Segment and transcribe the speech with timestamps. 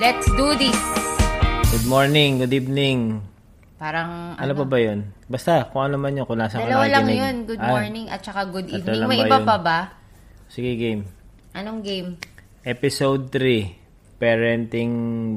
[0.00, 0.76] Let's do this.
[1.70, 3.20] Good morning, good evening.
[3.76, 5.12] Parang Ano, pa ba yun?
[5.24, 7.20] Basta, kung ano man yun, kung nasa Dalawa lang nakikinig.
[7.20, 7.36] yun.
[7.46, 8.98] Good Ah, morning at saka good evening.
[8.98, 9.46] lang May ba iba yun?
[9.46, 9.78] pa ba?
[10.48, 11.02] Sige, game.
[11.52, 12.08] Anong game?
[12.62, 13.76] Episode 3,
[14.16, 14.92] Parenting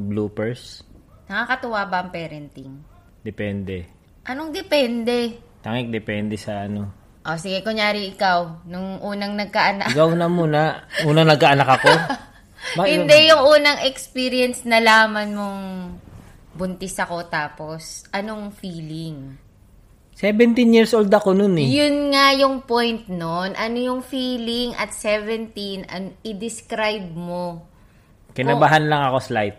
[0.07, 0.83] Bloopers.
[1.25, 2.71] Nakakatuwa ba ang parenting?
[3.19, 3.87] Depende.
[4.25, 5.39] Anong depende?
[5.59, 6.91] Tangik, depende sa ano.
[7.23, 9.87] O sige, kunyari ikaw, nung unang nagkaanak.
[9.87, 10.83] Ikaw na muna.
[11.03, 11.91] Unang nagkaanak ako.
[12.77, 15.63] Hindi yung unang experience na laman mong
[16.53, 19.37] buntis ako tapos anong feeling?
[20.13, 21.65] 17 years old ako nun eh.
[21.65, 23.57] Yun nga yung point nun.
[23.57, 25.53] Ano yung feeling at 17?
[25.89, 27.65] An- i-describe mo.
[28.37, 29.57] Kinabahan lang ako slight.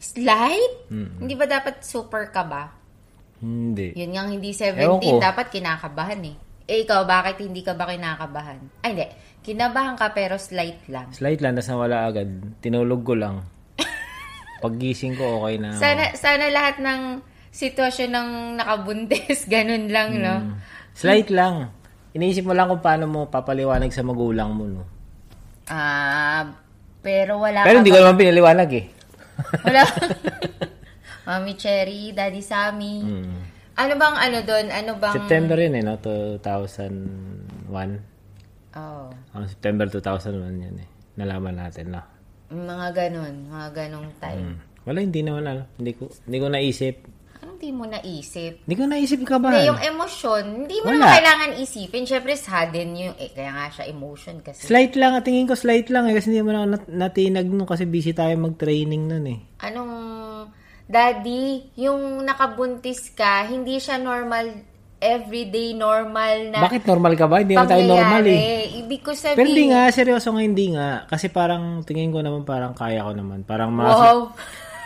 [0.00, 0.88] Slight?
[0.88, 2.72] Hindi ba dapat super ka ba?
[3.44, 3.92] Hindi.
[3.96, 5.20] Yun nga hindi Ewan 17, ko.
[5.20, 6.36] dapat kinakabahan eh.
[6.64, 8.60] Eh ikaw, bakit hindi ka ba kinakabahan?
[8.80, 9.04] Ay hindi,
[9.40, 11.08] kinabahan ka pero slight lang.
[11.12, 12.28] Slight lang, tapos nawala agad.
[12.60, 13.44] Tinulog ko lang.
[14.64, 15.72] Paggising ko, okay na.
[15.76, 17.00] Sana, sana lahat ng
[17.50, 18.28] sitwasyon ng
[18.62, 20.34] nakabuntis, ganun lang, no?
[20.44, 20.54] Mm.
[20.94, 21.70] Slight lang.
[22.10, 24.82] Iniisip mo lang kung paano mo papaliwanag sa magulang mo, no?
[25.70, 26.50] Ah,
[27.00, 28.86] pero wala Pero hindi ko naman pinaliwanag eh.
[29.64, 29.88] Wala.
[31.24, 33.00] Mami Cherry, Daddy Sammy.
[33.00, 33.40] Mm.
[33.78, 34.68] Ano bang ano doon?
[34.68, 35.16] Ano bang...
[35.16, 35.96] September yun eh, no?
[35.96, 38.09] 2001.
[38.72, 40.88] Oh, Oh, September 2001 yun eh.
[41.16, 42.02] Nalaman natin na.
[42.48, 43.46] mga ganun.
[43.46, 44.42] Mga ganong time.
[44.44, 44.56] Mm.
[44.82, 45.62] Wala, hindi naman ano.
[45.74, 46.94] Hindi ko, hindi ko naisip.
[47.40, 48.52] Anong di mo naisip?
[48.62, 49.48] Hindi ko naisip ka ba?
[49.50, 50.96] Hindi, yung emosyon, hindi mo Wala.
[50.98, 52.04] naman kailangan isipin.
[52.04, 54.60] Siyempre, sudden yung, eh, kaya nga siya emotion kasi.
[54.60, 56.12] Slight lang, at tingin ko slight lang eh.
[56.12, 59.38] Kasi hindi mo na nat- natinag nun kasi busy tayo mag-training nun eh.
[59.58, 59.92] Anong,
[60.84, 61.44] daddy,
[61.76, 64.50] yung nakabuntis ka, hindi siya normal,
[65.00, 67.40] everyday normal na Bakit normal ka ba?
[67.40, 68.84] Hindi naman tayo normal eh.
[68.84, 70.88] Ibig ko sabihin, Pero hindi nga, seryoso nga hindi nga.
[71.08, 73.42] Kasi parang tingin ko naman parang kaya ko naman.
[73.48, 74.20] Parang malakas, wow.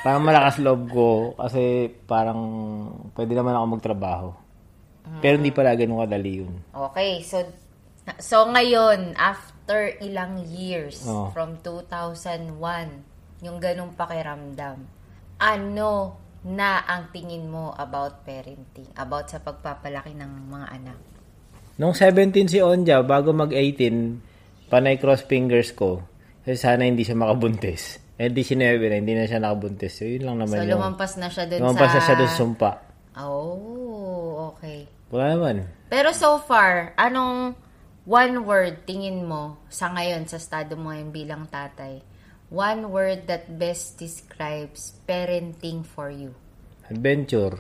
[0.07, 1.11] parang malakas loob ko.
[1.35, 2.41] Kasi parang
[3.19, 4.29] pwede naman ako magtrabaho.
[5.20, 6.55] Pero hindi pala ganun kadali yun.
[6.73, 7.45] Okay, so,
[8.17, 11.29] so ngayon, after ilang years, Oo.
[11.36, 12.57] from 2001,
[13.45, 14.81] yung ganong pakiramdam,
[15.36, 20.99] ano na ang tingin mo about parenting, about sa pagpapalaki ng mga anak?
[21.81, 24.21] Nung 17 si Onja, bago mag-18,
[24.69, 26.05] panay cross fingers ko.
[26.45, 27.99] Kasi sana hindi siya makabuntis.
[28.15, 29.99] Eh, di sinabi na, hindi na siya nakabuntis.
[29.99, 30.79] So, yun lang naman So, yung...
[30.79, 31.97] lumampas na siya dun lumampas sa...
[31.99, 32.71] na siya dun sa sumpa.
[33.19, 34.87] Oh, okay.
[35.11, 35.57] Wala naman.
[35.91, 37.59] Pero so far, anong
[38.07, 42.05] one word tingin mo sa ngayon, sa estado mo ngayon bilang tatay?
[42.55, 46.39] One word that best describes parenting for you.
[46.87, 47.59] Adventure.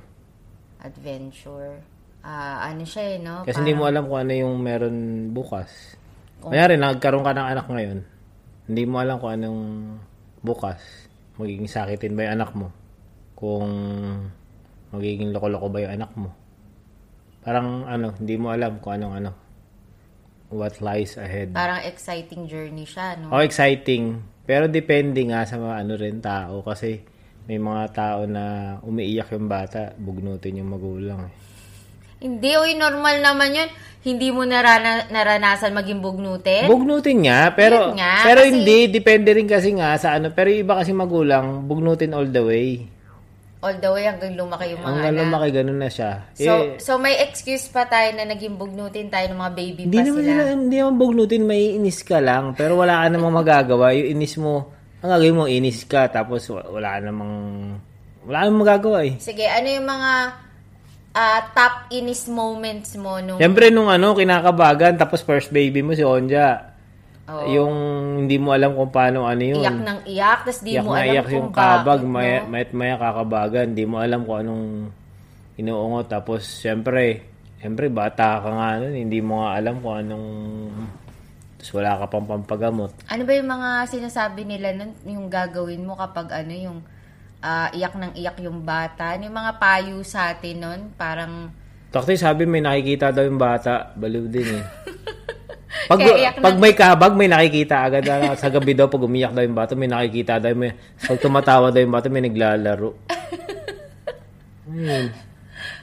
[0.78, 1.82] Adventure.
[2.22, 3.42] Ah, ano siya eh, no?
[3.42, 5.98] Kasi hindi mo alam kung ano yung meron bukas.
[6.38, 7.98] Kanyari, nagkaroon ka ng anak ngayon.
[8.70, 9.62] Hindi mo alam kung anong
[10.46, 10.78] bukas.
[11.42, 12.70] Magiging sakitin ba yung anak mo?
[13.34, 13.66] Kung
[14.94, 16.30] magiging loko-loko ba yung anak mo?
[17.42, 19.30] Parang ano, hindi mo alam kung anong ano.
[20.54, 21.50] What lies ahead.
[21.50, 23.34] Parang exciting journey siya, no?
[23.34, 24.33] Oh, exciting.
[24.44, 27.00] Pero depende nga sa mga ano rin tao kasi
[27.44, 31.28] may mga tao na umiiyak yung bata, bugnutin yung magulang.
[31.28, 31.34] Eh.
[32.24, 33.68] Hindi, oy, normal naman yun.
[34.04, 36.68] Hindi mo narana, naranasan maging bugnutin?
[36.68, 40.76] Bugnutin nga, pero nga, pero kasi- hindi depende rin kasi nga sa ano, pero iba
[40.76, 42.84] kasi magulang bugnutin all the way.
[43.64, 45.24] All the way hanggang lumaki yung mga Hanggang anak.
[45.24, 46.10] lumaki ganun na siya.
[46.36, 49.96] So, eh, so may excuse pa tayo na naging bugnutin tayo ng mga baby hindi
[49.96, 50.42] pa naman sila.
[50.52, 53.96] hindi naman bugnutin, may inis ka lang, pero wala ka namang magagawa.
[53.96, 54.68] Yung inis mo,
[55.00, 57.32] ang gagawin mo, inis ka, tapos wa- wala ka namang,
[58.22, 59.16] wala ka namang magagawa eh.
[59.16, 60.12] Sige, ano yung mga
[61.14, 63.40] ah, top inis moments mo nung...
[63.40, 66.73] Siyempre nung ano, kinakabagan, tapos first baby mo si Onja.
[67.24, 67.48] Oo.
[67.48, 67.74] Yung
[68.24, 69.64] hindi mo alam kung paano ano yun.
[69.64, 72.48] Iyak ng iyak, tapos di Iyak mo alam iyak kung yung kabag, bakit, maya, no?
[72.52, 73.66] mayat maya kakabagan.
[73.72, 74.64] Hindi mo alam kung anong
[75.56, 76.06] inuungot.
[76.12, 77.24] Tapos, syempre,
[77.64, 78.92] syempre, bata ka nga nun.
[78.92, 80.28] Hindi mo nga alam kung anong...
[81.56, 82.92] Tapos wala ka pang pampagamot.
[83.08, 86.78] Ano ba yung mga sinasabi nila nun, yung gagawin mo kapag ano, yung
[87.40, 89.16] ah, iyak ng iyak yung bata?
[89.16, 90.80] Ano yung mga payo sa atin nun?
[90.92, 91.48] Parang,
[91.88, 93.96] Takti sabi may nakikita daw yung bata.
[93.96, 94.64] Baliw din eh.
[95.84, 95.98] Pag,
[96.38, 98.04] pag may kabag, may nakikita agad.
[98.04, 100.52] Ano, sa gabi daw, pag umiyak daw yung bata, may nakikita daw.
[100.52, 102.90] May, pag tumatawa daw yung bata, may naglalaro.
[104.66, 105.06] Ayun.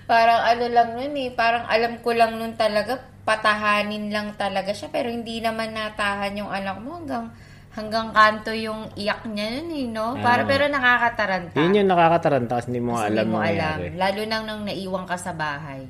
[0.03, 4.89] parang ano lang nun eh, parang alam ko lang nun talaga, patahanin lang talaga siya,
[4.89, 7.31] pero hindi naman natahan yung anak mo hanggang
[7.71, 10.19] hanggang kanto yung iyak niya nun eh, no?
[10.19, 10.49] Para, Ah.
[10.49, 11.55] pero nakakataranta.
[11.55, 13.55] Yun yung nakakataranta kasi hindi mo Kasi alam hindi mo alam.
[13.79, 13.87] nangyari.
[13.95, 15.87] Lalo nang nang naiwan ka sa bahay.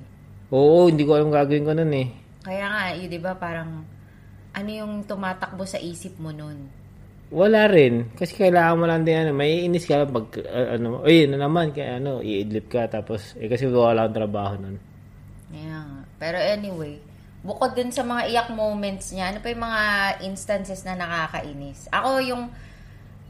[0.51, 2.07] Oo, hindi ko alam gagawin ko nun eh.
[2.41, 3.85] Kaya nga, yun, di ba, parang,
[4.51, 6.67] ano yung tumatakbo sa isip mo nun?
[7.31, 8.11] Wala rin.
[8.17, 11.71] Kasi kailangan mo lang din, ano, may inis ka pag, uh, ano, ay, na naman,
[11.71, 14.77] kaya ano, iidlip ka, tapos, eh, kasi wala akong trabaho nun.
[15.53, 16.03] Yeah.
[16.19, 16.99] Pero anyway,
[17.41, 19.83] bukod dun sa mga iyak moments niya, ano pa yung mga
[20.25, 21.89] instances na nakakainis?
[21.89, 22.49] Ako yung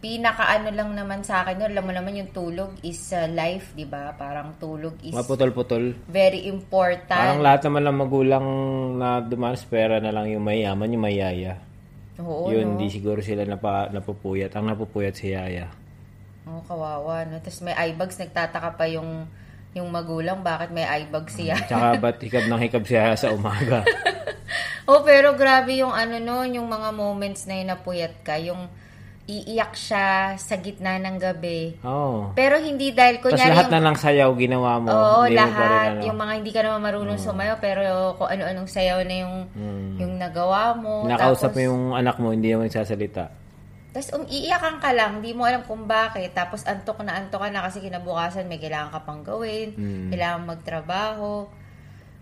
[0.01, 3.85] pinaka ano lang naman sa akin, alam mo naman yung tulog is uh, life, di
[3.85, 4.17] ba?
[4.17, 5.93] Parang tulog is Maputol-putol.
[6.09, 7.21] very important.
[7.21, 8.45] Parang lahat naman ng magulang
[8.97, 11.53] na dumanas pera na lang yung mayaman, yung mayaya.
[12.17, 12.77] Oo, Yun, no?
[12.81, 14.49] di siguro sila napa, napupuyat.
[14.57, 15.69] Ang napupuyat si Yaya.
[16.49, 17.37] Oo, kawawa, no?
[17.37, 19.29] Tapos may eye bags, nagtataka pa yung
[19.71, 21.55] yung magulang, bakit may eye bags siya?
[21.63, 23.85] Tsaka ba't hikab ng hikab si Yaya sa umaga?
[24.89, 28.67] oh, pero grabe yung ano no, yung mga moments na yun napuyat ka, yung
[29.31, 31.79] iiyak siya sa gitna ng gabi.
[31.81, 32.35] Oo.
[32.35, 33.73] Pero hindi dahil Tapos kunyari lahat yung...
[33.73, 34.87] na lang sayaw ginawa mo.
[34.91, 35.87] Oo, Hindi mo rin, lahat.
[35.87, 36.01] ano.
[36.03, 37.81] Yung mga hindi ka naman marunong sumayaw, pero
[38.19, 39.35] kung ano-anong sayaw na yung,
[39.95, 41.07] yung nagawa mo.
[41.07, 43.25] Nakausap tapos, mo yung anak mo, hindi naman nagsasalita.
[43.91, 46.31] Tapos um, iiyakan ka lang, di mo alam kung bakit.
[46.31, 50.07] Tapos antok na antok ka na kasi kinabukasan may kailangan ka pang gawin, Hmm.
[50.07, 51.51] kailangan magtrabaho.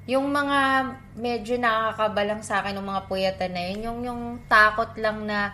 [0.09, 0.59] Yung mga
[1.13, 5.53] medyo nakakabalang sa akin ng mga puyatan na yun, yung, yung takot lang na,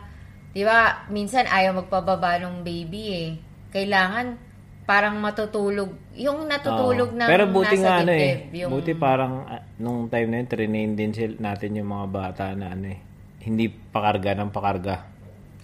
[0.56, 3.30] di ba, minsan ayaw magpababa ng baby eh.
[3.70, 4.40] Kailangan
[4.88, 5.92] parang matutulog.
[6.16, 7.20] Yung natutulog Oo.
[7.20, 8.48] na Pero buti nasa nga ano eh.
[8.56, 12.46] yung- Buti parang ah, nung time na yun, trinain din sil- natin yung mga bata
[12.56, 13.00] na ano eh.
[13.44, 14.96] Hindi pakarga ng pakarga.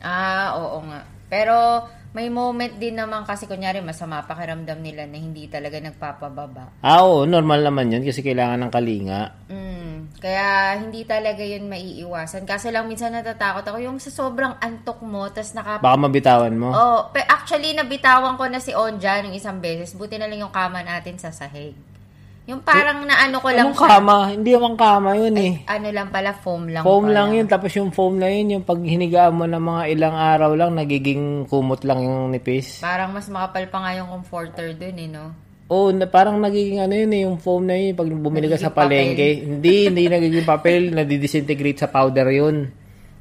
[0.04, 1.02] Ah, oo nga.
[1.32, 6.84] Pero may moment din naman kasi kunyari masama pakiramdam nila na hindi talaga nagpapababa.
[6.84, 9.22] Ah, oo, normal naman yun kasi kailangan ng kalinga.
[9.48, 12.44] Mm, kaya hindi talaga yun maiiwasan.
[12.44, 15.80] Kasi lang minsan natatakot ako yung sa sobrang antok mo, tas naka...
[15.80, 16.70] Baka mabitawan mo.
[16.74, 19.98] Oh, pe, actually nabitawan ko na si Onja nung isang beses.
[19.98, 21.74] Buti na lang yung kama natin sa sahig.
[22.50, 24.16] Yung parang naano ko lang Anong kama?
[24.34, 25.54] Hindi naman kama yun eh.
[25.70, 27.16] Ano lang pala, foam lang Foam pala.
[27.22, 27.46] lang yun.
[27.46, 31.46] Tapos yung foam na yun, yung pag hinigaan mo ng mga ilang araw lang, nagiging
[31.46, 32.82] kumot lang yung nipis.
[32.82, 35.51] Parang mas makapal pa nga yung comforter dun eh, no?
[35.72, 38.68] Oo, na, parang nagiging ano yun eh, yung foam na yun, pag bumili ka sa
[38.68, 38.92] Nagiging papel.
[38.92, 39.30] palengke.
[39.40, 42.68] hindi, hindi nagiging papel, nadidisintegrate sa powder yun.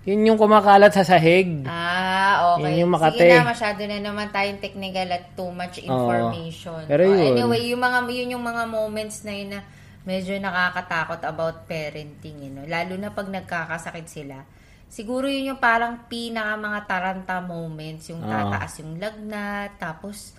[0.02, 1.62] Yun yung kumakalat sa sahig.
[1.69, 2.75] Ah, okay.
[2.75, 3.20] Yun yung Makate.
[3.20, 6.82] Sige na, masyado na naman tayong technical at too much information.
[6.88, 7.37] Pero Oh, yun.
[7.37, 9.61] Anyway, yung mga, yun yung mga moments na yun na
[10.02, 12.64] medyo nakakatakot about parenting, you know?
[12.64, 14.43] lalo na pag nagkakasakit sila.
[14.91, 20.35] Siguro yun yung parang pinaka mga taranta moments, yung tataas yung lagnat, tapos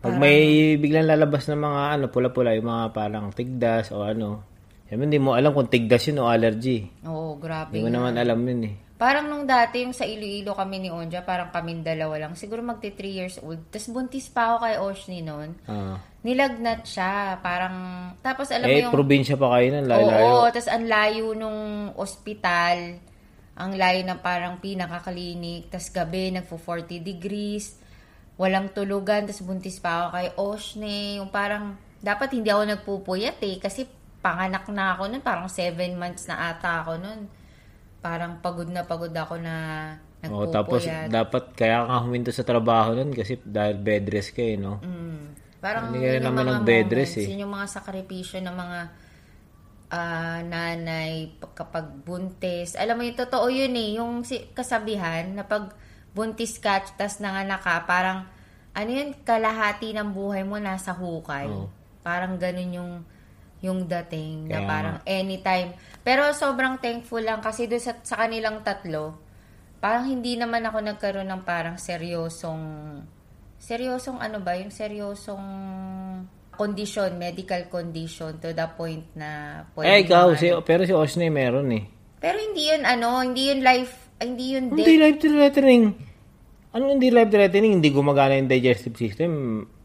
[0.00, 4.50] Pag may biglang lalabas na mga ano, pula-pula, yung mga parang tigdas o ano,
[4.90, 6.82] Siyempre, hindi mo alam kung tigdas yun o allergy.
[7.06, 7.78] Oo, grabe.
[7.78, 8.74] Hindi mo naman alam yun eh.
[8.98, 12.34] Parang nung dati, yung sa Iloilo kami ni Onja, parang kami dalawa lang.
[12.34, 13.70] Siguro magti 3 years old.
[13.70, 15.54] Tapos buntis pa ako kay Oshni noon.
[15.70, 15.94] Ah.
[16.26, 17.38] Nilagnat siya.
[17.38, 17.76] Parang,
[18.18, 18.90] tapos alam mo eh, yung...
[18.90, 20.26] probinsya pa kayo nun, layo-layo.
[20.26, 21.60] Oo, tapos ang layo nung
[21.94, 22.98] ospital.
[23.62, 25.70] Ang layo na parang pinaka-clinic.
[25.70, 27.78] Tapos gabi, nagpo 40 degrees.
[28.40, 29.28] Walang tulugan.
[29.28, 30.96] Tapos buntis pa ako kay Oshne.
[31.20, 33.60] Yung parang, dapat hindi ako nagpupuyat eh.
[33.60, 33.84] Kasi
[34.24, 35.20] panganak na ako nun.
[35.20, 37.28] Parang 7 months na ata ako nun.
[38.00, 39.56] Parang pagod na pagod ako na
[40.24, 40.52] nagpupuyat.
[40.52, 44.80] tapos dapat kaya ka huminto sa trabaho nun kasi dahil bed rest ka eh, no?
[44.80, 45.36] Mm.
[45.60, 47.26] Parang Hindi ka naman mga nag-bed moments, rest, eh.
[47.28, 48.80] Yun yung mga sakripisyo ng mga
[49.92, 52.80] ah, nanay kapag buntis.
[52.80, 53.88] Alam mo yung totoo yun eh.
[54.00, 54.24] Yung
[54.56, 55.76] kasabihan na pag
[56.14, 58.26] buntis ka tas nanganak ka, parang
[58.70, 61.50] ano yun, kalahati ng buhay mo nasa hukay.
[61.50, 61.66] Oo.
[62.00, 62.92] Parang ganun yung
[63.60, 65.76] yung dating na Kaya parang anytime.
[66.00, 69.20] Pero sobrang thankful lang kasi doon sa, sa kanilang tatlo,
[69.84, 72.62] parang hindi naman ako nagkaroon ng parang seryosong
[73.60, 75.44] seryosong ano ba, yung seryosong
[76.56, 81.84] condition, medical condition to the point na eh, ikaw, si, pero si Osne meron eh.
[82.20, 85.00] Pero hindi yun ano, hindi yun life, hindi yun Hindi death.
[85.04, 85.84] life-threatening.
[86.70, 87.82] Ano hindi life-threatening?
[87.82, 89.30] Hindi gumagana yung digestive system.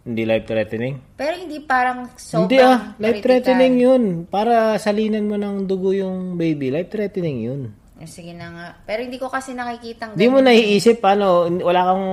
[0.06, 1.18] Hindi life-threatening.
[1.18, 4.04] Pero hindi parang sobrang Hindi ah, life-threatening yun.
[4.30, 7.62] Para salinan mo ng dugo yung baby, life-threatening yun.
[7.96, 8.68] Eh, Sige na nga.
[8.86, 12.06] Pero hindi ko kasi nakikitang Hindi mo naiisip, ano, wala kang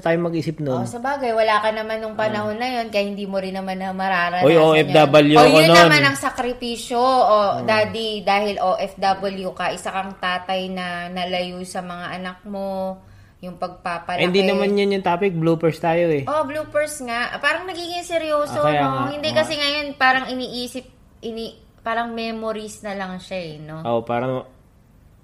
[0.00, 0.88] time mag-isip Oh, nun.
[0.88, 3.92] sa bagay, wala ka naman nung panahon na yon kaya hindi mo rin naman na
[3.92, 5.38] mararanasan Oy, OFW yun.
[5.38, 5.78] O, yun nun.
[5.84, 6.98] naman ang sakripisyo.
[6.98, 12.98] O, daddy, dahil OFW ka, isa kang tatay na nalayo sa mga anak mo,
[13.38, 14.18] yung pagpapalaki.
[14.18, 16.26] Eh, hindi naman yun yung topic, bloopers tayo eh.
[16.26, 17.38] Oh, bloopers nga.
[17.38, 18.88] Parang nagiging seryoso, Ah, no?
[19.06, 20.82] nga, Hindi oo kasi ngayon parang iniisip,
[21.20, 23.82] ini, parang memories na lang siya, eh, no?
[23.82, 24.42] Oh, parang,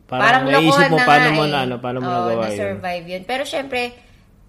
[0.05, 1.51] Parang, parang, naisip mo na paano mo eh.
[1.51, 2.53] na, ano, paano mo Oo, nagawa yun.
[2.53, 3.23] na-survive yun.
[3.25, 3.81] Pero syempre,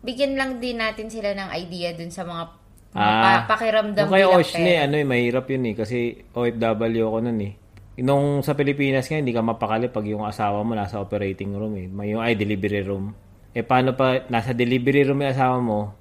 [0.04, 2.44] bigyan lang din natin sila ng idea dun sa mga,
[2.92, 5.76] Ah, pa- pakiramdam Yung kay bilang Oshne, ano eh, mahirap yun eh.
[5.76, 5.98] Kasi
[6.30, 7.54] OFW ako nun eh.
[7.98, 11.88] Nung sa Pilipinas nga, hindi ka mapakali pag yung asawa mo nasa operating room eh.
[11.88, 13.12] May yung ay, delivery room.
[13.56, 15.96] Eh, paano pa, nasa delivery room yung asawa mo,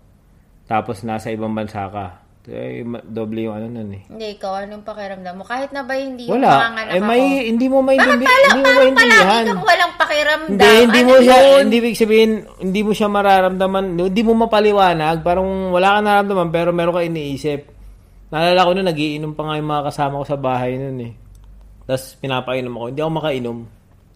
[0.66, 2.06] tapos nasa ibang bansa ka.
[2.44, 4.02] Eh, doble yung ano nun eh.
[4.04, 5.46] Hindi, ikaw, anong pakiramdam mo?
[5.46, 6.50] Kahit na ba hindi yung Wala.
[6.61, 7.06] manganak Eh, ako.
[7.06, 8.28] may, hindi mo Bakit maintindihan.
[8.28, 9.25] pala, Hindi mo parang maintindihan.
[9.25, 10.50] palagi kang walang pakiramdam?
[10.52, 11.61] Hindi, hindi Ano mo siya, yun?
[11.62, 12.30] hindi ibig sabihin,
[12.61, 17.61] hindi mo siya mararamdaman, hindi mo mapaliwanag, parang wala ka nararamdaman, pero meron ka iniisip.
[18.28, 21.12] Naalala ko na, nagiinom pa nga yung mga kasama ko sa bahay nun eh.
[21.87, 23.58] Tapos pinapainom ako, hindi ako makainom.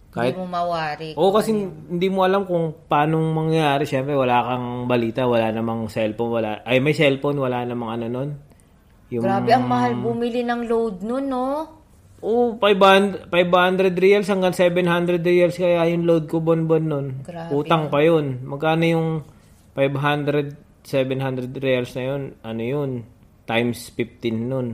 [0.09, 1.09] Kahit, Hindi mo mawari.
[1.13, 3.85] oo kasi hindi mo alam kung paano mangyayari.
[3.85, 8.29] Siyempre, wala kang balita, wala namang cellphone, wala, ay may cellphone, wala namang ano nun.
[9.13, 11.45] Yung, Grabe, ang mahal bumili ng load nun, no?
[12.19, 17.07] Oo, 500, 500 reals hanggang 700 reals kaya yung load ko bon-bon nun.
[17.23, 17.53] Grabe.
[17.53, 18.43] Utang pa yun.
[18.43, 19.07] Magkano yung
[19.77, 22.21] 500, 700 reals na yun?
[22.43, 22.91] Ano yun?
[23.47, 24.67] Times 15 nun.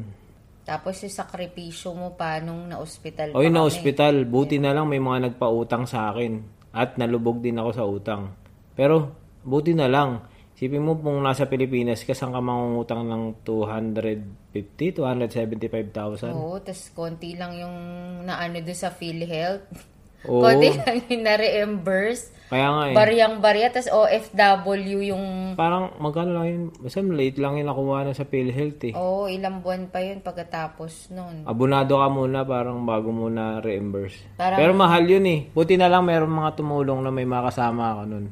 [0.66, 3.70] Tapos yung sakripisyo mo pa nung na-hospital pa na kami.
[3.70, 6.42] hospital, buti na lang may mga nagpautang sa akin.
[6.74, 8.34] At nalubog din ako sa utang.
[8.74, 9.14] Pero,
[9.46, 10.26] buti na lang.
[10.58, 16.34] Isipin mo kung nasa Pilipinas ka, saan ka mangungutang ng 250, 275,000?
[16.34, 17.78] Oo, tas konti lang yung
[18.26, 19.95] naano doon sa PhilHealth.
[20.28, 20.42] Oo.
[20.42, 22.34] Konti lang yung na-reimburse.
[22.46, 22.94] Kaya nga eh.
[22.94, 25.58] Baryang-barya, tas OFW yung...
[25.58, 26.62] Parang magkano lang yun?
[26.78, 28.94] Basta late lang yung nakuha na sa PhilHealth eh.
[28.94, 31.42] Oo, ilang buwan pa yun pagkatapos nun.
[31.44, 34.22] Abonado ka muna parang bago muna reimburse.
[34.38, 35.40] Parang- Pero mahal yun eh.
[35.50, 38.30] Buti na lang meron mga tumulong na may makasama ka nun.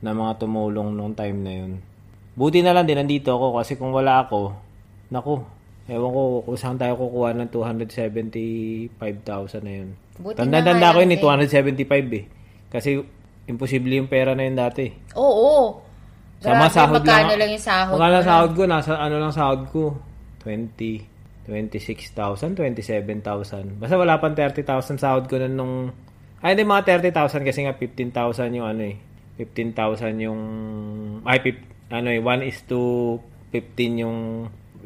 [0.00, 1.72] Na mga tumulong nung time na yun.
[2.32, 4.52] Buti na lang din nandito ako kasi kung wala ako,
[5.08, 5.40] naku,
[5.86, 9.90] ewan ko kung saan tayo kukuha ng 275,000 na yun.
[10.20, 12.24] Buti Tanda-tanda ko yun eh, lang 275 eh.
[12.72, 12.88] Kasi
[13.46, 14.90] imposible yung pera na yun dati.
[15.16, 15.82] Oo.
[16.40, 17.38] Sama Grabe, sahod magkano lang.
[17.40, 18.62] lang yung sahod Magkano lang sahod ko?
[18.68, 19.82] Nasa ano lang sahod ko?
[20.44, 23.80] 20, 26,000, 27,000.
[23.80, 25.74] Basta wala pang 30,000 sahod ko nun nung...
[26.44, 28.96] Ay, hindi mga 30,000 kasi nga 15,000 yung ano eh.
[29.40, 30.40] 15,000 yung...
[31.24, 31.58] Ay, pip,
[31.90, 33.16] ano eh, 1 is to
[33.50, 34.18] 15 yung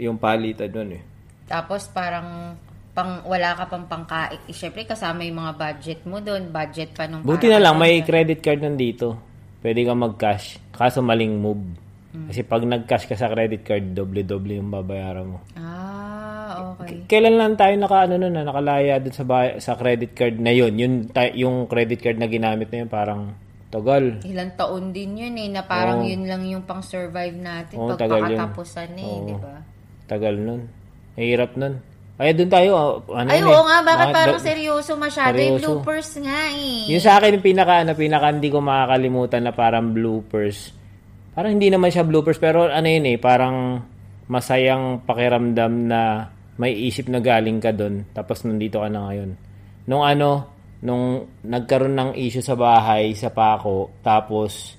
[0.01, 1.03] yung palitan nun eh.
[1.45, 2.57] Tapos parang
[2.91, 4.39] pang wala ka pang pangkain.
[4.45, 7.99] Eh, Syempre kasama yung mga budget mo doon, budget pa nung Buti na lang, may
[7.99, 8.07] doon.
[8.07, 9.15] credit card nandito.
[9.61, 10.59] Pwede ka mag-cash.
[10.71, 11.63] Kaso maling move.
[12.11, 15.39] Kasi pag nag-cash ka sa credit card, doble-doble yung babayaran mo.
[15.55, 17.07] Ah, okay.
[17.07, 20.51] Kailan lang tayo naka ano nun, na nakalaya dun sa bay- sa credit card na
[20.51, 20.75] yun.
[20.75, 23.31] Yung ta- yung credit card na ginamit na yun parang
[23.71, 24.19] tagal.
[24.27, 26.11] Ilang taon din yun eh, na parang Oo.
[26.11, 29.27] yun lang yung pang-survive natin Oo, pag pakatapusan eh, Oo.
[29.31, 29.55] di ba?
[30.11, 30.67] Tagal nun.
[31.15, 31.79] Mahirap nun.
[32.21, 35.41] Kaya dun tayo, ah, ano Ay, oo eh, nga, bakit mga- parang seryoso masyado?
[35.41, 35.81] Yung seryoso.
[35.81, 36.85] bloopers nga eh.
[36.93, 40.77] Yung sa akin, yung pinaka, ano, pinaka hindi ko makakalimutan na parang bloopers.
[41.33, 43.81] Parang hindi naman siya bloopers, pero ano yun eh, parang
[44.29, 46.29] masayang pakiramdam na
[46.61, 49.31] may isip na galing ka doon, tapos nandito ka na ngayon.
[49.89, 50.45] Nung ano,
[50.85, 54.77] nung nagkaroon ng issue sa bahay, sa pako, tapos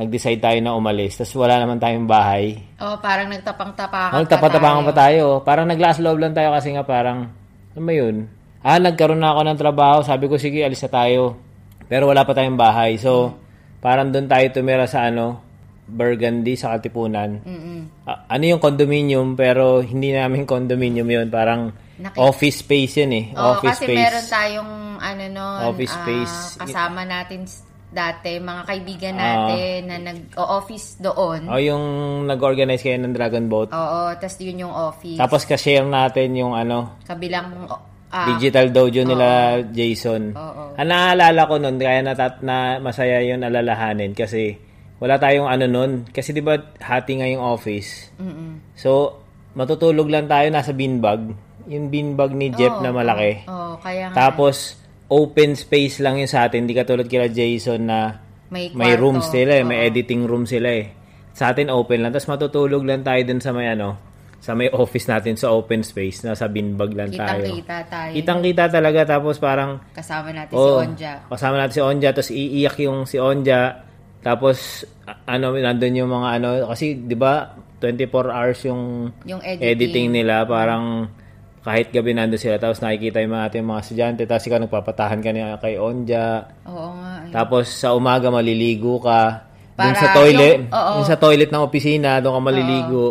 [0.00, 2.56] nag-decide tayo na umalis, tapos wala naman tayong bahay.
[2.80, 5.44] Oh, parang nagtapang-tapakan Ang tapatapangan pa tayo.
[5.44, 7.28] Parang naglaas loob lang tayo kasi nga parang,
[7.76, 8.24] ano ba yun?
[8.64, 9.98] Ah, nagkaroon na ako ng trabaho.
[10.00, 11.36] Sabi ko, sige, alis na tayo.
[11.84, 12.96] Pero wala pa tayong bahay.
[12.96, 13.36] So,
[13.84, 15.44] parang doon tayo tumira sa ano,
[15.84, 17.42] Burgundy sa Katipunan.
[17.44, 18.06] Mm-mm.
[18.08, 21.28] Ah, ano yung condominium, pero hindi namin condominium yun.
[21.28, 23.24] Parang Naki- office space yun eh.
[23.36, 24.00] Oo, office kasi space.
[24.00, 26.34] meron tayong ano nun, Office ah, space.
[26.56, 27.44] kasama natin
[27.90, 29.22] dati, mga kaibigan Ah.
[29.50, 31.50] natin na nag-office doon.
[31.50, 31.84] O yung
[32.24, 33.70] nag-organize kayo ng Dragon Boat.
[33.70, 35.18] Oo, tas yun yung office.
[35.18, 37.66] Tapos ka-share natin yung ano, Kabilang,
[38.10, 40.34] ah, Digital dojo nila Jason.
[40.34, 40.74] Oo.
[40.74, 44.58] Ang naalala ko nun, kaya natat na masaya yun alalahanin kasi
[44.98, 45.90] wala tayong ano nun.
[46.06, 48.10] Kasi di ba hati nga yung office.
[48.18, 49.20] mm So,
[49.52, 51.34] matutulog lang tayo nasa beanbag.
[51.66, 53.44] Yung beanbag ni Jeff na malaki.
[53.46, 54.79] Oo, kaya nga, Tapos,
[55.10, 56.64] open space lang yun sa atin.
[56.64, 58.14] Hindi katulad kila Jason na
[58.48, 59.02] may, may kwarto.
[59.02, 59.64] room sila eh.
[59.66, 59.86] May Oo.
[59.90, 60.86] editing room sila eh.
[61.30, 62.10] Sa atin, open lang.
[62.10, 63.98] Tapos matutulog lang tayo dun sa may ano,
[64.38, 66.22] sa may office natin sa open space.
[66.22, 67.42] Nasa beanbag lang tayo.
[67.42, 68.10] Kitang-kita tayo.
[68.14, 69.00] Kitang-kita talaga.
[69.04, 71.12] Tapos parang, Kasama natin si oh, Onja.
[71.26, 72.08] kasama natin si Onja.
[72.10, 73.60] Tapos iiyak yung si Onja.
[74.20, 74.56] Tapos,
[75.04, 79.64] a- ano, nandun yung mga ano, kasi, di ba, 24 hours yung, Yung editing.
[79.64, 80.08] editing.
[80.12, 80.44] nila.
[80.44, 81.08] Parang,
[81.60, 82.56] kahit gabi nandun sila.
[82.56, 84.22] Tapos nakikita yung mga ating mga estudyante.
[84.24, 86.48] Tapos ikaw nagpapatahan ka niya kay Onja.
[86.64, 87.12] Oo nga.
[87.28, 87.32] eh.
[87.32, 89.44] Tapos sa umaga maliligo ka.
[89.76, 91.00] Para sa toilet, yung- oo.
[91.08, 93.06] sa toilet ng opisina, doon ka maliligo.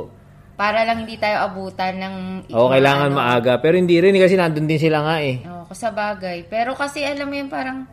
[0.53, 2.15] Para lang hindi tayo abutan ng...
[2.51, 3.17] Oo, kailangan ano.
[3.17, 3.57] maaga.
[3.63, 5.39] Pero hindi rin kasi nandun din sila nga eh.
[5.47, 6.45] Oo, sa bagay.
[6.45, 7.87] Pero kasi alam mo yun, parang...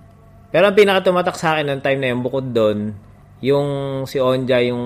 [0.51, 2.91] Pero ang pinaka tumatak sa akin ng time na yun, bukod doon,
[3.39, 3.69] yung
[4.05, 4.83] si Onja, yung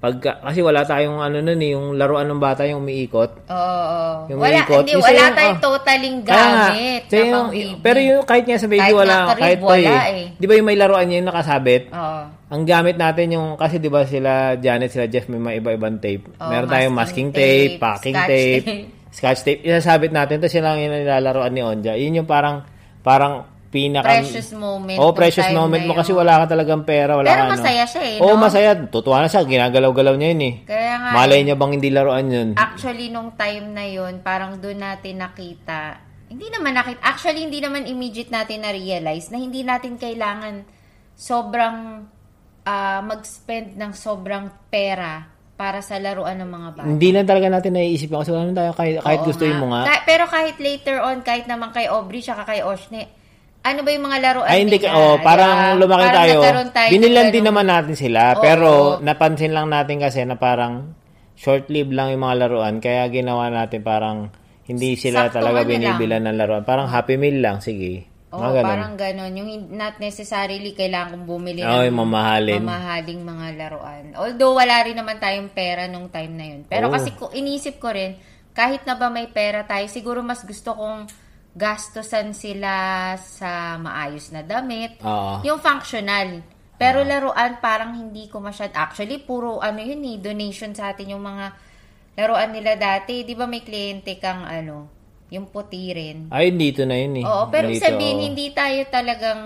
[0.00, 3.44] Pagka, kasi wala tayong ano nun eh, yung laruan ng bata yung umiikot.
[3.52, 3.52] Oo.
[3.52, 4.32] oo.
[4.32, 4.80] Yung Wala, ikot.
[4.88, 7.02] hindi, Isa wala yung, tayong ah, totaling Kaya gamit.
[7.04, 7.48] na yung,
[7.84, 10.12] pero yung kahit nga sa baby Kahit wala, nga crib, kahit wala eh.
[10.16, 10.24] eh.
[10.40, 11.82] Di ba yung may laruan niya yung nakasabit?
[11.92, 12.20] Oo.
[12.32, 16.32] Ang gamit natin yung, kasi di ba sila Janet, sila Jeff, may mga iba-ibang tape.
[16.40, 18.88] Oh, Meron tayong masking tape, tape, packing tape, tape.
[19.12, 19.60] scotch tape.
[19.62, 21.92] Isasabit natin, tapos yun lang yung nilalaroan ni Onja.
[22.00, 22.64] Yun yung parang,
[23.04, 24.20] parang pinaka...
[24.20, 24.98] Precious moment.
[24.98, 27.54] Oh, precious moment na mo kasi wala ka talagang pera, wala Pero ka ano.
[27.54, 28.34] masaya siya eh, no?
[28.36, 28.70] masaya.
[28.90, 30.54] Tutuwa na siya, ginagalaw-galaw niya yun eh.
[30.66, 32.48] Kaya nga, Malay niya bang hindi laruan yun?
[32.58, 37.86] actually, nung time na yun, parang doon natin nakita, hindi naman nakita, actually, hindi naman
[37.86, 40.66] immediate natin na-realize na hindi natin kailangan
[41.14, 42.06] sobrang
[42.66, 46.88] ah, mag-spend ng sobrang pera para sa laruan ng mga bata.
[46.88, 49.84] Hindi na talaga natin naiisip kasi wala naman tayo kahit, kahit Oo gustuin mo nga.
[49.84, 53.12] Ka- pero kahit later on, kahit naman kay Aubrey tsaka kay Oshne,
[53.60, 54.96] ano ba yung mga laruan Ay, hindi nila?
[54.96, 55.80] oh, parang Diba?
[55.84, 56.38] lumaki Parang tayo.
[56.40, 57.48] tayo ng Binilan din ganun.
[57.52, 58.40] naman natin sila, Oo.
[58.40, 58.68] pero
[59.04, 60.96] napansin lang natin kasi na parang
[61.36, 64.32] short-lived lang yung mga laruan, kaya ginawa natin parang
[64.64, 66.62] hindi sila Sakto talaga ano binibilan ng laruan.
[66.62, 68.06] Parang happy meal lang, sige.
[68.30, 68.70] Oo, mga ganun.
[68.70, 69.32] parang ganon.
[69.34, 72.62] Yung not necessarily kailangan kong bumili Oo, yung mamahalin.
[72.62, 74.04] mamahaling mga laruan.
[74.14, 76.60] Although wala rin naman tayong pera nung time na yun.
[76.70, 76.94] Pero Oo.
[76.94, 78.14] kasi ko, inisip ko rin,
[78.54, 81.10] kahit na ba may pera tayo, siguro mas gusto kong
[81.54, 82.72] gastosan sila
[83.18, 85.02] sa maayos na damit.
[85.02, 85.42] Oo.
[85.42, 86.42] Yung functional.
[86.80, 88.72] Pero laruan, parang hindi ko masyad.
[88.72, 91.52] Actually, puro ano yun eh, donation sa atin yung mga
[92.16, 93.20] laruan nila dati.
[93.28, 94.88] Di ba may kliyente kang ano,
[95.30, 96.26] yung puti rin.
[96.34, 97.24] Ay, dito na yun eh.
[97.24, 98.26] Oo, pero Dito, sabihin, oo.
[98.32, 99.42] hindi tayo talagang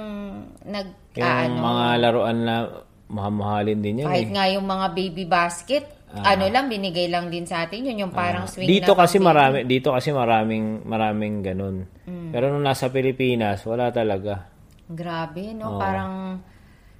[0.64, 0.88] nag,
[1.20, 2.56] Yung ah, ano, mga laruan na
[3.04, 4.34] mahamahalin din yun kahit eh.
[4.34, 5.84] nga yung mga baby basket,
[6.22, 8.72] ano lang, binigay lang din sa atin yun, yung parang swing Ah.
[8.78, 11.76] Dito kasi pang- marami, dito kasi maraming maraming ganun.
[12.06, 12.30] Mm.
[12.30, 14.46] Pero nung nasa Pilipinas, wala talaga.
[14.86, 15.74] Grabe, no?
[15.74, 15.80] Oo.
[15.80, 16.38] Parang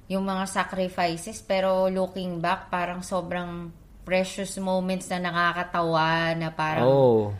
[0.05, 3.73] yung mga sacrifices, pero looking back, parang sobrang
[4.05, 6.85] precious moments na nakakatawa, na parang...
[6.85, 7.33] Oh.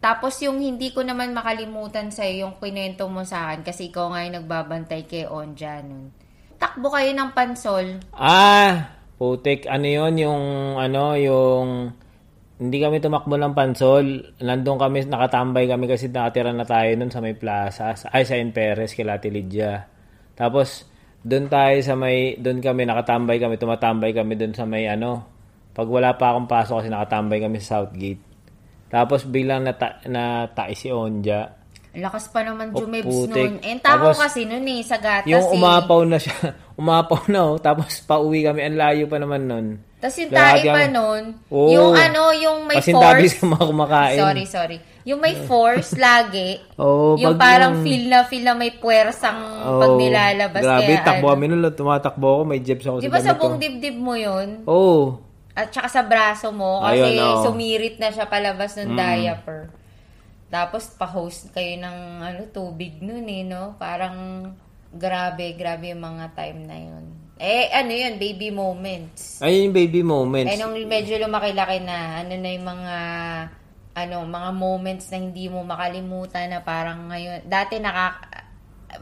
[0.00, 4.24] Tapos yung hindi ko naman makalimutan sa yung kwento mo sa akin, kasi ikaw nga
[4.24, 6.08] yung nagbabantay kay Onja nun.
[6.56, 9.68] Takbo kayo ng pansol, Ah, putik.
[9.68, 10.14] Ano yun?
[10.20, 10.44] Yung,
[10.80, 11.92] ano, yung...
[12.56, 14.32] Hindi kami tumakbo ng pansol.
[14.40, 17.92] Nandun kami, nakatambay kami kasi nakatira na tayo nun sa may plaza.
[18.08, 19.84] Ay, sa Perez, kay Lati Lydia.
[20.32, 20.88] Tapos,
[21.20, 25.28] doon tayo sa may, doon kami, nakatambay kami, tumatambay kami doon sa may, ano,
[25.76, 28.24] pag wala pa akong pasok kasi nakatambay kami sa Southgate.
[28.88, 31.55] Tapos, biglang nata, natay si Onja.
[31.96, 33.32] Lakas pa naman Oh, Jumebs putik.
[33.32, 33.54] nun.
[33.60, 35.56] Eh, tao Tapos, kasi nun eh, sa gatas Yung eh.
[35.56, 36.36] umapaw na siya.
[36.80, 37.56] umapaw na, oh.
[37.56, 38.60] Tapos, pauwi kami.
[38.62, 39.66] Ang layo pa naman nun.
[39.96, 41.72] Tapos yung tae pa nun, Oo.
[41.72, 43.40] yung ano, yung may force.
[43.40, 44.18] sa mga kumakain.
[44.20, 44.76] Sorry, sorry.
[45.02, 46.60] Yung may force lagi.
[46.76, 49.96] Oo, yung pag parang yung- feel na feel na may puwersang pag Oo.
[49.96, 50.60] nilalabas.
[50.60, 51.32] Grabe, kaya, takbo ano.
[51.32, 51.64] kami nun.
[51.72, 52.42] Tumatakbo ako.
[52.44, 54.68] May jebs ako Di sa ba sa buong dibdib mo yun?
[54.68, 55.16] Oo.
[55.56, 57.42] At saka sa braso mo, kasi Ayun, oo.
[57.42, 59.72] sumirit na siya palabas ng diaper.
[60.46, 63.74] Tapos, pa-host kayo ng ano, tubig nun eh, no?
[63.76, 64.50] Parang,
[64.94, 67.04] grabe, grabe yung mga time na yun.
[67.36, 69.44] Eh, ano yun, baby moments.
[69.44, 70.48] Ayun yung baby moments.
[70.48, 72.96] Eh, nung medyo lumaki-laki na, ano na yung mga,
[73.92, 78.48] ano, mga moments na hindi mo makalimutan na parang ngayon, dati nakaka,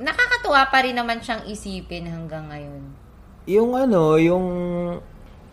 [0.03, 2.83] nakakatuwa pa rin naman siyang isipin hanggang ngayon.
[3.47, 4.47] Yung ano, yung...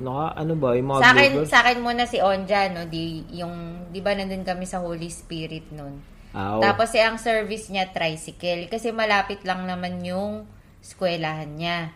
[0.02, 0.74] Naka, ano ba?
[0.74, 1.50] Yung mga Sa akin, vloggers?
[1.50, 3.54] sa akin muna si Onja, no, di, yung,
[3.94, 6.02] di ba nandun kami sa Holy Spirit nun.
[6.34, 6.62] Ah, oo.
[6.64, 8.66] Tapos eh, ang service niya, tricycle.
[8.68, 10.48] Kasi malapit lang naman yung
[10.82, 11.94] eskwelahan niya.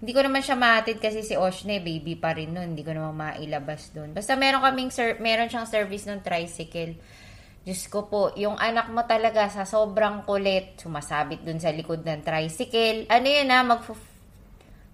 [0.00, 2.72] Hindi ko naman siya mahatid kasi si Oshne, baby pa rin nun.
[2.72, 4.16] Hindi ko naman mailabas dun.
[4.16, 6.96] Basta meron kaming, ser- meron siyang service ng tricycle.
[7.60, 12.24] Diyos ko po, yung anak mo talaga sa sobrang kulit, sumasabit dun sa likod ng
[12.24, 13.04] tricycle.
[13.12, 13.92] Ano yun ha, magpo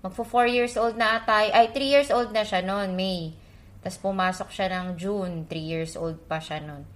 [0.07, 1.51] magpo 4 years old na atay.
[1.51, 3.35] Ay, 3 years old na siya noon, May.
[3.83, 6.87] Tapos pumasok siya ng June, 3 years old pa siya noon.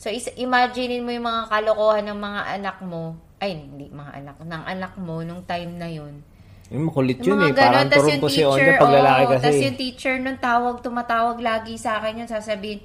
[0.00, 3.16] So, is, imaginein mo yung mga kalokohan ng mga anak mo.
[3.36, 4.36] Ay, hindi, mga anak.
[4.40, 6.24] Ng anak mo nung time na yun.
[6.70, 7.52] Yung makulit Yung yun eh.
[7.52, 7.88] mga Parang.
[7.90, 9.44] Tas turong yung po si teacher, Onja pag lalaki oo, kasi.
[9.44, 12.80] tas yung teacher nung tawag, tumatawag lagi sa akin yun, sasabihin,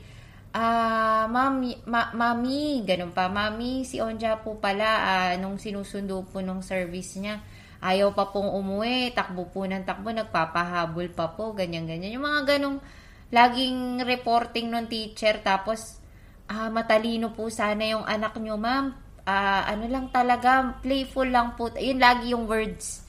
[0.51, 6.41] ah, mami, ma- mami, ganun pa, mami, si Onja po pala, ah, nung sinusundo po
[6.41, 7.39] nung service niya,
[7.85, 12.17] ayaw pa pong umuwi, takbo po ng takbo, nagpapahabol pa po, ganyan-ganyan.
[12.17, 12.81] Yung mga ganong
[13.29, 16.01] laging reporting nung teacher, tapos,
[16.49, 18.85] ah, matalino po sana yung anak nyo, ma'am.
[19.29, 21.69] Ah, ano lang talaga, playful lang po.
[21.77, 23.05] Yun lagi yung words.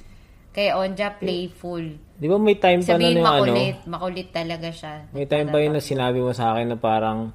[0.53, 1.85] Kay Onja, playful.
[2.17, 3.33] Di ba may time pa na Sabihin yung ano?
[3.45, 3.77] makulit.
[3.85, 4.95] Makulit talaga siya.
[5.13, 7.29] May time pa yun na sinabi mo sa akin na parang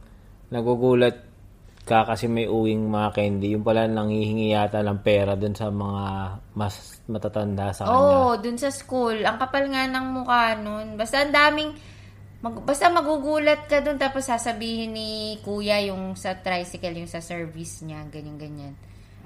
[0.49, 1.29] nagugulat
[1.85, 3.53] ka kasi may uwing mga candy.
[3.53, 6.05] Yung pala nanghihingi yata ng pera dun sa mga
[6.57, 7.93] mas matatanda sa kanya.
[7.93, 9.21] Oo, oh, dun sa school.
[9.21, 10.95] Ang kapal nga ng mukha nun.
[10.95, 11.75] Basta ang daming,
[12.41, 17.85] Mag, basta magugulat ka dun tapos sasabihin ni kuya yung sa tricycle, yung sa service
[17.85, 18.73] niya, ganyan-ganyan.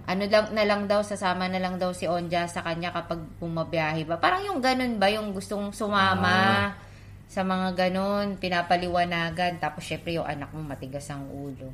[0.03, 4.03] Ano lang na lang daw, sasama na lang daw si Onja sa kanya kapag bumabiyahe
[4.03, 4.19] ba.
[4.19, 6.75] Parang yung ganun ba, yung gustong sumama
[7.31, 9.63] sa mga ganun, pinapaliwanagan.
[9.63, 11.71] Tapos syempre yung anak mo matigas ang ulo.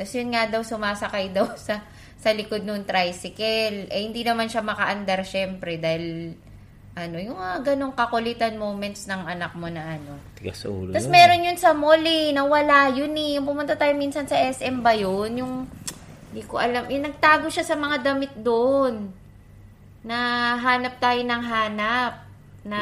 [0.00, 1.84] Tapos yun nga daw, sumasakay daw sa,
[2.16, 3.92] sa likod ng tricycle.
[3.92, 6.32] Eh, hindi naman siya makaandar syempre dahil
[6.96, 10.16] ano, yung mga ganong kakulitan moments ng anak mo na ano.
[10.40, 10.96] Tigas ulo.
[10.96, 13.36] Tapos meron yun sa mall eh, nawala yun eh.
[13.36, 15.44] Yung pumunta tayo minsan sa SM ba yun?
[15.44, 15.68] Yung,
[16.32, 19.12] hindi ko alam, yung nagtago siya sa mga damit doon.
[20.00, 22.24] Na hanap tayo ng hanap.
[22.64, 22.80] Na,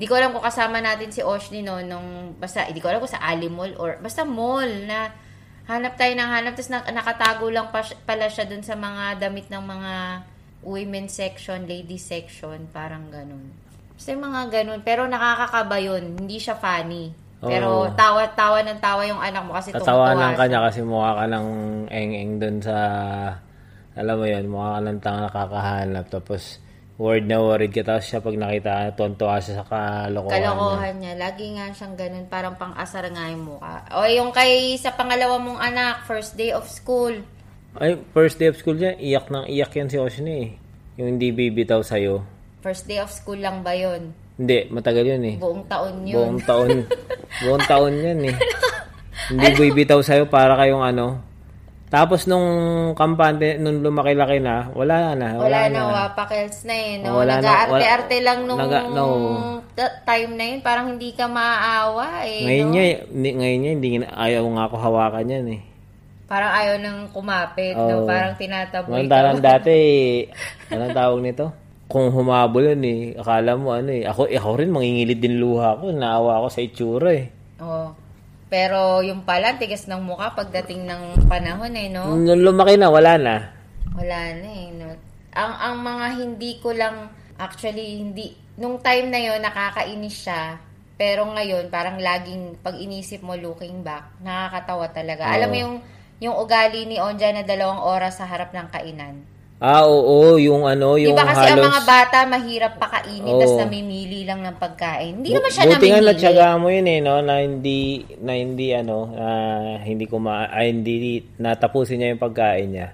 [0.00, 3.12] di ko alam kung kasama natin si Oshni no, nung, basta, hindi ko alam kung
[3.12, 5.25] sa Ali Mall or, basta mall na
[5.66, 6.52] hanap tayo ng hanap.
[6.54, 9.94] Tapos na, nakatago lang pa, pala siya doon sa mga damit ng mga
[10.66, 13.54] women's section, ladies section, parang ganun.
[13.94, 14.80] Basta mga ganun.
[14.82, 16.18] Pero nakakakaba yun.
[16.18, 17.26] Hindi siya funny.
[17.40, 17.92] Pero Oo.
[17.92, 21.48] tawa-tawa ng tawa yung anak mo kasi Tatawanan tumutuwa ka niya kasi mukha ka ng
[21.92, 22.76] eng-eng dun sa,
[23.92, 26.04] alam mo yun, mukha ka ng tanga nakakahanap.
[26.08, 26.64] Tapos,
[26.96, 27.84] word na worried ka.
[27.84, 30.52] Tapos siya pag nakita, tontuwa siya sa kalokohan niya.
[30.52, 31.12] Kalokohan niya.
[31.16, 32.24] Lagi nga siyang ganun.
[32.28, 33.84] Parang pang-asar nga yung mukha.
[33.96, 37.12] O yung kay sa pangalawa mong anak, first day of school.
[37.76, 40.50] Ay, first day of school niya, iyak nang iyak yan si Oshni eh.
[40.96, 42.24] Yung hindi bibitaw sa'yo.
[42.64, 44.16] First day of school lang ba yun?
[44.40, 45.36] Hindi, matagal yun eh.
[45.36, 46.16] Buong taon yun.
[46.16, 46.70] Buong taon.
[47.44, 48.36] buong taon yan eh.
[49.32, 51.20] Hindi bibitaw sa'yo para kayong ano.
[51.86, 52.46] Tapos nung
[52.98, 55.38] kampante, nung lumaki-laki na, wala na.
[55.38, 56.98] Wala, Wala, na, wapakels na eh.
[56.98, 57.22] No?
[57.22, 59.06] Wala na, Nag-aarte-arte lang nung Naga- no.
[60.02, 60.60] time na yun.
[60.66, 62.42] Parang hindi ka maaawa eh.
[62.42, 62.72] Ngayon no?
[62.74, 65.60] niya, hindi, ngayon niya, hindi, na- ayaw nga ako hawakan yan eh.
[66.26, 67.78] Parang ayaw nang kumapit.
[67.78, 68.02] Oo.
[68.02, 68.10] No?
[68.10, 69.76] Parang tinataboy Ngayon talang dati,
[70.74, 71.46] anong tawag nito?
[71.86, 74.02] Kung humabol yun eh, akala mo ano eh.
[74.02, 75.94] Ako, ako rin, mangingilid din luha ko.
[75.94, 77.30] Naawa ako sa itsura eh.
[77.62, 78.05] Oo.
[78.46, 82.14] Pero yung pala, tigas ng mukha pagdating ng panahon eh, no?
[82.14, 83.34] Nung lumaki na, wala na.
[83.98, 84.70] Wala na eh.
[84.70, 84.94] No?
[85.34, 87.10] Ang, ang mga hindi ko lang,
[87.42, 90.62] actually, hindi, nung time na yon nakakainis siya.
[90.96, 95.28] Pero ngayon, parang laging, pag inisip mo looking back, nakakatawa talaga.
[95.28, 95.34] Oo.
[95.34, 95.76] Alam mo yung,
[96.22, 99.35] yung ugali ni Onja na dalawang oras sa harap ng kainan.
[99.56, 101.64] Ah, oo, yung ano, yung ba kasi halos...
[101.64, 103.40] ang mga bata mahirap pakainin, Oo.
[103.40, 105.12] tapos namimili lang ng pagkain.
[105.16, 106.08] Hindi naman siya Buti nga namimili.
[106.12, 107.14] natyaga mo yun eh, no?
[107.24, 107.80] Na hindi,
[108.20, 109.28] na hindi ano, na
[109.80, 112.88] hindi kuma, ay, hindi natapusin niya yung pagkain niya.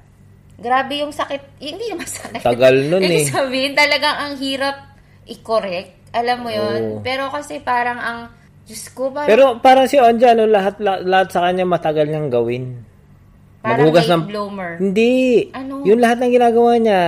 [0.62, 1.58] Grabe yung sakit.
[1.58, 2.42] Hindi naman sakit.
[2.46, 3.26] Tagal nun eh.
[3.26, 4.94] sabihin, talagang ang hirap
[5.26, 6.14] i-correct.
[6.14, 6.98] Alam mo yon Oo.
[7.02, 8.18] Pero kasi parang ang,
[8.62, 12.30] Diyos ko, parang, Pero parang si Onja, no, lahat, lahat, lahat sa kanya matagal niyang
[12.30, 12.91] gawin.
[13.62, 14.70] Parang maghugas ng- bloomer.
[14.76, 15.14] Hindi.
[15.48, 15.80] Ano?
[15.82, 17.00] Yung lahat ng ginagawa niya,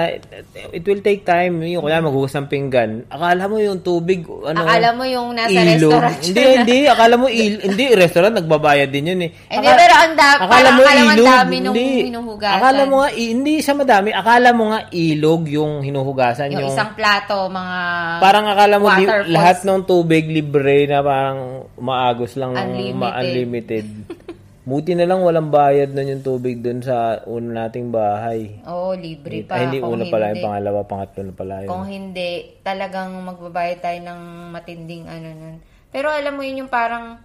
[0.70, 1.58] it, will take time.
[1.60, 2.90] Yung kaya maghugas ng pinggan.
[3.06, 5.90] Akala mo yung tubig, ano, Akala mo yung nasa ilog.
[5.90, 6.78] restaurant Hindi, hindi.
[6.86, 9.30] Akala mo, il, hindi, restaurant, nagbabayad din yun eh.
[9.48, 11.26] Hindi, Aka- pero ang da- parang akala mo ang ilog.
[11.28, 12.06] dami nung Hindi.
[12.06, 12.56] hinuhugasan.
[12.56, 14.08] Akala mo nga, hindi siya madami.
[14.10, 16.46] Akala mo nga ilog yung hinuhugasan.
[16.48, 17.78] Yung, Yung, isang plato, mga...
[18.20, 19.28] parang akala mo li- waterfalls.
[19.28, 21.40] lahat ng tubig libre na parang
[21.76, 22.94] maagos lang ng Unlimited.
[22.96, 23.86] ma- unlimited.
[24.64, 28.64] Buti na lang walang bayad nun yung tubig dun sa una nating bahay.
[28.64, 29.60] Oo, libre pa.
[29.60, 31.68] Ay, hindi Kung una pala, hindi- yung pangalawa, pangatlo na pala yun.
[31.68, 32.30] Kung hindi,
[32.64, 34.20] talagang magbabayad tayo ng
[34.56, 35.56] matinding ano nun.
[35.92, 37.20] Pero alam mo yun yung parang,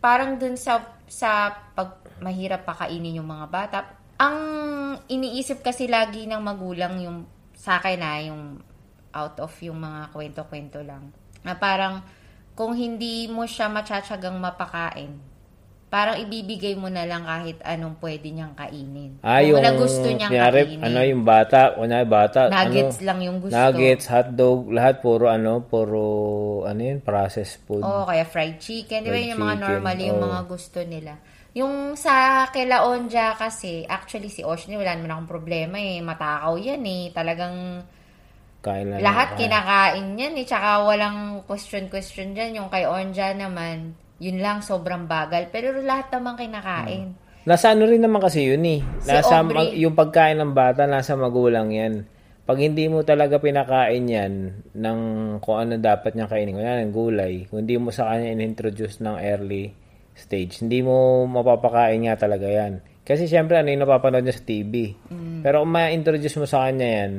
[0.00, 3.78] parang dun sa, sa pag mahirap pakainin yung mga bata.
[4.16, 4.38] Ang
[5.12, 8.64] iniisip kasi lagi ng magulang yung, sa akin na, yung
[9.12, 11.12] out of yung mga kwento-kwento lang.
[11.44, 12.00] Na parang,
[12.56, 15.27] kung hindi mo siya matsatsagang mapakain,
[15.88, 19.16] parang ibibigay mo na lang kahit anong pwede niyang kainin.
[19.24, 20.84] Ah, Kung yung, na gusto niyang kunyari, kainin.
[20.84, 23.56] ano yung bata, kunyari bata, Nuggets ano, lang yung gusto.
[23.56, 26.04] nuggets, hotdog, lahat puro ano, puro,
[26.68, 27.80] ano yun, processed food.
[27.80, 29.00] Oo, kaya fried chicken.
[29.00, 30.28] Di ba yung mga normally yung oo.
[30.28, 31.12] mga gusto nila.
[31.56, 36.04] Yung sa kila Onja kasi, actually si Oshni, wala naman akong problema eh.
[36.04, 37.04] Matakaw yan eh.
[37.16, 37.82] Talagang
[38.60, 40.44] Kain lang lahat kinakain yan eh.
[40.44, 42.60] Tsaka walang question-question dyan.
[42.62, 45.50] Yung kay Onja naman, yun lang, sobrang bagal.
[45.54, 47.14] Pero lahat naman kinakain.
[47.48, 48.82] Nasa ano rin naman kasi yun eh.
[49.00, 49.72] Si Nasa Aubrey.
[49.72, 52.04] mag- yung pagkain ng bata, nasa magulang yan.
[52.44, 54.32] Pag hindi mo talaga pinakain yan
[54.72, 54.98] ng
[55.40, 59.16] kung ano dapat niya kainin, kung yan, gulay, kung hindi mo sa kanya in-introduce ng
[59.20, 59.72] early
[60.16, 62.80] stage, hindi mo mapapakain nga talaga yan.
[63.04, 64.96] Kasi syempre, ano yung napapanood niya sa TV.
[65.08, 65.40] Mm.
[65.40, 67.12] Pero kung ma-introduce mo sa kanya yan,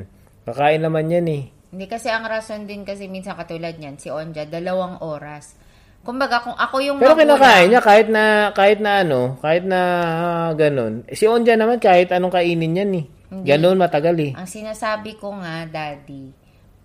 [0.45, 1.43] kakain naman yan eh.
[1.69, 5.57] Hindi kasi ang rason din kasi minsan katulad niyan, si Onja, dalawang oras.
[5.99, 9.79] Kumbaga, kung ako yung Pero magulang- kinakain niya kahit na kahit na ano, kahit na
[10.01, 11.03] ah, ganun.
[11.09, 13.05] Si Onja naman kahit anong kainin yan eh.
[13.29, 14.31] Ganun matagal eh.
[14.33, 16.33] Ang sinasabi ko nga, Daddy,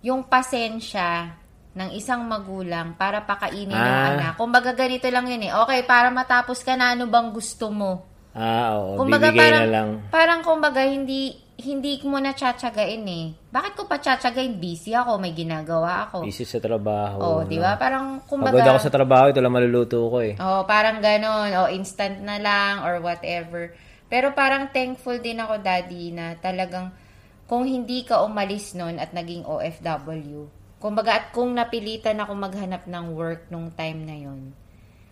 [0.01, 1.41] yung pasensya,
[1.75, 4.09] ng isang magulang para pakainin yung Ah.
[4.09, 4.33] anak.
[4.39, 5.51] Kumbaga ganito lang yun eh.
[5.51, 8.07] Okay, para matapos ka na, ano bang gusto mo?
[8.31, 8.95] Ah, oo.
[8.95, 9.89] Kumbaga bibigay parang, na lang.
[10.07, 13.33] parang kumbaga hindi hindi mo na tsatsagain eh.
[13.49, 14.61] Bakit ko pa tsatsagain?
[14.61, 16.21] Busy ako, may ginagawa ako.
[16.21, 17.17] Busy sa trabaho.
[17.17, 17.73] Oh, di ba?
[17.75, 20.37] Parang kumbaga Pagod ako sa trabaho, ito lang maluluto ko eh.
[20.37, 21.49] Oh, parang ganon.
[21.57, 23.73] O, instant na lang or whatever.
[24.05, 26.93] Pero parang thankful din ako, Daddy, na talagang
[27.45, 30.49] kung hindi ka umalis nun at naging OFW,
[30.81, 34.41] kumbaga at kung napilitan ako maghanap ng work nung time na yon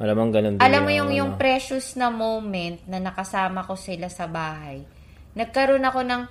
[0.02, 0.62] Malamang ganun din.
[0.62, 1.20] alam mo yung, ano.
[1.22, 4.82] yung precious na moment na nakasama ko sila sa bahay.
[5.38, 6.22] Nagkaroon ako ng,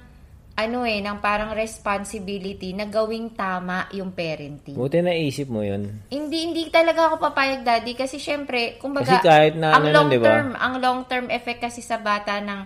[0.52, 4.76] ano eh, ng parang responsibility na gawing tama yung parenting.
[4.76, 6.04] Buti naisip mo yun.
[6.06, 10.08] Hindi hindi talaga ako papayag daddy kasi syempre kumbaga Kasi kahit na ang ano long
[10.08, 10.26] nun, di ba?
[10.28, 12.60] term ang long term effect kasi sa bata ng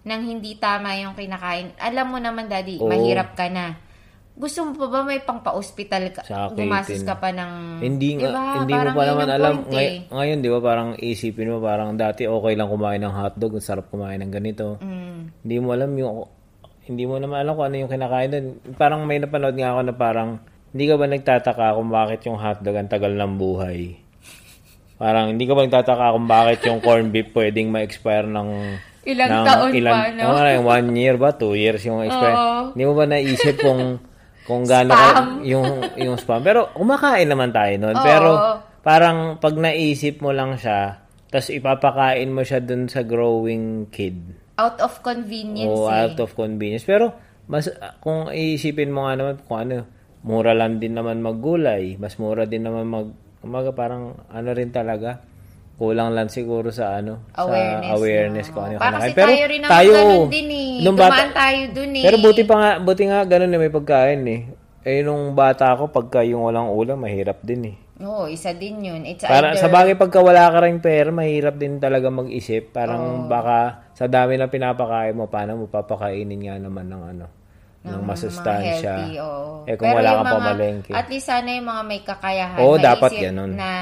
[0.00, 1.76] ng hindi tama yung kinakain.
[1.76, 2.88] Alam mo naman daddy, Oo.
[2.88, 3.76] mahirap ka na.
[4.32, 6.24] Gusto mo pa ba may pang-pa-hospital ka?
[6.24, 7.04] Sa Gumastos akin.
[7.04, 8.44] ka pa ng Hindi nga, Diba?
[8.56, 9.54] hindi mo pa naman alam.
[9.60, 10.00] point Ngay- eh.
[10.08, 14.16] ngayon, di ba, parang isipin mo, parang dati okay lang kumain ng hotdog, sarap kumain
[14.16, 14.80] ng ganito.
[14.80, 15.44] Mm.
[15.44, 16.24] Hindi mo alam yung,
[16.90, 18.46] hindi mo naman alam kung ano yung kinakain doon.
[18.74, 20.30] Parang may napanood nga ako na parang,
[20.74, 23.94] hindi ka ba nagtataka kung bakit yung hotdog ang tagal ng buhay?
[24.98, 28.48] Parang, hindi ka ba nagtataka kung bakit yung corned beef pwedeng ma-expire ng
[29.00, 30.36] Ilang ng taon ilan, pa, no?
[30.36, 31.32] ano, yung one year ba?
[31.32, 32.36] Two years yung expire.
[32.36, 32.60] Oo.
[32.76, 33.96] Hindi mo ba naisip kung
[34.44, 35.08] kung gaano ka,
[35.40, 36.44] yung yung spam.
[36.44, 37.96] Pero kumakain naman tayo noon.
[37.96, 38.04] Oo.
[38.04, 38.30] Pero
[38.84, 41.00] parang pag naisip mo lang siya,
[41.32, 44.20] tapos ipapakain mo siya dun sa growing kid.
[44.60, 46.04] Out of convenience O eh.
[46.04, 46.84] out of convenience.
[46.84, 47.16] Pero
[47.48, 47.72] mas
[48.04, 49.88] kung iisipin mo nga naman kung ano,
[50.20, 53.08] mura lang din naman maggulay, mas mura din naman mag
[53.40, 55.24] umaga parang ano rin talaga
[55.80, 57.88] kulang lang siguro sa ano Awareness.
[57.88, 58.52] sa awareness no?
[58.52, 59.24] kung ano Para kasi kinakain.
[59.24, 60.70] tayo rin naman ganun din eh.
[60.84, 62.04] Dumaan tayo dun eh.
[62.04, 64.40] pero buti pa nga, buti nga ganun eh, may pagkain eh.
[64.80, 67.76] Eh, nung bata ako, pagka yung walang ulam, mahirap din eh.
[68.00, 69.02] Oo, isa din yun.
[69.04, 69.60] It's Para, either...
[69.60, 72.72] sa bagay, pagka wala ka rin pera, mahirap din talaga mag-isip.
[72.72, 77.26] Parang baka sa dami na pinapakain mo, paano mo papakainin nga naman ng ano,
[77.84, 78.94] ng, mga masustansya.
[78.96, 79.68] healthy, oo.
[79.68, 80.92] Eh, kung Pero wala kang pamalengke.
[80.96, 82.60] At least sana yung mga may kakayahan.
[82.64, 83.50] Oo, maisip dapat ganun.
[83.52, 83.72] Na,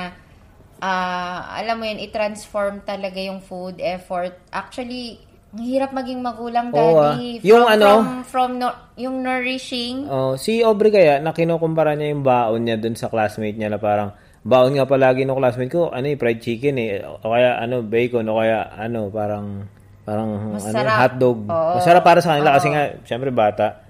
[0.83, 4.35] ah, alam mo yun, i-transform talaga yung food effort.
[4.51, 7.17] Actually, ang hirap maging magulang, Oo, ah.
[7.17, 7.41] daddy.
[7.41, 10.05] Yung from, ano- From, from no- yung nourishing.
[10.05, 13.81] Oh, si Aubrey kaya, na kinukumpara niya yung baon niya dun sa classmate niya na
[13.81, 14.13] parang,
[14.45, 18.29] baon nga palagi ng classmate ko, ano eh, fried chicken eh, o kaya ano, bacon,
[18.29, 19.65] o kaya ano, parang,
[20.05, 20.97] parang, ano, Masarap.
[21.09, 21.39] hotdog.
[21.49, 21.75] Oo.
[21.81, 23.88] Masarap para sa kanila kasi nga, syempre bata.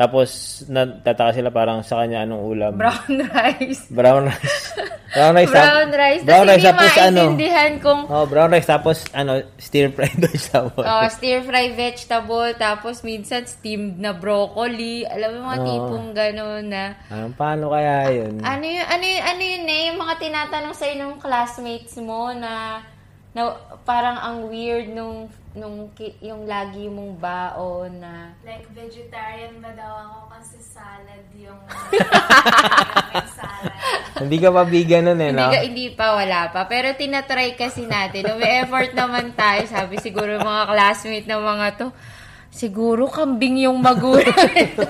[0.00, 0.28] Tapos,
[0.64, 2.72] natataka sila parang sa kanya anong ulam.
[2.80, 3.84] Brown rice.
[3.92, 4.64] Brown rice.
[5.12, 5.52] brown rice.
[5.52, 6.22] Brown rice.
[6.24, 6.64] Brown rice.
[6.64, 7.22] Tapos ano.
[7.84, 8.64] kung Oh, brown rice.
[8.64, 10.80] Tapos ano, stir fried vegetable.
[10.80, 15.04] Oh, stir fry vegetable, tapos minsan steamed na broccoli.
[15.04, 18.40] Alam mo, mga tipong gano'n na, Ano, paano kaya yun?
[18.40, 22.80] ano yun, ano yun, ano yun eh, yung mga tinatanong sa'yo ng classmates mo na,
[23.36, 23.52] na
[23.84, 29.92] parang ang weird nung, nung ki- yung lagi mong baon na, Like, vegetarian ba daw
[30.06, 31.58] ako kasi salad yung
[33.36, 33.74] salad.
[34.20, 35.50] Hindi ka pa vegan nun eh, hindi, no?
[35.50, 36.70] ka, hindi pa, wala pa.
[36.70, 38.30] Pero tinatry kasi natin.
[38.30, 39.64] No, may effort naman tayo.
[39.66, 41.86] Sabi siguro mga classmate ng mga to,
[42.50, 44.34] siguro kambing yung magulang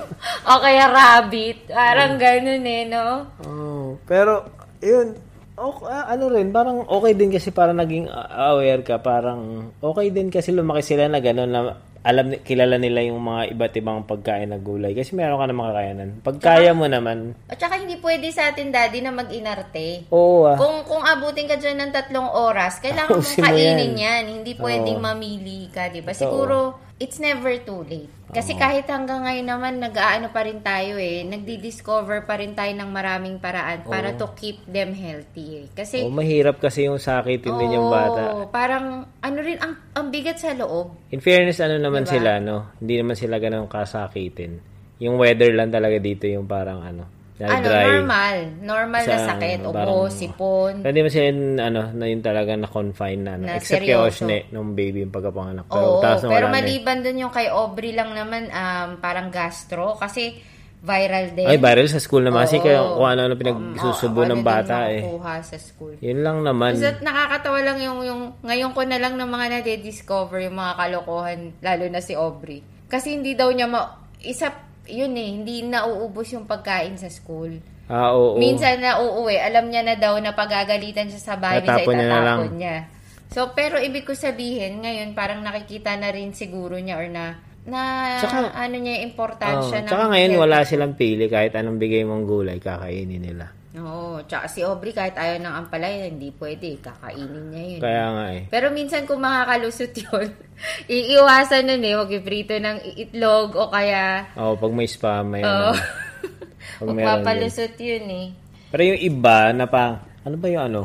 [0.51, 1.71] o kaya rabbit.
[1.71, 3.31] Parang ganun eh, no?
[3.47, 4.45] Oh, pero,
[4.79, 5.15] yun,
[5.61, 10.09] ok- ah, ano rin, parang okay din kasi para naging ah, aware ka, parang okay
[10.09, 11.61] din kasi lumaki sila na gano'n na
[12.01, 16.09] alam kilala nila yung mga iba't ibang pagkain na gulay kasi meron ka na makakayanan.
[16.25, 20.09] Pag kaya mo naman, At saka hindi pwede sa atin, daddy, na mag-inarte.
[20.09, 20.57] oo ah.
[20.57, 24.01] Kung kung abutin ka dyan ng tatlong oras, kailangan mong kainin yan.
[24.01, 24.25] yan.
[24.41, 26.17] Hindi pwedeng mamili ka, di ba?
[26.17, 28.09] Siguro, it's never too late.
[28.31, 31.27] Kasi kahit hanggang ngayon naman, nag-aano pa rin tayo eh.
[31.27, 35.67] Nagdi-discover pa rin tayo ng maraming paraan para to keep them healthy eh.
[35.75, 38.31] Kasi, Oh, mahirap kasi yung sakitin din yung bata.
[38.33, 40.95] Oo, parang, ano rin, ang, ang bigat sa loob.
[41.11, 42.15] In fairness, ano naman Diba?
[42.15, 42.71] sila, no?
[42.79, 44.63] Hindi naman sila ganun kasakitin.
[45.03, 48.37] Yung weather lang talaga dito yung parang ano, na Ano, normal.
[48.61, 49.59] Normal na Sa, sakit.
[49.65, 50.85] ano, Ubo, sipon.
[50.85, 53.33] Pero hindi man sila yung, ano, na yun talaga na-confine na.
[53.41, 53.45] ano.
[53.49, 54.29] Na Except kay seryoso.
[54.29, 55.65] Oshne, nung baby yung pagkapanganak.
[55.73, 56.57] Oo, tapos pero na eh.
[56.61, 59.97] maliban dun yung kay Aubrey lang naman, um, parang gastro.
[59.97, 60.37] Kasi
[60.81, 61.45] viral din.
[61.45, 62.49] Ay, viral sa school naman.
[62.49, 62.65] Kasi Oo.
[62.65, 65.01] kaya kung ano-ano pinagsusubo Oo, ng ano bata eh.
[65.45, 65.97] sa school.
[66.01, 66.77] Yun lang naman.
[66.77, 71.53] Kasi nakakatawa lang yung, yung, ngayon ko na lang ng mga nade-discover yung mga kalokohan,
[71.61, 72.65] lalo na si Aubrey.
[72.89, 73.97] Kasi hindi daw niya ma...
[74.21, 74.53] Isa,
[74.91, 77.57] yun eh, hindi nauubos yung pagkain sa school.
[77.87, 78.37] Ah, oo.
[78.37, 82.05] Minsan na uuwi, alam niya na daw na pagagalitan siya sa bahay, minsan Tatapon niya
[82.05, 82.39] na lang.
[82.39, 82.77] itatapon niya.
[83.31, 87.83] So, pero ibig ko sabihin, ngayon parang nakikita na rin siguro niya or na na
[88.19, 91.77] Tsaka- ano niya yung Oh, importansya ng tsaka ngayon healthy wala silang pili kahit anong
[91.77, 93.53] bigay mong gulay kakainin nila.
[93.81, 96.77] Oo, tsaka si Aubrey kahit ayaw ng ampalaya, hindi pwede.
[96.79, 97.81] Kakainin niya yun.
[97.81, 98.43] Kaya nga eh.
[98.53, 100.29] Pero minsan kung makakalusot yun,
[100.93, 101.93] iiwasan nun eh.
[101.97, 104.29] Huwag iprito ng itlog o kaya...
[104.37, 105.73] Oo, pag may spam, may Oo.
[105.73, 105.77] ano.
[106.81, 108.27] Pag Huwag meron papalusot yun eh.
[108.73, 110.83] Pero yung iba na pa, ano ba yung ano?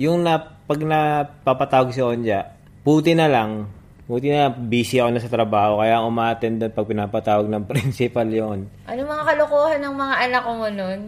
[0.00, 2.48] Yung na, pag napapatawag si Onja,
[2.80, 3.68] buti na lang,
[4.08, 8.68] buti na busy ako na sa trabaho, kaya umattend pag pinapatawag ng principal yon.
[8.88, 11.00] Ano mga kalokohan ng mga anak ko mo nun?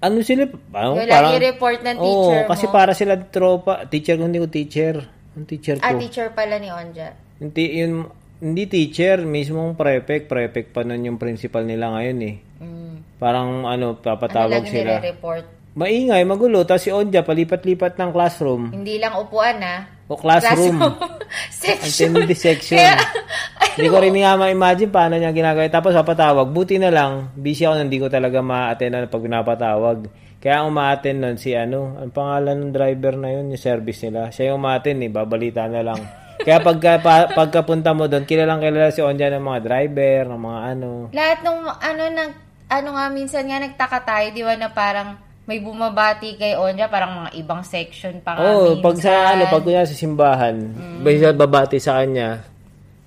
[0.00, 0.48] Ano sila?
[0.72, 2.72] Ano, Wala i-report ng teacher Oo, kasi mo.
[2.72, 3.84] para sila tropa.
[3.84, 4.96] Teacher ko, hindi ko teacher.
[5.36, 5.84] Ang teacher ko.
[5.84, 7.12] Ah, teacher pala ni Onja.
[7.36, 8.08] Hindi, yun,
[8.40, 10.24] hindi teacher, mismong prefect.
[10.24, 12.36] Prefect pa nun yung principal nila ngayon eh.
[12.64, 12.94] Mm.
[13.20, 14.96] Parang ano, Ano papatawag lang sila.
[14.96, 15.44] nire-report?
[15.76, 16.64] Maingay, magulo.
[16.64, 18.72] Tapos si Onja, palipat-lipat ng classroom.
[18.72, 19.84] Hindi lang upuan ah.
[20.10, 20.82] O classroom.
[21.62, 22.10] Section.
[22.18, 22.82] Attendee section.
[23.78, 25.70] Hindi ko rin nga ma-imagine paano niya ginagawa.
[25.70, 26.50] Tapos papatawag.
[26.50, 29.98] Buti na lang, busy ako, hindi ko talaga ma-attend pag pinapatawag.
[30.42, 34.34] Kaya ang ma-attend nun si ano, ang pangalan ng driver na yun, yung service nila.
[34.34, 36.00] Siya yung ma-attend eh, babalita na lang.
[36.44, 40.60] Kaya pagka, pa, pagkapunta mo doon, kilalang kilala si Onja ng mga driver, ng mga
[40.74, 40.88] ano.
[41.14, 42.32] Lahat nung ano nag
[42.70, 47.26] ano nga minsan nga nagtaka tayo, di ba na parang may bumabati kay Onja, parang
[47.26, 51.02] mga ibang section pa Oo, oh, pag sa ano, pag kunya sa simbahan, mm.
[51.02, 52.46] siya babati sa kanya.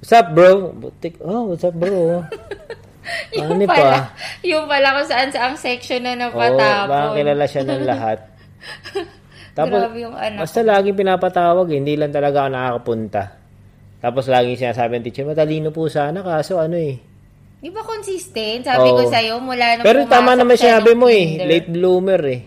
[0.03, 0.75] What's up, bro?
[0.75, 2.27] Butik, oh, what's up, bro?
[3.39, 4.11] yung ano pala, pa?
[4.43, 7.15] yung pala kung saan saang section na Oo, baka napatapon.
[7.15, 8.19] kilala siya ng lahat.
[9.57, 10.39] Tapos, Grabe yung anak.
[10.43, 13.23] basta laging pinapatawag, eh, hindi lang talaga ako nakakapunta.
[14.03, 16.99] Tapos laging sinasabi ng teacher, matalino po sana, kaso ano eh.
[17.63, 18.67] Di ba consistent?
[18.67, 18.99] Sabi Oo.
[18.99, 22.41] ko sa'yo, mula nung Pero tama pumasok naman siya sinabi mo eh, late bloomer eh.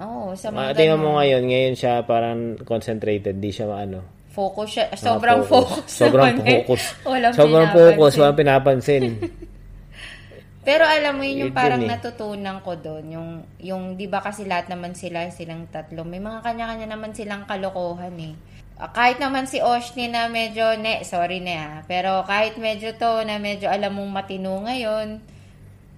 [0.00, 1.04] Oo, sa Ah, mga tingnan ganun.
[1.04, 4.00] mo ngayon, ngayon siya parang concentrated, di siya ano.
[4.32, 4.84] Focus siya.
[4.96, 5.84] Sobrang focus.
[5.92, 6.64] Sobrang naman eh.
[6.64, 6.82] focus.
[7.04, 7.76] Walang Sobrang pinapansin.
[7.92, 9.04] focus, walang pinapansin.
[10.64, 11.92] Pero alam mo yun, yung Yun parang yun eh.
[11.92, 16.38] natutunan ko doon, yung, yung di ba kasi lahat naman sila, silang tatlo, may mga
[16.40, 18.32] kanya-kanya naman silang kalokohan eh.
[18.80, 23.22] Ah, kahit naman si Oshni na medyo, ne, sorry na ah, pero kahit medyo to
[23.22, 25.22] na medyo alam mong matino ngayon,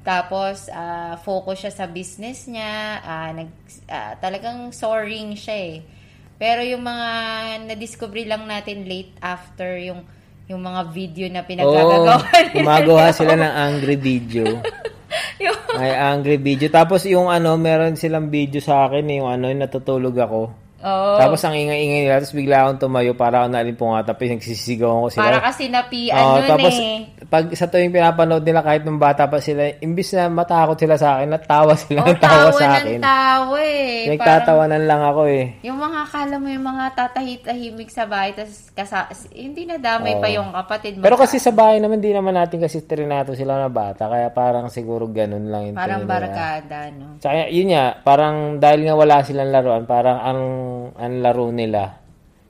[0.05, 3.49] tapos ah, focus siya sa business niya, ah, nag,
[3.89, 5.77] ah, talagang soaring siya eh.
[6.35, 7.09] Pero yung mga
[7.73, 10.03] na-discover lang natin late after yung
[10.45, 12.53] yung mga video na pinagkagagawa nila.
[12.53, 14.45] gumagawa sila ng angry video.
[15.41, 16.69] Yung- May angry video.
[16.71, 20.64] Tapos yung ano, meron silang video sa akin, eh, yung ano, yung natutulog ako.
[20.85, 21.17] Oo.
[21.17, 25.25] Tapos ang ingay-ingay nila, tapos bigla akong tumayo para ako nalimpungata, tapos nagsisisigawan ko sila.
[25.25, 26.97] Para kasi napian Oo, nun tapos eh.
[27.25, 31.17] pag sa tuwing pinapanood nila kahit nung bata pa sila, imbis na matakot sila sa
[31.17, 32.99] akin, natawa sila Oh, ng tawa tawa sa ng akin.
[33.01, 33.89] tawa eh.
[34.05, 35.45] Parang, Nagtatawanan lang ako eh.
[35.65, 40.29] yung mga akala mo yung mga tatahit-tahimik sa bahay, tapos kasa, hindi na damay pa
[40.29, 41.03] yung kapatid mo.
[41.03, 44.69] Pero kasi sa bahay naman, di naman natin kasi trinato sila na bata, kaya parang
[44.69, 47.17] siguro ganun lang yung Parang barkada, no?
[47.17, 50.41] Tsaka yun nga, parang dahil nga wala silang laruan, parang ang,
[50.95, 52.01] ang laro nila,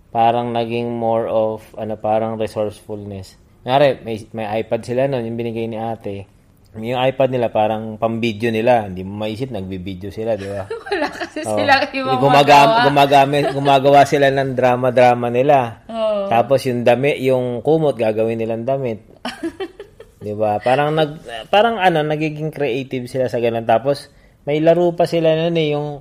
[0.08, 3.36] parang naging more of, ano, parang resourcefulness.
[3.64, 6.28] Ngari, may, may iPad sila noon, yung binigay ni ate.
[6.74, 8.90] Yung iPad nila, parang pang-video nila.
[8.90, 10.66] Hindi mo maisip, nagbi-video sila, di ba?
[10.90, 11.54] Wala kasi Oo.
[11.54, 12.84] silang ibang Gumagam, magawa.
[12.90, 15.86] gumagamit, gumagawa sila ng drama-drama nila.
[15.86, 16.26] Oo.
[16.26, 19.00] Tapos yung dami, yung kumot, gagawin nilang damit.
[20.24, 20.56] 'Di ba?
[20.56, 21.20] Parang nag
[21.52, 23.68] parang ano, nagiging creative sila sa ganun.
[23.68, 24.08] Tapos
[24.48, 26.00] may laro pa sila noon eh, yung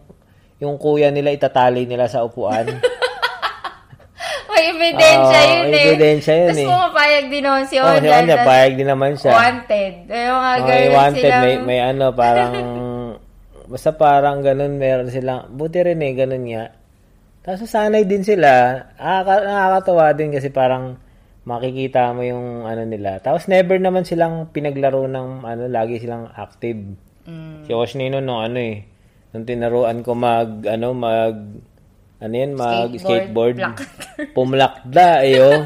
[0.62, 2.68] yung kuya nila itatali nila sa upuan.
[4.54, 5.86] May ebidensya Oo, yun may eh.
[5.92, 6.70] ebidensya yun Tapos eh.
[6.70, 8.36] pumapayag din naman si oh, si Onda.
[8.46, 9.34] Payag din naman siya.
[9.34, 9.94] Wanted.
[10.08, 11.44] May mga Oh, wanted, silang...
[11.44, 12.54] may, may ano, parang,
[13.72, 16.66] basta parang ganun, meron silang, buti rin eh, ganun nga.
[17.44, 20.96] Tapos sanay din sila, nakaka, nakakatawa din kasi parang
[21.44, 23.20] makikita mo yung ano nila.
[23.20, 26.80] Tapos never naman silang pinaglaro ng ano, lagi silang active.
[27.28, 27.68] Mm.
[27.68, 28.88] Si Oshnino no ano eh,
[29.34, 31.36] nung tinaruan ko mag, ano, mag,
[32.22, 35.60] ano yan, mag skateboard, Skateboard, pumlakda eh oh.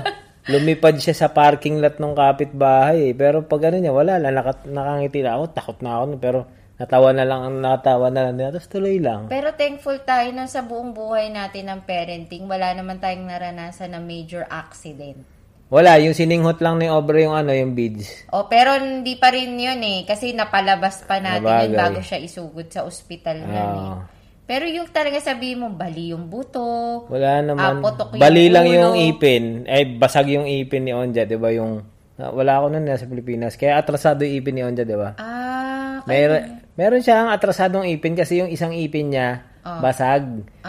[0.47, 3.13] Lumipad siya sa parking lot ng kapitbahay eh.
[3.13, 6.39] Pero pag ano niya, wala lang, nakat, nakangiti na ako, takot na ako, pero
[6.80, 9.27] natawa na lang, natawa na lang tapos tuloy lang.
[9.27, 13.99] Pero thankful tayo na sa buong buhay natin ng parenting, wala naman tayong naranasan na
[13.99, 15.19] major accident.
[15.67, 18.24] Wala, yung sininghot lang ni Obra yung ano, yung beads.
[18.32, 20.07] O, pero hindi pa rin yun eh.
[20.07, 21.76] Kasi napalabas pa natin yun Nabagay.
[21.76, 23.51] bago siya isugod sa ospital eh.
[23.51, 24.07] Ah.
[24.47, 27.03] Pero yung talaga sabi mo, bali yung buto.
[27.11, 27.59] Wala naman.
[27.59, 28.76] Ah, putok yung Bali lang ulo.
[28.80, 29.68] yung ipin.
[29.68, 31.51] Eh, basag yung ipin ni Onja, di ba?
[31.51, 31.84] Yung,
[32.15, 33.59] wala ako nun nasa Pilipinas.
[33.59, 35.20] Kaya atrasado yung ipin ni Onja, di ba?
[35.20, 39.47] Ah, Meron, meron siyang atrasadong ipin kasi yung isang ipin niya,
[39.78, 40.24] basag.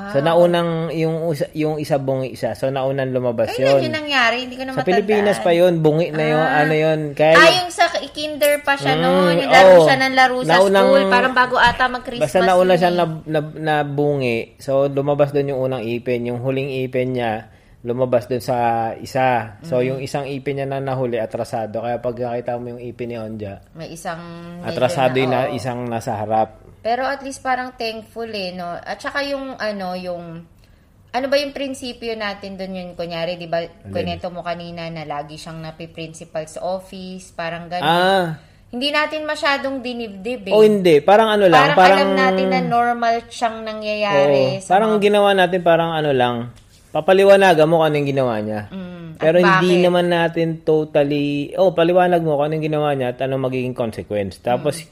[0.08, 1.16] So naunang yung
[1.52, 2.52] yung isa bungi isa.
[2.52, 3.84] So naunang lumabas Kailan 'yon.
[3.84, 4.36] yun nangyari?
[4.44, 4.88] Hindi ko na Sa matandaan.
[4.88, 7.00] Pilipinas pa 'yon, bungi na 'yon, ano 'yon.
[7.12, 9.34] Kaya Ah, yung sa kinder pa siya Mm, noon.
[9.38, 9.86] Yung laro oo.
[9.86, 11.04] siya ng laro sa Naunang- school.
[11.06, 12.26] Parang bago ata mag-Christmas.
[12.26, 12.96] Basta nauna siya eh.
[12.96, 14.58] na, na, na bungi.
[14.58, 16.26] So, lumabas doon yung unang ipin.
[16.26, 17.46] Yung huling ipin niya,
[17.80, 18.58] lumabas doon sa
[18.96, 19.54] isa.
[19.62, 19.84] So, Mm.
[19.86, 21.78] yung isang ipin niya na nahuli, atrasado.
[21.78, 24.18] Kaya pag nakita mo yung ipin ni Onja, May isang...
[24.66, 26.57] atrasado yung na, isang nasa harap.
[26.80, 28.68] Pero at least parang thankful eh, no?
[28.68, 30.24] At saka yung, ano, yung...
[31.08, 32.88] Ano ba yung prinsipyo natin doon yun?
[32.92, 37.80] Kunyari, di ba, kunento mo kanina na lagi siyang napi-principal's office, parang gano'n.
[37.82, 38.26] Ah,
[38.68, 40.52] Hindi natin masyadong dinibdib eh.
[40.52, 41.00] o hindi.
[41.00, 41.72] Parang ano lang.
[41.72, 44.60] parang, Parang, alam natin na normal siyang nangyayari.
[44.60, 46.36] Sa parang mga- ginawa natin parang ano lang.
[46.88, 48.60] Papaliwanagan mo kung ano yung ginawa niya.
[48.68, 49.84] Mm, Pero hindi bakit?
[49.84, 54.36] naman natin totally, oh, paliwanag mo kung ano yung ginawa niya at ano magiging consequence.
[54.38, 54.84] Tapos,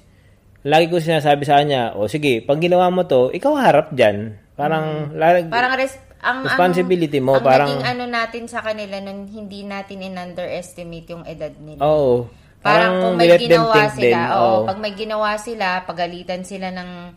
[0.67, 4.35] lagi ko sinasabi sa kanya, o sige, pag ginawa mo to, ikaw harap dyan.
[4.53, 8.99] Parang, lag- Parang res- ang, Responsibility ang, mo, ang parang- naging ano natin sa kanila
[8.99, 11.81] nun, hindi natin in-underestimate yung edad nila.
[11.81, 12.27] oo.
[12.59, 17.15] Parang kung may ginawa sila, oo, pag may ginawa sila, pagalitan sila ng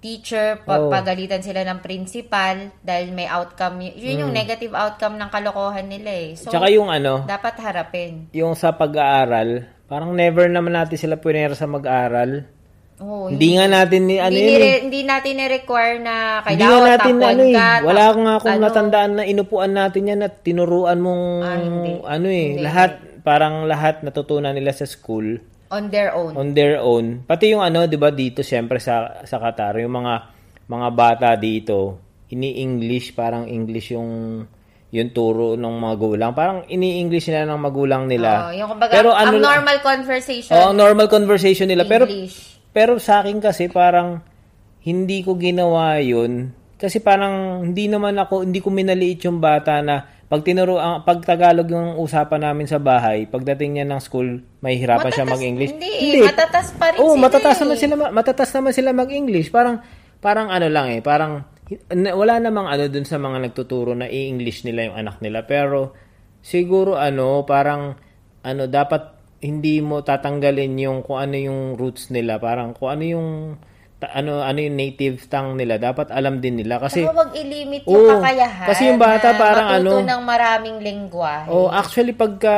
[0.00, 0.88] teacher, pa- Oo.
[0.90, 6.28] pagalitan sila ng principal dahil may outcome, yun yung negative outcome ng kalokohan nila eh.
[6.34, 6.48] So.
[6.48, 8.32] Tsaka yung ano, dapat harapin.
[8.32, 12.48] yung sa pag-aaral, parang never naman natin sila pinera sa mag-aaral.
[13.00, 14.78] Oo, Hindi nga natin ni ano hindi, yun eh.
[14.82, 17.54] hindi natin ni-require na Hindi kailangan nga natin one ano eh.
[17.54, 21.56] ka, Wala top- nga akong ano, natandaan na inupuan natin yan at tinuruan mong Ah,
[21.56, 21.92] hindi.
[21.98, 22.46] ano eh.
[22.50, 22.62] Hindi.
[22.62, 22.90] Lahat,
[23.20, 26.32] parang lahat natutunan nila sa school on their own.
[26.34, 27.24] on their own.
[27.24, 30.14] Pati yung ano, 'di ba dito syempre sa sa Qatar, yung mga
[30.66, 31.96] mga bata dito,
[32.30, 34.44] ini-English parang English yung
[34.90, 36.32] yung turo ng mga gulang.
[36.32, 38.44] Parang ini-English nila ng magulang nila.
[38.44, 41.86] Oo, yung kumbaga, Pero ano ang normal conversation, Oo, normal conversation nila.
[41.86, 41.94] English.
[41.94, 44.22] pero sa akin kasi parang
[44.80, 50.08] hindi ko ginawa 'yun kasi parang hindi naman ako hindi ko minaliit yung bata na
[50.30, 55.10] pag tinuro ang pag Tagalog yung usapan namin sa bahay, pagdating niya ng school, mahihirapan
[55.10, 55.70] siya Matatas- mag-English.
[55.74, 57.60] hindi eh, matatas pa rin Oo, sila matatas eh.
[57.60, 59.50] naman sila ma- matatas naman sila mag-English.
[59.50, 59.82] Parang
[60.22, 61.44] parang ano lang eh, parang
[62.14, 65.42] wala namang ano dun sa mga nagtuturo na i-English nila yung anak nila.
[65.50, 65.98] Pero
[66.40, 67.98] siguro ano, parang
[68.46, 73.28] ano dapat hindi mo tatanggalin yung kung ano yung roots nila, parang kung ano yung
[73.96, 77.84] ta- ano ano yung native tongue nila, dapat alam din nila kasi Saka wag ilimit
[77.84, 81.48] yung Oo, kakayahan kasi yung bata parang ano- ng maraming lengguwahe.
[81.48, 82.56] Oh, actually pagka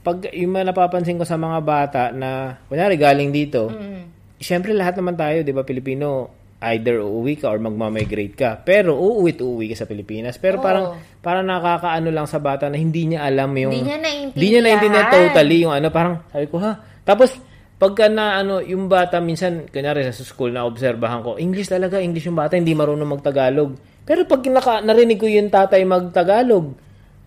[0.00, 3.68] pag yung napapansin ko sa mga bata na kunyari galing dito.
[3.68, 4.08] Mm.
[4.40, 8.50] Siyempre lahat naman tayo, 'di ba, Pilipino, either uuwi ka or magma-migrate ka.
[8.58, 10.42] Pero uuwi uuwi ka sa Pilipinas.
[10.42, 10.64] Pero Oo.
[10.66, 10.84] parang
[11.22, 14.62] parang nakakaano lang sa bata na hindi niya alam yung Hindi niya naiintindihan.
[14.74, 16.72] Hindi niya totally yung ano, parang sabi ko ha.
[17.06, 17.30] Tapos
[17.78, 22.26] pagka na ano, yung bata minsan kunyari sa school na obserbahan ko, English talaga, English
[22.26, 23.78] yung bata, hindi marunong magtagalog.
[24.02, 26.74] Pero pag naka, narinig ko yung tatay magtagalog,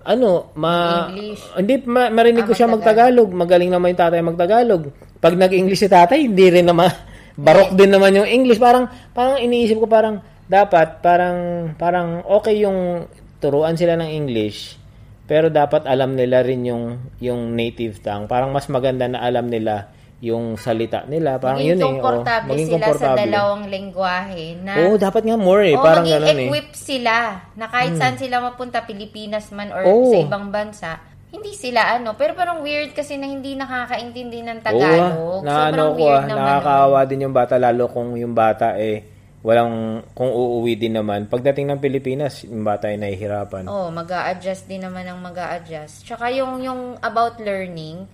[0.04, 1.40] ano, ma English.
[1.56, 3.30] hindi ma, marinig ko Ah, siya magtagalog.
[3.32, 4.84] Magaling naman yung tatay magtagalog.
[5.22, 6.90] Pag nag-English si tatay, hindi rin naman
[7.38, 8.60] barok din naman yung English.
[8.60, 13.08] Parang parang iniisip ko parang dapat parang parang okay yung
[13.40, 14.78] turuan sila ng English.
[15.30, 18.28] Pero dapat alam nila rin yung yung native tongue.
[18.28, 21.42] Parang mas maganda na alam nila yung salita nila.
[21.42, 21.98] Parang maging yun eh.
[21.98, 25.74] oh, maging sila sa dalawang lengguwahe na Oo, dapat nga more eh.
[25.74, 26.36] Oo, parang maging ganun eh.
[26.38, 26.50] Hmm.
[26.54, 27.16] equip sila
[27.58, 30.14] na kahit saan sila mapunta, Pilipinas man or Oo.
[30.14, 30.92] sa ibang bansa,
[31.32, 32.14] hindi sila ano.
[32.20, 35.42] Pero parang weird kasi na hindi nakakaintindi ng Oo, Tagalog.
[35.42, 36.40] na Sobrang ano ko weird ah, naman.
[36.44, 39.08] nakakaawa din yung bata lalo kung yung bata eh
[39.42, 41.26] walang kung uuwi din naman.
[41.26, 43.66] Pagdating ng Pilipinas, yung bata ay nahihirapan.
[43.66, 48.06] Oh, mag adjust din naman ang mag adjust Tsaka yung, yung about learning,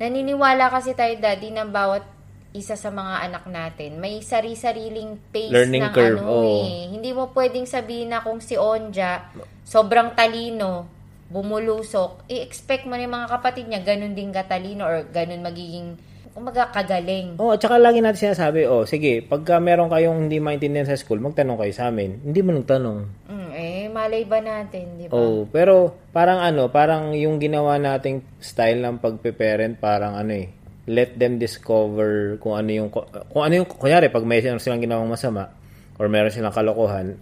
[0.00, 2.08] naniniwala kasi tayo, daddy, na bawat
[2.56, 6.64] isa sa mga anak natin, may sari-sariling pace Learning ng curve, ano oo.
[6.64, 6.88] eh.
[6.88, 9.28] Hindi mo pwedeng sabihin na kung si Onja,
[9.60, 10.88] sobrang talino,
[11.30, 15.98] bumulusok, i-expect mo na yung mga kapatid niya, ganun din katalino or ganun magiging,
[16.30, 17.34] kumaga, kagaling.
[17.40, 21.18] Oh, at saka lagi natin sinasabi, oh, sige, pagka meron kayong hindi maintindihan sa school,
[21.18, 22.20] magtanong kayo sa amin.
[22.22, 22.98] Hindi mo nagtanong.
[23.26, 25.16] Mm, eh, malay ba natin, di ba?
[25.16, 30.52] Oh, pero parang ano, parang yung ginawa nating style ng pagpe-parent, parang ano eh,
[30.86, 35.50] let them discover kung ano yung kung ano yung kunyari pag may silang ginawang masama
[35.98, 37.18] or meron silang kalokohan,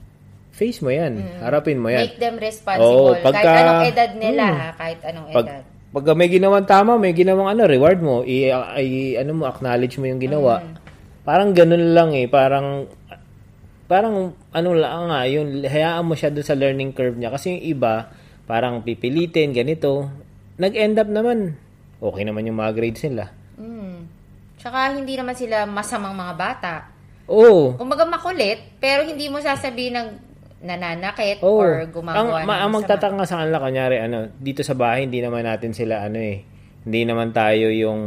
[0.54, 1.18] face mo 'yan.
[1.42, 2.06] Harapin mo 'yan.
[2.06, 2.86] Make them responsible.
[2.86, 4.68] Oo, pagka- kahit anong edad nila, ha?
[4.78, 5.62] Kahit anong Pag edad.
[5.90, 10.06] pag may ginawang tama, may ginawang ano, reward mo, i, i- ano mo, acknowledge mo
[10.06, 10.62] yung ginawa.
[11.26, 12.86] Parang ganun lang eh, parang
[13.84, 17.64] parang ano lang nga, yung hayaan mo siya doon sa learning curve niya kasi yung
[17.78, 18.10] iba
[18.46, 20.08] parang pipilitin ganito.
[20.56, 21.58] Nag-end up naman
[21.98, 23.32] okay naman yung mga grades nila.
[23.56, 24.06] Mm.
[24.60, 26.74] Tsaka hindi naman sila masamang mga bata.
[27.24, 27.72] Oo.
[27.80, 30.08] Kumbaga makulit, pero hindi mo sasabihin ng
[30.64, 31.60] nananakit Oo.
[31.60, 35.04] or ang, gumagawa ma- ang ng magtataka nga sa kanila, kanyari, ano, dito sa bahay,
[35.04, 36.40] hindi naman natin sila, ano eh,
[36.88, 38.00] hindi naman tayo yung,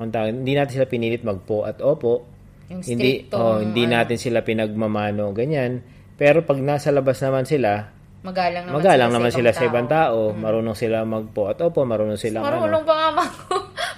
[0.00, 2.24] ang hindi natin sila pinilit magpo at opo.
[2.72, 3.92] Yung hindi, oh, hindi ano.
[4.00, 5.84] natin sila pinagmamano, ganyan.
[6.16, 7.92] Pero pag nasa labas naman sila,
[8.22, 11.82] Magalang naman magalang sila naman sa sila sa ibang tao, marunong sila magpo at opo,
[11.82, 13.32] marunong sila Marunong pa nga mag,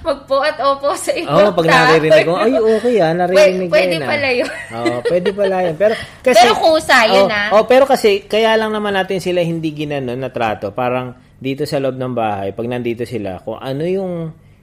[0.05, 1.77] magpo at opo sa ibang Oo, pag tao.
[1.89, 4.51] naririnig ko, ay okay ah, naririnig Pwede- pwede ko yun, ah." pala yun.
[4.71, 5.75] Oo, pwede pala yun.
[5.75, 5.95] Pero,
[6.27, 7.49] kasi, Pero kusa yun, Oo, ah.
[7.51, 10.71] oo, pero kasi, kaya lang naman natin sila hindi ginanon na trato.
[10.71, 14.13] Parang dito sa loob ng bahay, pag nandito sila, kung ano yung,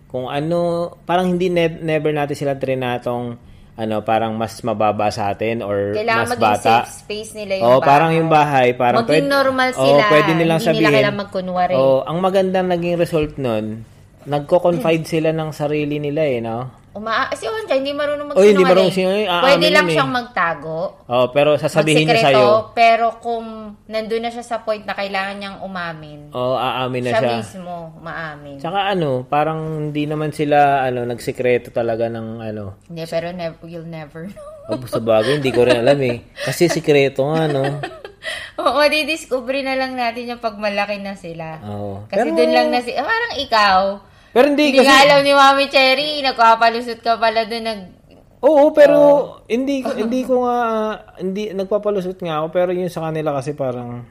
[0.06, 0.60] kung ano,
[1.02, 3.38] parang hindi ne- never natin sila trinatong,
[3.74, 6.74] ano, parang mas mababa sa atin or Kailangan mas bata.
[6.84, 7.88] safe space nila yung Oo, bahay.
[7.88, 10.04] parang yung bahay, parang Maging normal oo, sila.
[10.08, 10.84] pwede nilang Hindi sabihin.
[10.84, 11.74] nila kailangan magkunwari.
[11.74, 13.82] Oo, ang magandang naging result nun,
[14.26, 16.60] nagko-confide sila ng sarili nila eh, no?
[16.92, 18.92] Uma si Onja, hindi marunong Oh, hindi marunong magsinungaling.
[18.92, 19.30] sinungaling.
[19.32, 19.94] Aamin Pwede lang eh.
[19.96, 20.80] siyang magtago.
[21.08, 23.48] Oo, pero sasabihin niya sa'yo, Pero kung
[23.88, 27.36] nandun na siya sa point na kailangan niyang umamin, oo, aamin na siya, siya.
[27.40, 28.60] mismo maamin.
[28.60, 32.76] Tsaka ano, parang hindi naman sila ano nagsikreto talaga ng ano.
[32.84, 34.50] Hindi, pero never, you'll never know.
[34.70, 36.28] O, sa bagay, hindi ko rin alam eh.
[36.38, 37.80] Kasi sikreto nga, no?
[38.60, 41.56] Oo, madidiscover na lang natin yung pag malaki na sila.
[41.64, 42.04] Oo.
[42.06, 42.92] Kasi Pero- dun lang na si...
[42.92, 43.80] ah, parang ikaw.
[44.32, 44.88] Pero hindi, Hindi kasi...
[44.88, 47.82] nga alam ni Mami Cherry, nagpapalusot ka pala dun nag...
[48.42, 48.98] Oo, pero
[49.46, 50.58] hindi ko hindi ko nga
[51.22, 54.02] hindi nagpapalusot nga ako pero yung sa kanila kasi parang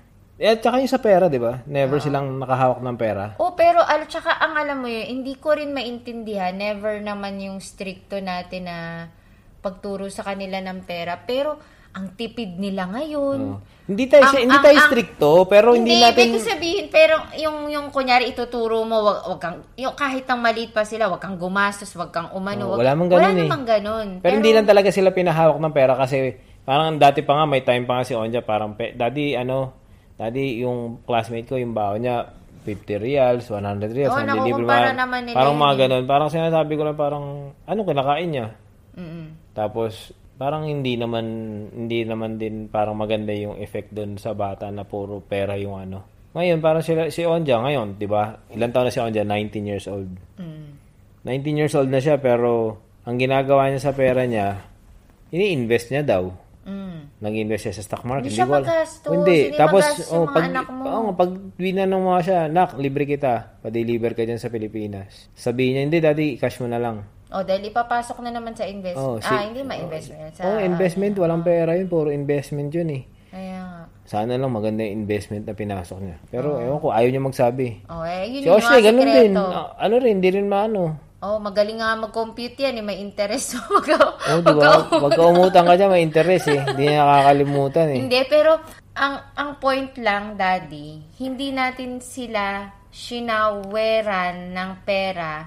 [0.40, 1.60] eh tsaka yung sa pera, 'di ba?
[1.68, 3.36] Never silang nakahawak ng pera.
[3.36, 7.60] Oh, pero al tsaka ang alam mo yun, hindi ko rin maintindihan, never naman yung
[7.60, 8.76] stricto natin na
[9.60, 11.20] pagturo sa kanila ng pera.
[11.28, 11.60] Pero
[11.90, 13.38] ang tipid nila ngayon.
[13.50, 13.58] Oo.
[13.84, 17.14] Hindi tayo Ang- hindi ang- tayo ang- stricto, pero hindi, natin ibig ko sabihin, pero
[17.34, 21.18] yung, yung kunyari ituturo mo, wag, wag kang, yung kahit ang maliit pa sila, wag
[21.18, 22.70] kang gumastos, wag kang umano.
[22.70, 23.42] Wag- wala mang ganun wala eh.
[23.42, 24.08] namang ganun.
[24.22, 27.82] Pero, hindi lang talaga sila pinahawak ng pera kasi parang dati pa nga may time
[27.82, 29.74] pa nga si Onja parang pe, daddy ano,
[30.14, 32.30] daddy yung classmate ko yung baon niya
[32.62, 35.80] 50 reals, 100 reals, nanlilibre nakukumpara mga- naman nila Parang mga eh.
[35.80, 36.04] ganun.
[36.06, 37.24] Parang sinasabi ko lang parang
[37.66, 38.46] ano kinakain niya.
[38.94, 39.26] Mm-mm.
[39.50, 41.26] Tapos parang hindi naman
[41.68, 46.00] hindi naman din parang maganda yung effect doon sa bata na puro pera yung ano.
[46.32, 48.40] Ngayon parang sila si Onja ngayon, 'di ba?
[48.56, 49.20] Ilan taon na si Onja?
[49.20, 50.08] 19 years old.
[50.40, 50.80] Mm.
[51.28, 54.64] 19 years old na siya pero ang ginagawa niya sa pera niya,
[55.28, 56.32] ini-invest niya daw.
[56.64, 57.20] Mm.
[57.20, 58.32] Nag-invest siya sa stock market.
[58.32, 58.64] Hindi siya ko alam.
[58.64, 59.12] magastos.
[59.12, 59.38] Hindi.
[59.48, 60.82] Hindi Tapos, oh, pag, anak mo.
[60.88, 63.60] oh, pag winanong mo siya, nak, libre kita.
[63.64, 65.32] Pa-deliver ka dyan sa Pilipinas.
[65.36, 67.04] Sabihin niya, hindi, daddy, cash mo na lang.
[67.30, 68.96] O, dahil ipapasok na naman sa invest.
[68.96, 70.34] Oh, si- ah, hindi ma-investment.
[70.34, 71.14] Sa, oh, investment.
[71.14, 71.86] Walang pera yun.
[71.86, 73.02] Puro investment yun eh.
[73.30, 73.86] Kaya.
[74.02, 76.16] Sana lang maganda yung investment na pinasok niya.
[76.26, 77.66] Pero, ewan ko, ayaw niya magsabi.
[77.86, 79.30] Oh, eh, yun Si yung Oshley, ganun din.
[79.30, 79.46] sikreto.
[79.46, 80.82] Ah, Ano rin, hindi rin maano.
[81.20, 82.74] Oh, magaling nga mag-compute yan.
[82.74, 82.82] Eh.
[82.82, 83.54] May interest.
[83.70, 84.88] Wag ka, Oh, di ba?
[84.88, 86.58] Pag kaumutan ka dyan, may interest eh.
[86.58, 87.98] Hindi niya nakakalimutan eh.
[88.00, 88.56] Hindi, pero
[88.92, 95.46] ang ang point lang, Daddy, hindi natin sila shinaweran ng pera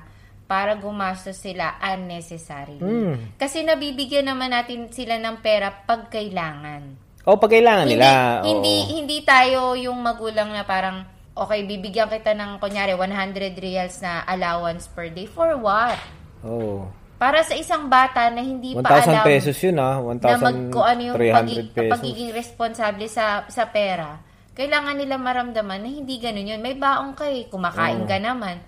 [0.54, 2.78] para gumastos sila unnecessarily.
[2.78, 3.34] Hmm.
[3.42, 6.94] Kasi nabibigyan naman natin sila ng pera pag kailangan.
[7.26, 8.10] O, pag kailangan Hindi, nila.
[8.38, 8.46] oo.
[8.46, 14.22] hindi, hindi tayo yung magulang na parang, okay, bibigyan kita ng, kunyari, 100 reals na
[14.30, 15.26] allowance per day.
[15.26, 15.98] For what?
[16.46, 16.86] Oo.
[17.18, 19.98] Para sa isang bata na hindi 1,000 pa alam pesos yun ah.
[20.04, 21.92] na mag, kung ano yung 1,300 pagi- pesos.
[21.98, 24.20] pagiging responsable sa sa pera,
[24.54, 26.60] kailangan nila maramdaman na hindi ganun yun.
[26.60, 28.60] May baong ka eh, kumakain ka naman.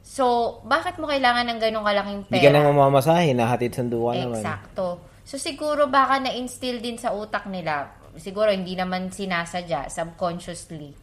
[0.00, 2.56] So, bakit mo kailangan ng ganun kalaking Hindi ka pera?
[2.56, 4.40] na mamamasahe, nahatid sandukan naman.
[4.40, 4.86] Eksakto.
[5.22, 10.96] So, siguro baka na-instill din sa utak nila, siguro hindi naman sinasadya, subconsciously,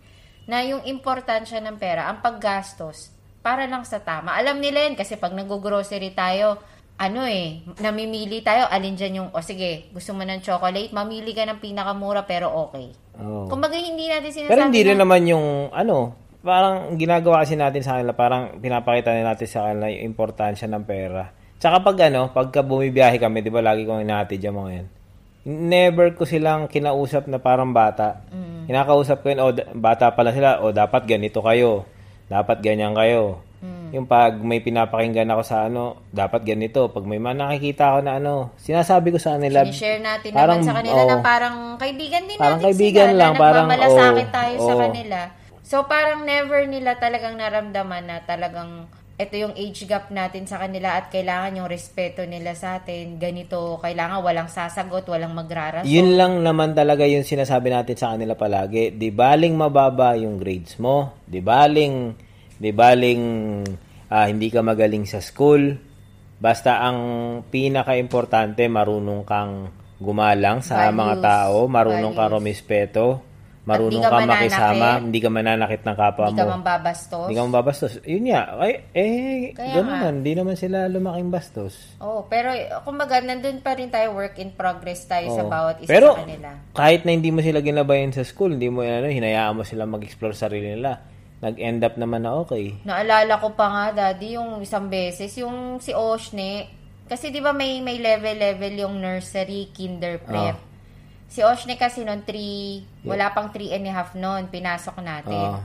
[0.50, 4.36] na yung importansya ng pera, ang paggastos, para lang sa tama.
[4.36, 6.60] Alam nila yan kasi pag nag-grocery tayo,
[6.98, 11.46] ano eh, namimili tayo, alin dyan yung, o sige, gusto mo ng chocolate, mamili ka
[11.46, 12.92] ng pinakamura pero okay.
[13.22, 13.48] Oo.
[13.48, 17.84] Kumbaga, hindi natin sinasabi Pero hindi rin na, naman yung ano, parang ginagawa kasi natin
[17.84, 21.36] sa kanila, parang pinapakita na natin sa kanila yung importansya ng pera.
[21.60, 24.88] Tsaka pag ano, pagka bumibiyahe kami, di ba lagi kong inahatid yung mga yan.
[25.48, 28.24] Never ko silang kinausap na parang bata.
[28.32, 28.72] Mm.
[28.72, 31.84] Kinakausap ko yun, o da- bata pala sila, o dapat ganito kayo.
[32.28, 33.44] Dapat ganyan kayo.
[33.64, 33.90] Mm.
[33.96, 36.92] Yung pag may pinapakinggan ako sa ano, dapat ganito.
[36.92, 39.66] Pag may man nakikita ako na ano, sinasabi ko sa kanila.
[39.72, 41.24] share natin parang, naman sa kanila na oo.
[41.26, 44.82] parang kaibigan din Parang natin kaibigan sila lang, na parang, oo, tayo sa oo.
[44.84, 45.20] kanila.
[45.68, 48.88] So parang never nila talagang naramdaman na talagang
[49.20, 53.20] ito yung age gap natin sa kanila at kailangan yung respeto nila sa atin.
[53.20, 55.90] Ganito, kailangan walang sasagot, walang magrarason.
[55.90, 58.96] Yun lang naman talaga yung sinasabi natin sa kanila palagi.
[58.96, 61.20] Di baling mababa yung grades mo.
[61.28, 62.16] Di baling,
[62.56, 63.22] di baling
[64.08, 65.76] ah, hindi ka magaling sa school.
[66.38, 67.00] Basta ang
[67.50, 70.96] pinaka-importante, marunong kang gumalang sa Values.
[70.96, 72.38] mga tao, marunong kang Values.
[72.38, 73.06] rumispeto,
[73.68, 74.48] marunong ka mananakit.
[74.48, 76.52] makisama, hindi ka mananakit ng kapwa Hindi ka mo.
[76.56, 77.26] mambabastos.
[77.28, 77.94] Hindi ka mababastos.
[78.08, 78.42] Yun nga.
[78.56, 80.14] Ay, eh, Kaya ganun.
[80.24, 81.74] Hindi naman sila lumaking bastos.
[82.00, 82.56] Oh, pero
[82.88, 85.52] kumbaga nandun pa rin tayo work in progress tayo sa Oo.
[85.52, 86.50] bawat isa Pero, sa kanila.
[86.72, 90.32] kahit na hindi mo sila ginabayan sa school, hindi mo ano, hinayaan mo sila mag-explore
[90.32, 91.04] sarili nila.
[91.38, 92.82] Nag-end up naman na okay.
[92.82, 96.66] Naalala ko pa nga, Daddy, yung isang beses, yung si Oshne,
[97.08, 100.58] kasi di ba may, may level-level yung nursery, kinder, prep.
[100.60, 100.67] Ah.
[101.28, 105.36] Si Oshne kasi noon, 3, wala pang 3 and a half noon, pinasok natin.
[105.54, 105.62] Ah.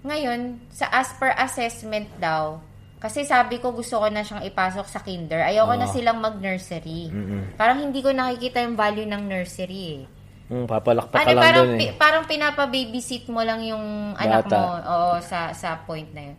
[0.00, 2.60] Ngayon, sa as per assessment daw,
[2.98, 5.90] kasi sabi ko gusto ko na siyang ipasok sa kinder, ayoko na Ah.
[5.90, 7.08] silang mag-nursery.
[7.08, 7.54] Mm-mm.
[7.54, 10.02] Parang hindi ko nakikita yung value ng nursery eh.
[10.48, 11.78] Hmm, papalakpak Ano, ka lang parang, dun eh.
[11.78, 13.84] pi- parang pinapa-babysit mo lang yung
[14.14, 14.56] anak Bata.
[14.56, 16.36] mo oo, sa, sa point na yun.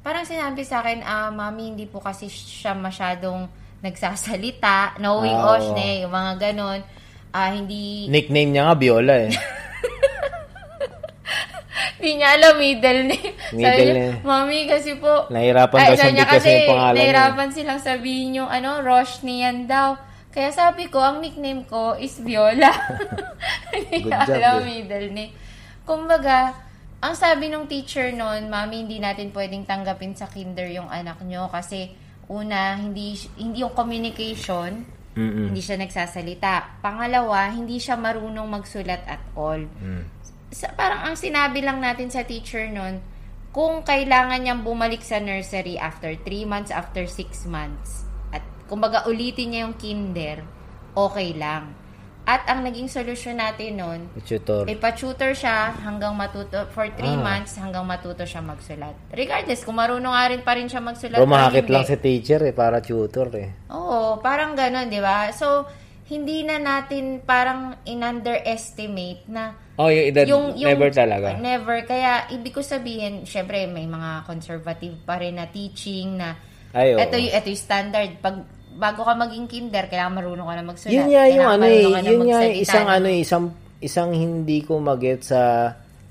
[0.00, 3.48] Parang sinabi sa akin, ah, mami, hindi po kasi siya masyadong
[3.80, 5.48] nagsasalita, knowing oo.
[5.50, 6.80] Oshne, yung mga ganon.
[7.34, 9.34] Ah, hindi, Nickname niya nga Viola eh.
[11.98, 13.34] hindi niya alam middle name.
[13.34, 14.16] Sabi Middle niya, name.
[14.22, 17.00] mami, kasi po, Nahirapan Ay, daw sabi siyang niya bigkasin yung pangalan niya.
[17.02, 19.98] nahirapan silang sabihin yung ano, Roshni yan daw.
[20.30, 22.70] Kaya sabi ko, ang nickname ko is Viola.
[23.74, 24.66] Hindi niya job, alam eh.
[24.66, 25.32] middle name.
[25.82, 26.54] Kumbaga,
[26.98, 31.52] ang sabi nung teacher noon, mami, hindi natin pwedeng tanggapin sa kinder yung anak nyo
[31.52, 31.92] kasi
[32.32, 35.50] una, hindi hindi yung communication, Mm-mm.
[35.50, 36.82] hindi siya nagsasalita.
[36.82, 40.04] Pangalawa, hindi siya marunong magsulat at all Mm.
[40.50, 42.98] sa, parang ang sinabi lang natin sa teacher nun,
[43.54, 48.02] kung kailangan niyang bumalik sa nursery after 3 months, after 6 months,
[48.34, 50.42] at kumbaga ulitin niya yung kinder,
[50.94, 51.74] okay lang.
[52.24, 54.64] At ang naging solusyon natin nun, Tutor.
[54.64, 57.20] ipa-tutor siya hanggang matuto, for 3 Ah.
[57.20, 58.96] months hanggang matuto siya magsulat.
[59.12, 61.20] Regardless, kung marunong nga rin pa rin siya magsulat.
[61.20, 61.74] Bro, or mahakit hindi.
[61.74, 63.52] lang si teacher eh, para tutor eh.
[63.68, 65.28] Oo, parang ganun, di ba?
[65.30, 65.68] So,
[66.06, 70.22] hindi na natin parang in-underestimate na Oh, yung edad,
[70.54, 71.34] never talaga.
[71.34, 71.82] Never.
[71.82, 76.38] Kaya, ibig ko sabihin, syempre, may mga conservative pa rin na teaching na
[76.70, 76.98] Ay, oo.
[77.00, 78.10] ito, y- ito yung standard.
[78.16, 80.92] Pag, bago ka maging kinder, kailangan marunong ka na magsulat.
[80.92, 83.44] Yun nga yung ano eh, yun nga yung magsalita isang ng- ano eh, isang
[83.78, 85.42] isang hindi ko maget sa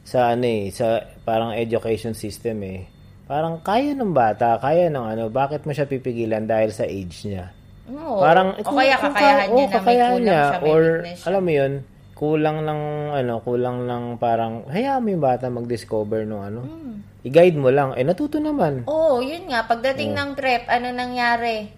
[0.04, 0.86] sa ano eh, sa
[1.22, 2.80] parang education system eh.
[3.24, 7.56] Parang kaya ng bata, kaya ng ano, bakit mo siya pipigilan dahil sa age niya?
[7.88, 8.20] Oo.
[8.20, 11.26] Parang o kaya kakayahan niya na may kulang niya, siya, may or siya.
[11.28, 11.74] alam mo yun,
[12.14, 16.62] kulang ng ano, kulang ng parang hayaan mo yung bata mag-discover no ano.
[16.64, 17.00] Hmm.
[17.24, 18.84] I-guide mo lang, eh natuto naman.
[18.86, 19.64] Oo, yun nga.
[19.64, 20.20] Pagdating Oh.
[20.20, 21.72] ng prep, ano nangyari?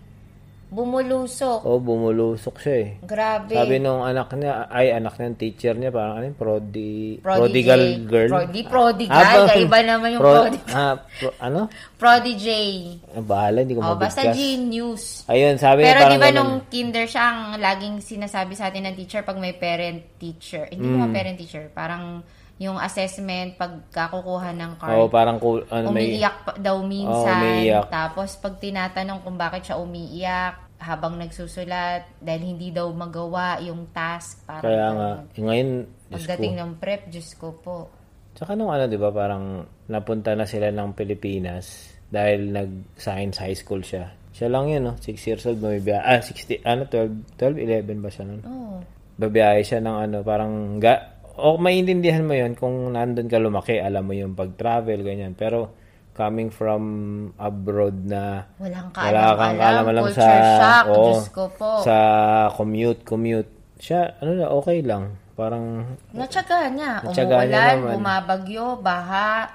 [0.67, 1.61] Bumulusok.
[1.61, 2.89] O bumulusok siya eh.
[2.99, 3.53] Grabe.
[3.53, 8.29] Sabi nung anak niya, ay anak ng teacher niya, parang ano yun, prodi, prodigal girl.
[8.31, 9.13] Prodi, prodigal.
[9.15, 10.73] Ah, ba- Iba naman yung Pro- prodigal.
[10.73, 11.61] Ah, pro- ano?
[11.95, 12.65] Prodigy.
[13.07, 14.35] Ah, bahala, hindi ko Oh, basta mabigkas.
[14.35, 15.03] genius.
[15.25, 16.37] Ayun, sabi niya Pero parang di ba ganun.
[16.37, 20.67] nung kinder siya, ang laging sinasabi sa atin ng teacher pag may parent-teacher.
[20.67, 20.93] Hindi Mm.
[20.93, 21.63] naman parent-teacher.
[21.71, 22.25] Parang
[22.55, 24.95] yung assessment, pagkakukuha ng card.
[24.95, 27.35] Oo, parang cool, ano, may, umiiyak pa daw minsan.
[27.35, 27.83] Oo, umiiyak.
[27.91, 34.47] Tapos pag tinatanong kung bakit siya umiiyak habang nagsusulat dahil hindi daw magawa yung task.
[34.47, 35.43] Parang kaya nga, ganun.
[35.47, 36.59] ngayon, Diyos Pagdating ko.
[36.63, 37.77] ng prep, Diyos ko po.
[38.35, 43.79] Tsaka nung ano, di ba, parang napunta na sila ng Pilipinas dahil nag-science high school
[43.83, 44.11] siya.
[44.35, 44.93] Siya lang yun, no?
[44.99, 46.03] 6 years old, bumibiya.
[46.03, 48.41] Ah, 60, ano, 12, 12, 11 ba siya nun?
[48.43, 48.79] Oh.
[49.15, 54.07] babiyahe siya ng ano, parang, ga, o maintindihan mo yon kung nandun ka lumaki, alam
[54.07, 55.35] mo yung pag-travel, ganyan.
[55.35, 55.71] Pero,
[56.15, 56.83] coming from
[57.35, 61.71] abroad na Walang wala kang kaalam-alam, kaalam-alam culture shock, Diyos ko po.
[61.83, 61.97] sa
[62.55, 63.51] commute, commute.
[63.75, 65.19] Siya, ano na, okay lang.
[65.35, 65.83] Parang,
[66.15, 67.03] Natsaga niya.
[67.03, 67.93] Natsaga niya Umuulan, naman.
[67.99, 69.51] bumabagyo, baha.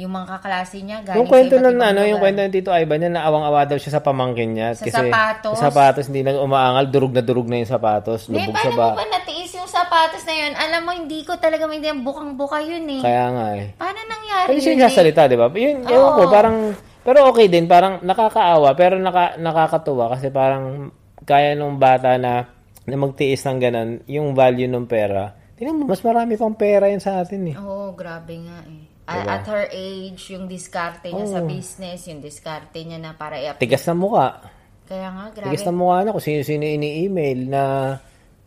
[0.00, 3.12] Yung mga kaklase niya galing yung kwento ng ano, yung kwento ng Tito Ivan niya,
[3.12, 4.72] naawang-awa daw siya sa pamangkin niya.
[4.72, 5.52] Sa kasi, sapatos.
[5.60, 8.24] Sa sapatos, hindi na umaangal, durug na durug na yung sapatos.
[8.32, 8.88] Lubog sa paano ba.
[8.96, 10.52] mo ba natiis yung sapatos na yun?
[10.56, 12.00] Alam mo, hindi ko talaga maintindihan.
[12.00, 13.00] Bukang-buka yun eh.
[13.04, 13.66] Kaya nga eh.
[13.76, 14.94] Paano nangyari Kasi siya yun yung eh?
[14.96, 15.46] sasalita, di ba?
[15.52, 16.56] Yun, ewan ko, parang,
[17.04, 20.88] pero okay din, parang nakakaawa, pero naka, nakakatuwa kasi parang
[21.28, 22.48] kaya nung bata na,
[22.88, 25.36] na magtiis ng ganun, yung value ng pera.
[25.60, 27.56] Tingnan mo, mas marami pang pera yun sa atin eh.
[27.60, 28.91] Oo, grabe nga eh.
[29.14, 29.30] Diba?
[29.30, 31.48] At her age, yung diskarte niya sa Oo.
[31.48, 34.40] business, yung diskarte niya na para i Tigas ng muka.
[34.84, 35.46] Kaya nga, grabe.
[35.48, 37.62] Tigas ng mukha na kung sino-sino ini-email na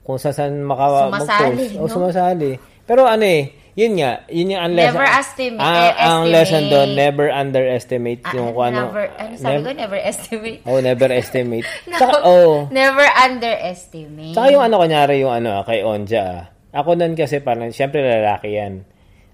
[0.02, 1.76] kung saan maka Sumasali, mag-post.
[1.76, 1.90] O no?
[1.90, 2.52] sumasali.
[2.86, 3.44] Pero ano eh,
[3.74, 4.94] yun nga, yun yung ang lesson.
[4.94, 6.32] Never estimate- Ah, ang estimate.
[6.32, 8.82] lesson doon, never underestimate Ah, yung kung ano.
[8.88, 9.72] never, ano sabi nev- ko?
[9.74, 10.60] Never estimate.
[10.64, 11.68] Oh, never estimate.
[11.90, 12.54] No, Tsaka, oh.
[12.70, 14.32] Never underestimate.
[14.32, 16.24] Tsaka yung ano, kunyari yung ano, kay Onja.
[16.24, 16.44] ah.
[16.76, 18.86] Ako nun kasi parang, syempre lalaki yan.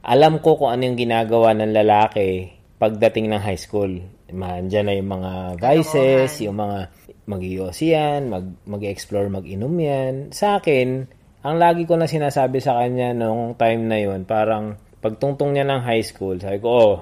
[0.01, 2.49] Alam ko kung ano yung ginagawa ng lalaki
[2.81, 4.01] pagdating ng high school.
[4.33, 6.89] Andyan na yung mga vices, yung mga
[7.29, 10.13] mag yan, mag, mag-explore, mag-inom yan.
[10.33, 11.05] Sa akin,
[11.45, 15.81] ang lagi ko na sinasabi sa kanya nung time na yon parang pagtungtong niya ng
[15.85, 16.95] high school, sabi ko, oh,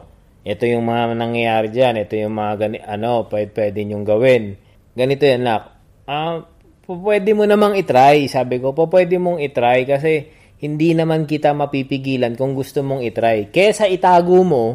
[0.44, 4.44] ito yung mga nangyayari dyan, ito yung mga gani, ano, pwede, pwede nyong gawin.
[4.96, 5.64] Ganito yan, nak.
[6.08, 6.44] Ah,
[6.88, 10.28] pwede mo namang itry, sabi ko, pwede mong itry kasi
[10.60, 13.48] hindi naman kita mapipigilan kung gusto mong itry.
[13.48, 14.66] Kesa itago mo,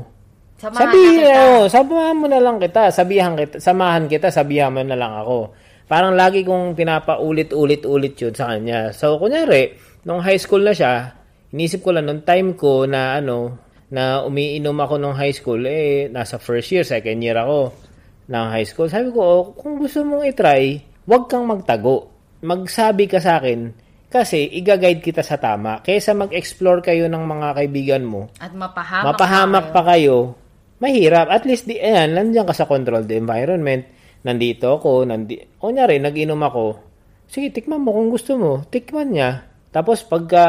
[0.56, 1.44] Samahan sabihin, na kita.
[1.44, 5.52] oh, samahan mo na lang kita, sabihan kita, samahan kita, sabihan mo na lang ako.
[5.84, 8.88] Parang lagi kong pinapaulit-ulit-ulit yun sa kanya.
[8.96, 9.76] So, kunyari,
[10.08, 11.12] nung high school na siya,
[11.52, 13.60] inisip ko lang, nung time ko na ano,
[13.92, 17.76] na umiinom ako nung high school, eh, nasa first year, second year ako
[18.32, 18.88] ng high school.
[18.88, 22.08] Sabi ko, oh, kung gusto mong itry, huwag kang magtago.
[22.40, 23.83] Magsabi ka sa akin,
[24.14, 25.82] kasi igagayad kita sa tama.
[25.82, 30.38] Kaysa mag-explore kayo ng mga kaibigan mo, At mapahamak, mapahamak pa kayo,
[30.78, 31.34] mahirap.
[31.34, 33.82] At least, di, ayan, nandiyan ka sa controlled environment.
[34.22, 36.64] Nandito ako, nandi, kunyari, nag-inom ako.
[37.26, 38.62] Sige, tikman mo kung gusto mo.
[38.70, 39.42] Tikman niya.
[39.74, 40.46] Tapos, pagka,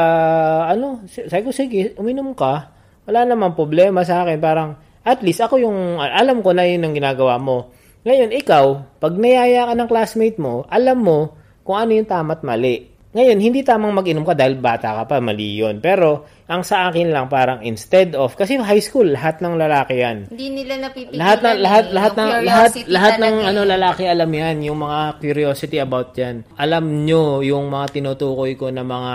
[0.70, 2.70] ano, sabi ko, sige, uminom ka.
[3.10, 4.38] Wala namang problema sa akin.
[4.38, 7.74] Parang, at least, ako yung, alam ko na yun ang ginagawa mo.
[8.06, 11.34] Ngayon, ikaw, pag nayaya ka ng classmate mo, alam mo
[11.66, 12.95] kung ano yung tama at mali.
[13.16, 15.80] Ngayon, hindi tamang mag-inom ka dahil bata ka pa, mali yun.
[15.80, 20.28] Pero, ang sa akin lang parang instead of, kasi high school, lahat ng lalaki yan.
[20.28, 21.16] Hindi nila napipigilan.
[21.16, 21.62] Lahat ng eh.
[21.64, 23.68] lahat lahat ng lahat lahat ng talaga ano eh.
[23.72, 26.44] lalaki alam yan, yung mga curiosity about yan.
[26.60, 29.14] Alam nyo yung mga tinutukoy ko na mga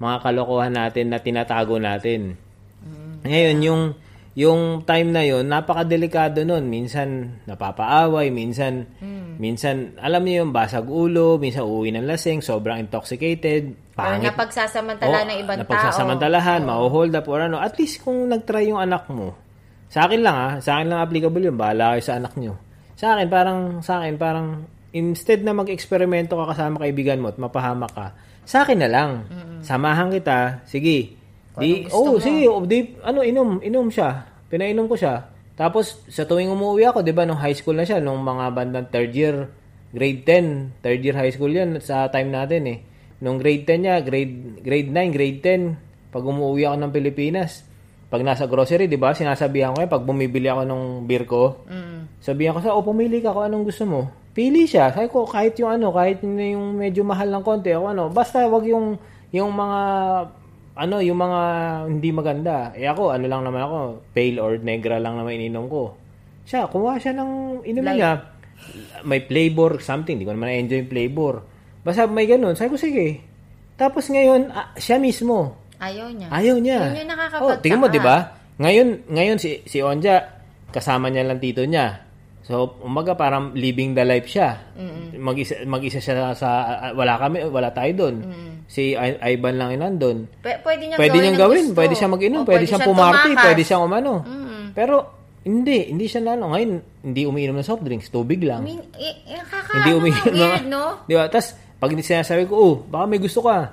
[0.00, 2.40] mga kalokohan natin na tinatago natin.
[3.22, 3.82] Ngayon yung
[4.32, 6.64] yung time na yon napakadelikado nun.
[6.72, 8.88] Minsan napapaaway, minsan
[9.36, 15.20] minsan alam niyo yung basag ulo, minsan uuwi ng lasing, sobrang intoxicated, Or pangit napagsasamantala
[15.20, 15.64] Oh, ng ibang tao.
[15.68, 17.60] napagsasamantalahan, ma-hold up or ano.
[17.60, 19.36] At least kung nag-try yung anak mo,
[19.92, 22.56] sa akin lang ah, sa akin lang applicable yun, bahala kayo sa anak nyo.
[22.96, 24.64] Sa akin, parang, sa akin, parang,
[24.96, 28.06] instead na mag-eksperimento ka kasama kaibigan mo at mapahamak ka,
[28.48, 29.10] sa akin na lang.
[29.60, 31.20] Samahan kita, sige.
[31.60, 34.24] Di, oh, sige, oh, di, ano, inom, inom siya.
[34.48, 35.28] Pinainom ko siya.
[35.52, 38.88] Tapos, sa tuwing umuwi ako, di ba, nung high school na siya, nung mga bandang
[38.88, 39.52] third year,
[39.92, 42.78] grade 10, third year high school yan sa time natin eh.
[43.20, 47.68] Nung grade 10 niya, grade, grade 9, grade 10, pag umuwi ako ng Pilipinas,
[48.08, 51.64] pag nasa grocery, di ba, sinasabihan ko eh, pag bumibili ako ng beer ko,
[52.20, 54.00] sabihan ko sa, oh, pumili ka kung anong gusto mo.
[54.32, 54.88] Pili siya.
[54.88, 58.64] Sabi ko, kahit yung ano, kahit yung medyo mahal ng konti, o ano, basta wag
[58.64, 58.96] yung,
[59.32, 59.80] yung mga,
[60.72, 61.40] ano, yung mga
[61.88, 62.72] hindi maganda.
[62.72, 63.78] Eh ako, ano lang naman ako,
[64.12, 65.96] pale or negra lang naman ininom ko.
[66.48, 68.12] Siya, kumuha siya ng inumin niya.
[69.04, 70.16] May flavor, something.
[70.16, 71.34] Hindi ko naman na-enjoy yung flavor.
[71.82, 72.54] Basta may ganun.
[72.54, 73.20] Sabi ko, sige.
[73.74, 76.28] Tapos ngayon, ah, siya mismo, Ayaw niya.
[76.30, 76.78] Ayaw niya.
[76.94, 77.58] Yun yung nakakapagtaka.
[77.58, 78.38] Oh, tingnan mo, di ba?
[78.62, 80.38] Ngayon, ngayon si, si Onja,
[80.70, 82.01] kasama niya lang tito niya.
[82.42, 84.74] So, umaga parang living the life siya.
[85.14, 86.48] Mag-isa, mag-isa siya sa,
[86.92, 88.16] wala kami, wala tayo doon.
[88.66, 90.18] Si I- Ivan lang yung nandun.
[90.40, 91.78] P- pwede niyang Pwede gawin niyang gawin, gusto.
[91.78, 93.44] pwede siya mag-inom, O, pwede, siyang pumarty, tumakas.
[93.44, 94.12] pwede siyang umano.
[94.22, 94.66] Mm.
[94.72, 94.94] Pero,
[95.42, 96.50] hindi, hindi siya lalo.
[96.50, 96.70] Ngayon,
[97.04, 98.62] hindi umiinom ng soft drinks, tubig lang.
[98.62, 100.84] I mean, eh, kaka, hindi umiinom weird, no?
[101.04, 101.26] Di ba?
[101.26, 103.70] Tapos, pag sinasabi ko, oh, baka may gusto ka.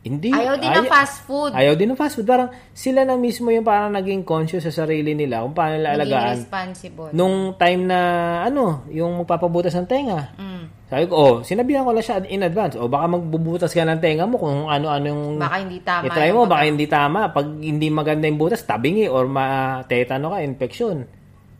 [0.00, 0.32] Hindi.
[0.32, 1.52] Ayaw din ng fast food.
[1.52, 2.24] Ayaw din ng fast food.
[2.24, 6.08] Parang sila na mismo yung parang naging conscious sa sarili nila kung paano nila Naging
[6.08, 6.36] alagaan.
[6.40, 7.10] responsible.
[7.12, 8.00] Nung time na,
[8.48, 10.32] ano, yung magpapabutas ng tenga.
[10.40, 10.64] Mm.
[10.88, 12.80] Sabi ko, oh, sinabihan ko lang siya in advance.
[12.80, 15.22] O baka magbubutas ka ng tenga mo kung ano-ano yung...
[15.36, 17.20] Baka hindi tama I-try mo, baka hindi tama.
[17.28, 21.04] Pag hindi maganda yung butas, tabingi or ma-tetano ka, infection.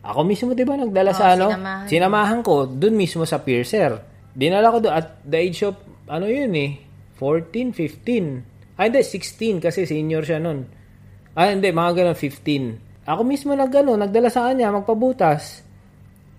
[0.01, 1.53] Ako mismo, di ba, nagdala Oo, sa ano?
[1.53, 1.85] sinamahan.
[1.85, 4.01] Sinamahan ko, dun mismo sa piercer.
[4.33, 5.77] Dinala ko doon at the age of,
[6.09, 6.90] ano yun eh,
[7.21, 8.81] 14, 15.
[8.81, 10.65] Ay, hindi, 16 kasi senior siya nun.
[11.37, 13.05] Ah, hindi, mga ganun, 15.
[13.05, 15.61] Ako mismo nag, ano, nagdala sa kanya, magpabutas.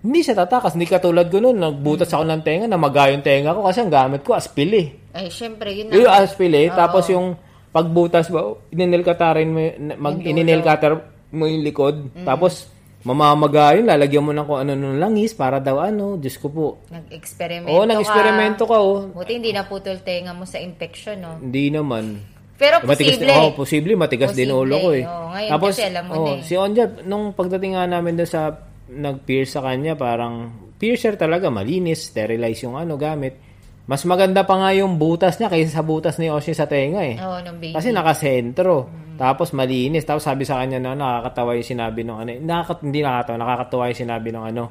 [0.03, 0.75] Hindi siya tatakas.
[0.75, 4.27] Hindi katulad ko nun, nagbutas ako ng tenga, namaga yung tenga ko kasi ang gamit
[4.27, 4.87] ko, aspil eh.
[5.15, 5.95] Eh, syempre, yun na.
[5.95, 6.67] Yung aspil eh.
[6.67, 7.39] Tapos yung
[7.71, 9.59] pagbutas mo, ininilkatarin mo,
[9.95, 10.99] mag, ininilkatar
[11.31, 12.11] mo yung likod.
[12.27, 12.72] Tapos,
[13.03, 16.67] mamamaga yun, lalagyan mo ng kung ano ng langis para daw ano, Diyos ko po.
[16.87, 19.11] Nag-eksperimento Oo, nag-eksperimento ka oh.
[19.11, 21.35] Buti hindi naputol tenga mo sa infection, no?
[21.39, 22.23] Hindi naman.
[22.55, 23.33] Pero Matigas, posible.
[23.35, 25.03] oh, posible, matigas din Posible, ulo ko eh.
[25.03, 25.25] oo.
[25.35, 26.41] Ngayon kasi alam mo oh, na eh.
[26.47, 28.41] Si Onja, nung pagdating nga namin doon sa
[28.87, 33.35] nag-pierce sa kanya, parang piercer talaga, malinis, sterilize yung ano gamit.
[33.83, 37.19] Mas maganda pa nga yung butas niya kaysa sa butas ni Oshi sa tenga eh.
[37.19, 37.75] Oo, nung baby.
[37.75, 38.87] Kasi nakasentro.
[39.23, 40.03] Tapos malinis.
[40.03, 42.29] Tapos sabi sa kanya na nakakatawa yung sinabi ng ano.
[42.43, 43.37] Nakakat, hindi nakakatawa.
[43.39, 44.63] Nakakatawa yung sinabi ng ano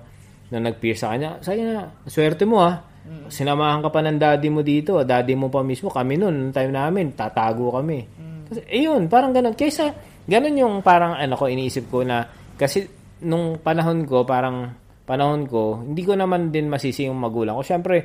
[0.53, 1.41] na nag-pierce sa kanya.
[1.41, 2.77] Sabi na, swerte mo ah.
[3.33, 5.01] Sinamahan ka pa ng daddy mo dito.
[5.01, 5.89] Daddy mo pa mismo.
[5.89, 8.05] Kami nun, noong time namin, tatago kami.
[8.53, 9.57] Kasi, ayun, parang ganun.
[9.57, 9.89] Kaysa,
[10.29, 12.21] ganun yung parang ano ko, iniisip ko na,
[12.55, 12.85] kasi
[13.25, 14.69] nung panahon ko, parang
[15.09, 17.65] panahon ko, hindi ko naman din masisi yung magulang ko.
[17.65, 18.05] Siyempre,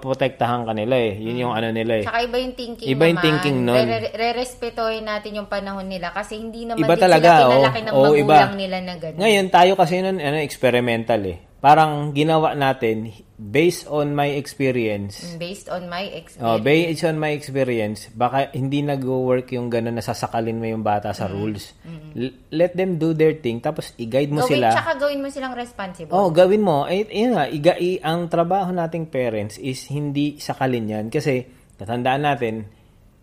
[0.00, 1.12] protektahan kanila eh.
[1.16, 2.04] Yun yung ano nila eh.
[2.04, 3.26] Tsaka iba yung thinking Iba yung naman.
[3.28, 3.76] thinking nun.
[3.76, 7.84] Re- Re-respetohin natin yung panahon nila kasi hindi naman Iba din talaga, sila pinalaki oh.
[7.84, 8.38] ng Oo, magulang iba.
[8.56, 9.18] nila na gano'n.
[9.20, 11.38] Ngayon, tayo kasi nun, ano, experimental eh.
[11.58, 16.62] Parang ginawa natin, based on my experience, Based on my Oh, experience.
[16.62, 21.26] based on my experience, baka hindi nag-work yung gano'n na sasakalin mo yung bata sa
[21.26, 21.74] rules.
[22.14, 24.70] L- let them do their thing, tapos i-guide mo gawin, sila.
[24.70, 26.14] Tsaka gawin mo silang responsible.
[26.14, 26.86] Oh, gawin mo.
[26.86, 31.06] Ay, yun nga, iga, i, ang trabaho nating parents is hindi sakalin yan.
[31.10, 31.42] Kasi,
[31.74, 32.54] tatandaan natin,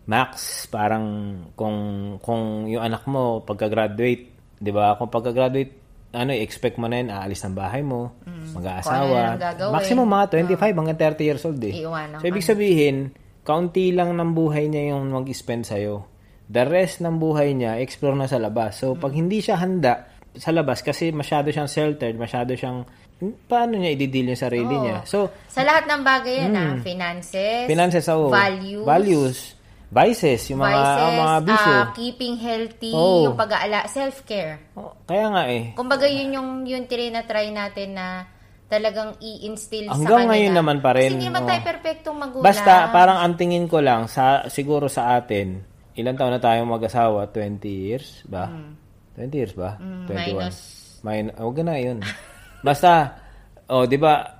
[0.05, 1.05] max, parang
[1.55, 1.77] kung,
[2.19, 4.27] kung yung anak mo, pagka-graduate,
[4.59, 4.99] di ba?
[4.99, 5.80] Kung pagka-graduate,
[6.11, 9.39] ano, expect mo na yun, aalis ng bahay mo, ano mag-aasawa.
[9.39, 9.71] gagawin.
[9.71, 10.25] Maximum mga
[10.59, 11.73] 25 hanggang 30 years old eh.
[11.73, 12.95] Iiwanan So, ibig sabihin,
[13.41, 16.03] kaunti lang ng buhay niya yung mag-spend sa'yo.
[16.51, 18.75] The rest ng buhay niya, explore na sa labas.
[18.75, 22.83] So, pag hindi siya handa sa labas, kasi masyado siyang sheltered, masyado siyang,
[23.47, 24.83] paano niya i-deal yung sarili Oo.
[24.83, 24.97] niya?
[25.07, 26.75] So, Sa lahat ng bagay yan, ah.
[26.81, 27.69] Finances, Hmm.
[27.71, 29.37] finances, oh, values, values,
[29.91, 31.73] vices, yung mga, vices, oh, mga bisyo.
[31.75, 33.27] ah, keeping healthy, Oo.
[33.27, 34.71] yung pag-aala, self-care.
[34.79, 35.75] Oh, kaya nga eh.
[35.75, 38.23] Kumbaga yun yung yung try natin na
[38.71, 40.31] talagang i-instill sa Hanggang kanila.
[40.31, 41.49] ngayon naman pa rin, Kasi hindi naman oh.
[41.51, 42.47] tayo perfectong magulang.
[42.47, 45.59] Basta, parang ang tingin ko lang, sa, siguro sa atin,
[45.99, 47.27] ilan taon na tayo mag-asawa?
[47.35, 48.47] 20 years ba?
[49.19, 49.75] 20 years ba?
[49.75, 49.83] 21.
[49.83, 50.07] Hmm.
[50.15, 50.57] minus.
[51.03, 51.99] Min- oh, na yun.
[52.67, 53.19] Basta,
[53.67, 54.39] oh, di ba,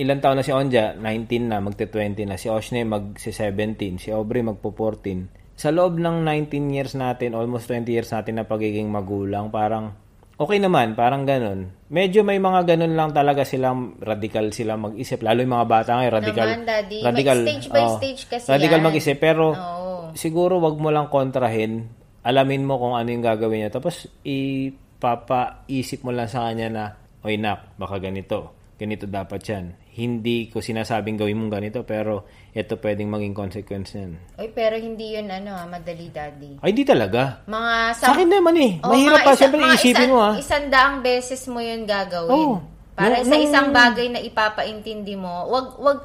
[0.00, 0.96] ilan taon na si Onja?
[0.96, 2.40] 19 na, magte-20 na.
[2.40, 4.00] Si Oshne magsi-17.
[4.00, 5.52] Si Aubrey magpo-14.
[5.52, 9.92] Sa loob ng 19 years natin, almost 20 years natin na pagiging magulang, parang
[10.40, 11.70] okay naman, parang ganun.
[11.92, 15.20] Medyo may mga ganun lang talaga silang radical sila mag-isip.
[15.20, 16.48] Lalo yung mga bata ngayon, radical.
[16.48, 16.98] Naman, Daddy.
[17.04, 18.86] Radical stage by oh, stage kasi Radical yan.
[18.88, 19.16] mag-isip.
[19.20, 20.16] Pero Oo.
[20.16, 21.86] siguro wag mo lang kontrahin.
[22.24, 23.70] Alamin mo kung ano yung gagawin niya.
[23.76, 26.84] Tapos ipapaisip mo lang sa kanya na,
[27.22, 28.50] Oy nak, baka ganito.
[28.80, 29.81] Ganito dapat yan.
[29.92, 34.16] Hindi ko sinasabing gawin mong ganito, pero ito pwedeng maging consequence yan.
[34.34, 36.64] Oy, pero hindi yun ano, ah, madali, Daddy.
[36.64, 37.44] Ay, di talaga.
[37.44, 38.72] Mga Sa akin naman eh.
[38.80, 39.28] Oh, Mahirap pa.
[39.28, 40.34] isa- Siyempre, mga isipin isa- mo ah.
[40.34, 42.32] Isang daang beses mo yun gagawin.
[42.32, 42.56] Oo.
[42.92, 45.98] Para Nung- sa nung- isang bagay na ipapaintindi mo, wag wag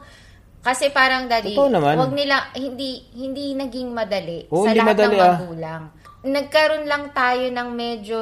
[0.60, 5.22] kasi parang daddy, wag nila hindi hindi naging madali Oo, sa hindi lahat madali, ng
[5.22, 5.32] ah.
[5.34, 5.82] magulang.
[6.28, 8.18] Nagkaroon lang tayo ng medyo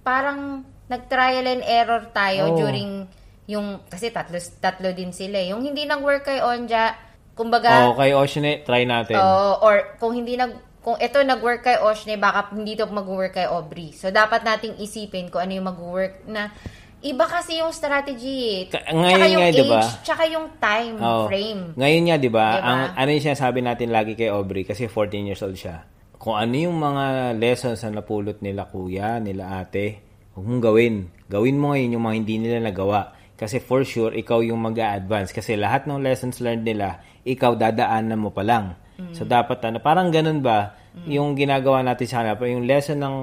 [0.00, 2.56] parang nag-trial and error tayo Oo.
[2.56, 3.02] during
[3.48, 5.40] yung kasi tatlo tatlo din sila.
[5.40, 5.50] eh.
[5.50, 6.92] Yung hindi nag-work kay Onja,
[7.32, 9.16] kumbaga Oh, kay Oshne, try natin.
[9.16, 13.44] Oo, or kung hindi nag kung ito nag-work kay Oshne, baka hindi to mag-work kay
[13.44, 13.90] Aubrey.
[13.90, 16.52] So, dapat nating isipin kung ano yung mag-work na
[16.98, 18.60] iba kasi yung strategy eh.
[18.68, 19.80] Ka- ngayon Tsaka yung nga, age, diba?
[20.02, 21.24] tsaka yung time Oo.
[21.26, 21.62] frame.
[21.74, 22.64] Ngayon nga, di ba, Diba?
[22.64, 25.84] ang ano yung sinasabi natin lagi kay Aubrey, kasi 14 years old siya.
[26.14, 30.94] Kung ano yung mga lessons na napulot nila kuya, nila ate, huwag mong gawin.
[31.26, 33.17] Gawin mo ngayon yung mga hindi nila nagawa.
[33.38, 38.18] Kasi for sure, ikaw yung mag advance Kasi lahat ng lessons learned nila, ikaw dadaanan
[38.18, 38.74] mo pa lang.
[39.14, 40.74] So, dapat, ano, parang ganun ba,
[41.06, 43.16] yung ginagawa natin sa kanila, pero yung lesson ng,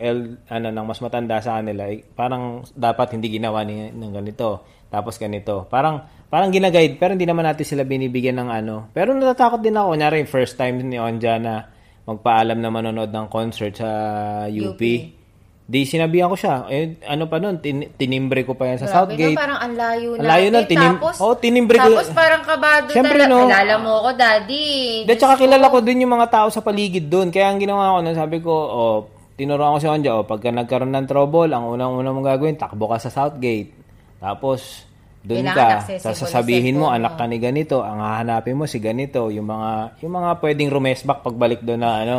[0.00, 4.64] el, ano, ng mas matanda sa kanila, eh, parang dapat hindi ginawa ni, ng ganito.
[4.88, 5.68] Tapos ganito.
[5.68, 8.88] Parang, parang ginaguide, pero hindi naman natin sila binibigyan ng ano.
[8.96, 9.92] Pero natatakot din ako.
[9.92, 11.68] Kunyari, first time ni Onja na
[12.08, 13.90] magpaalam na manonood ng concert sa
[14.48, 14.80] UP.
[14.80, 14.82] UP.
[15.70, 16.66] Di sinabihan ko siya.
[16.66, 19.30] Eh, ano pa nun, tin- tinimbre ko pa yan sa Grabe Southgate.
[19.30, 20.50] na, parang ang layo Ang layo natin.
[20.50, 23.30] nun, tinim- tapos, oh, tinimbre ko- Tapos parang kabado Siyempre, talaga.
[23.30, 23.46] no.
[23.46, 24.66] Kilala mo ako, daddy.
[25.06, 27.30] Di, tsaka kilala ko din yung mga tao sa paligid doon.
[27.30, 28.96] Kaya ang ginawa ko nun, sabi ko, oh,
[29.38, 32.98] tinuruan ko si Onja, oh, pagka nagkaroon ng trouble, ang unang-unang mong gagawin, takbo ka
[32.98, 33.70] sa Southgate.
[34.18, 34.84] Tapos,
[35.22, 39.46] doon ka, accessible sasabihin mo, anak ka ni ganito, ang hahanapin mo si ganito, yung
[39.46, 42.18] mga, yung mga pwedeng rumesbak pagbalik doon na ano.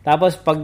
[0.00, 0.56] Tapos, pag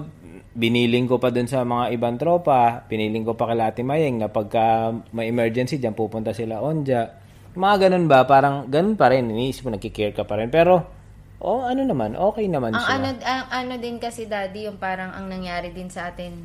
[0.57, 4.27] biniling ko pa doon sa mga ibang tropa, piniling ko pa kay Ate Mayeng na
[4.27, 7.13] pagka may emergency dyan, pupunta sila onja.
[7.53, 8.25] Mga ganun ba?
[8.25, 9.29] Parang ganun pa rin.
[9.29, 10.49] Iniisip mo, nagkikare ka pa rin.
[10.49, 10.81] Pero,
[11.39, 12.93] oh, ano naman, okay naman Ang sila.
[12.95, 16.45] ano, ang ano din kasi daddy, yung parang ang nangyari din sa atin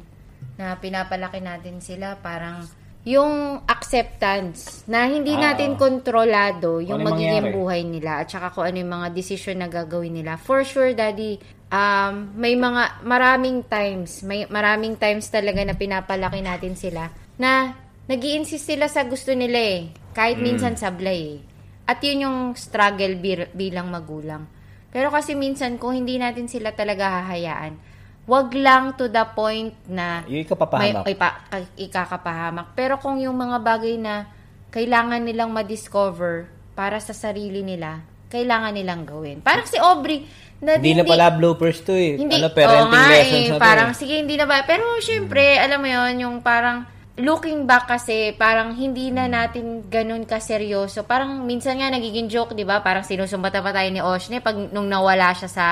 [0.55, 2.64] na pinapalaki natin sila, parang
[3.01, 7.55] yung acceptance na hindi Ah, natin kontrolado yung ano magiging mangyari.
[7.55, 10.38] buhay nila at saka kung ano yung mga decision na gagawin nila.
[10.38, 11.41] For sure, daddy,
[11.72, 17.74] um, may mga maraming times, may maraming times talaga na pinapalaki natin sila na
[18.05, 19.82] nag insist sila sa gusto nila eh.
[20.11, 20.43] Kahit Mm.
[20.43, 21.39] minsan sablay eh.
[21.88, 24.45] At yun yung struggle bir- bilang magulang.
[24.91, 27.80] Pero kasi minsan kung hindi natin sila talaga hahayaan,
[28.22, 31.03] wag lang to the point na Yung ikapapahamak.
[31.03, 31.30] may ipa,
[31.78, 32.76] ikakapahamak.
[32.76, 34.28] Pero kung yung mga bagay na
[34.69, 39.39] kailangan nilang ma-discover para sa sarili nila, kailangan nilang gawin.
[39.39, 40.24] Parang si Aubrey,
[40.62, 42.22] na Hindi na pala bloopers to eh.
[42.22, 43.97] hindi, ano, parenting nga lessons eh, na to parang eh.
[43.97, 46.86] sige, hindi na ba, pero syempre, alam mo yon yung parang,
[47.18, 51.03] looking back kasi, parang hindi na natin ganun kaseryoso.
[51.03, 52.80] Parang minsan nga nagiging joke, di ba?
[52.80, 55.68] Parang sinusumbata pa tayo ni Oshne pag nung nawala siya sa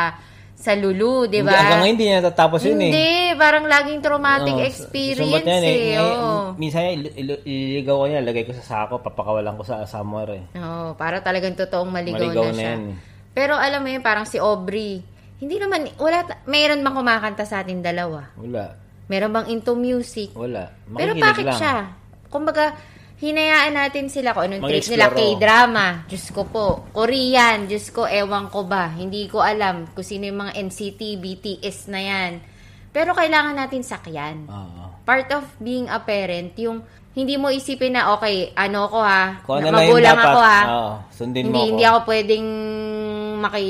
[0.60, 1.56] sa Lulu, di Hindi, ba?
[1.56, 2.92] hanggang ngayon, hindi niya natatapos yun eh.
[2.92, 3.10] Hindi,
[3.40, 5.72] parang laging traumatic Oo, experience yan eh.
[5.96, 6.36] Ngayon, oo.
[6.60, 7.16] minsan il-
[7.48, 10.44] il- ko niya, lagay ko sa sako, papakawalan ko sa somewhere eh.
[10.60, 12.70] Oo, para talagang totoong maligaw, Maligaw na na siya.
[12.76, 12.96] yan eh.
[13.40, 15.00] Pero alam mo yun, parang si Aubrey,
[15.40, 18.36] hindi naman, wala, mayroon bang kumakanta sa atin dalawa?
[18.36, 18.76] Wala.
[19.08, 20.36] Meron bang into music?
[20.36, 20.68] Wala.
[20.92, 21.56] Pero Makikinig bakit lang.
[21.56, 21.76] siya?
[22.28, 22.76] Kumbaga,
[23.18, 25.08] hinayaan natin sila kung anong trip nila.
[25.10, 26.84] K-drama, Diyos ko po.
[26.92, 28.92] Korean, Diyos ko, ewan ko ba.
[28.92, 32.32] Hindi ko alam kung sino yung mga NCT, BTS na yan.
[32.92, 34.52] Pero kailangan natin sakyan.
[34.52, 35.00] Oo.
[35.08, 39.60] Part of being a parent, yung hindi mo isipin na, okay, ano ko ha, Kung
[39.60, 40.60] na- ano magulang ako ha.
[40.62, 41.68] oo, sundin hindi, mo ako.
[41.68, 42.48] hindi ako pwedeng
[43.40, 43.68] maki,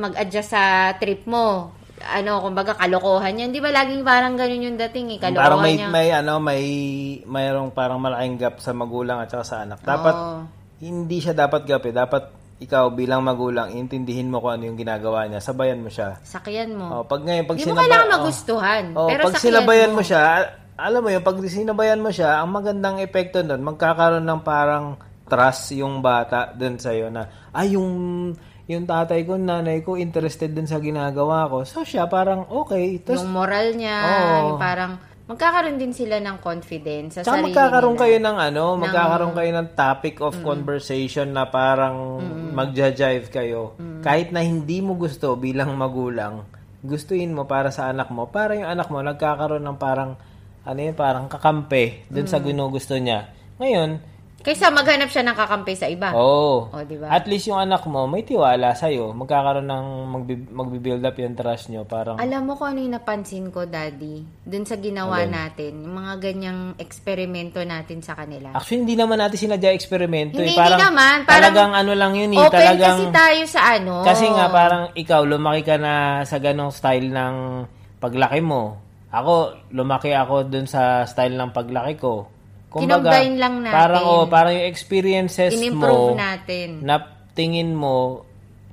[0.00, 1.76] mag-adjust sa trip mo.
[2.00, 3.52] Ano, kumbaga, kalokohan yan.
[3.52, 5.88] Di ba laging parang ganun yung dating eh, kalokohan Parang may, niya.
[5.92, 6.64] may, ano, may,
[7.28, 9.84] mayroong parang malaking gap sa magulang at saka sa anak.
[9.84, 10.40] Dapat, Oo.
[10.80, 11.92] hindi siya dapat gap eh.
[11.92, 12.22] Dapat,
[12.60, 15.44] ikaw bilang magulang, intindihin mo kung ano yung ginagawa niya.
[15.44, 16.20] Sabayan mo siya.
[16.24, 17.00] Sakyan mo.
[17.00, 18.14] Oh, pag ngayon, pag Hindi mo sinaba- kailangan oh.
[18.16, 18.84] magustuhan.
[18.96, 20.00] Oh, pero pag sakyan sinabayan mo.
[20.04, 20.22] siya,
[20.80, 24.96] alam mo yun, pag sinabayan mo siya, ang magandang epekto nun, magkakaroon ng parang
[25.28, 27.88] trust yung bata dun sa'yo na, ay, yung,
[28.70, 31.66] yung tatay ko, nanay ko, interested dun sa ginagawa ko.
[31.66, 33.02] So, siya parang, okay.
[33.02, 33.96] Tapos, yung moral niya,
[34.46, 34.92] yung parang,
[35.26, 38.02] magkakaroon din sila ng confidence sa sarili magkakaroon nila.
[38.02, 42.18] kayo ng ano, magkakaroon kayo ng topic of conversation na parang
[42.50, 43.78] magja-jive kayo.
[44.02, 46.46] Kahit na hindi mo gusto bilang magulang,
[46.82, 50.18] gustuin mo para sa anak mo, para yung anak mo nagkakaroon ng parang
[50.66, 53.30] ano yun, parang kakampi dun sa ginugusto niya.
[53.62, 54.09] Ngayon,
[54.40, 56.16] Kaysa maghanap siya ng kakampi sa iba.
[56.16, 57.12] oh, Oh, di ba?
[57.12, 59.12] at least yung anak mo may tiwala sa'yo.
[59.12, 61.84] Magkakaroon ng magbi- magbi-build up yung trust nyo.
[61.84, 64.24] Parang, Alam mo kung ano yung napansin ko, Daddy?
[64.40, 68.56] Dun sa ginawa natin, yung mga ganyang eksperimento natin sa kanila.
[68.56, 70.40] actually, hindi naman natin sinadya eksperimento.
[70.40, 70.56] Hindi, eh.
[70.56, 71.16] Parang, hindi naman.
[71.22, 72.40] Parang talagang ano lang yun eh.
[72.40, 73.94] Open talagang, kasi tayo sa ano.
[74.00, 75.92] Kasi nga parang ikaw lumaki ka na
[76.24, 77.34] sa ganong style ng
[78.00, 78.80] paglaki mo.
[79.10, 79.32] Ako
[79.74, 82.39] lumaki ako dun sa style ng paglaki ko.
[82.70, 83.74] Kinombine lang natin.
[83.74, 86.68] Parang oh, parang yung experiences In-improve mo natin.
[86.86, 87.02] na
[87.34, 88.22] tingin mo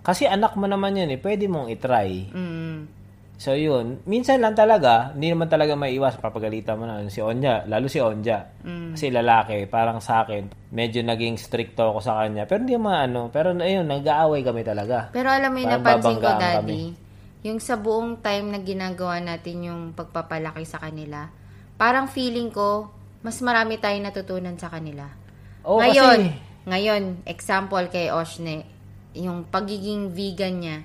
[0.07, 2.31] kasi anak mo naman yun eh, pwede mong itry.
[2.31, 2.95] Mm.
[3.37, 7.85] So yun, minsan lang talaga, hindi naman talaga maiwas papagalitan mo na si Onja, lalo
[7.85, 8.49] si Onja.
[8.65, 8.97] Mm.
[8.97, 12.49] Kasi lalaki, parang sa akin, medyo naging stricto ako sa kanya.
[12.49, 15.13] Pero hindi naman ano, pero ayun, nag-aaway kami talaga.
[15.13, 16.83] Pero alam mo yung napansin ko, Daddy,
[17.45, 21.29] yung sa buong time na ginagawa natin yung pagpapalaki sa kanila,
[21.77, 22.89] parang feeling ko,
[23.19, 25.05] mas marami tayong natutunan sa kanila.
[25.63, 28.63] Oo, ngayon, kasi- ngayon, example kay Oshne,
[29.13, 30.77] yung pagiging vegan niya,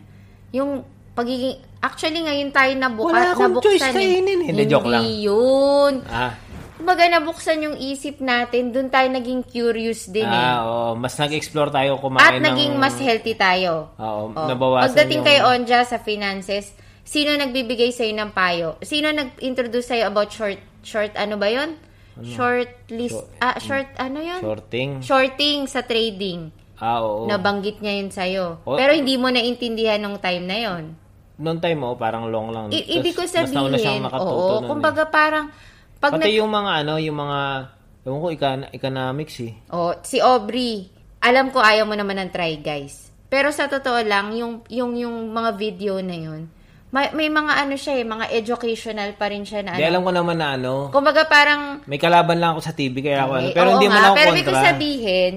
[0.50, 4.48] yung pagiging, actually ngayon tayo nabuka, Wala akong nabuksan choice kainin eh.
[4.48, 5.04] Hindi, joke lang.
[5.04, 5.94] yun.
[6.06, 6.32] Ah,
[6.72, 10.34] Kumbaga nabuksan yung isip natin, dun tayo naging curious din eh.
[10.50, 12.42] ah, oo, mas nag-explore tayo kumain At ng...
[12.42, 13.94] naging mas healthy tayo.
[13.94, 14.48] Oo, Oh.
[14.50, 15.28] nabawasan Pagdating yung...
[15.28, 18.80] kay Onja sa finances, sino nagbibigay sa'yo ng payo?
[18.80, 21.78] Sino nag-introduce sa'yo about short, short ano ba yon?
[22.20, 24.40] Short list, Short- ah, short, ano yon?
[24.44, 24.90] Shorting.
[25.00, 26.52] Shorting sa trading.
[26.76, 27.24] Ah, oo.
[27.24, 28.46] Nabanggit niya yun sa'yo.
[28.68, 28.76] Oh.
[28.76, 30.84] Pero hindi mo naintindihan nung time na yon.
[31.40, 32.68] Noong time mo, parang long lang.
[32.68, 34.68] I- ibig ko mas nauna siyang sabihin, oo, eh.
[34.68, 35.48] kumbaga parang,
[35.96, 37.40] pag Pati nag- yung mga ano, yung mga...
[38.02, 39.54] Ewan ko, econ- economics eh.
[39.70, 40.90] Oh, si Aubrey,
[41.22, 43.14] alam ko ayaw mo naman ng try guys.
[43.30, 46.50] Pero sa totoo lang, yung yung yung mga video na yun,
[46.93, 49.88] may, may mga ano siya eh, mga educational pa rin siya na Di ano.
[49.90, 50.72] alam ko naman na ano.
[50.88, 53.47] Kumbaga parang May kalaban lang ako sa TV kaya ako ano.
[53.47, 54.61] eh, Pero oo hindi nga, na ako Pero kontra.
[54.62, 55.32] sabihin,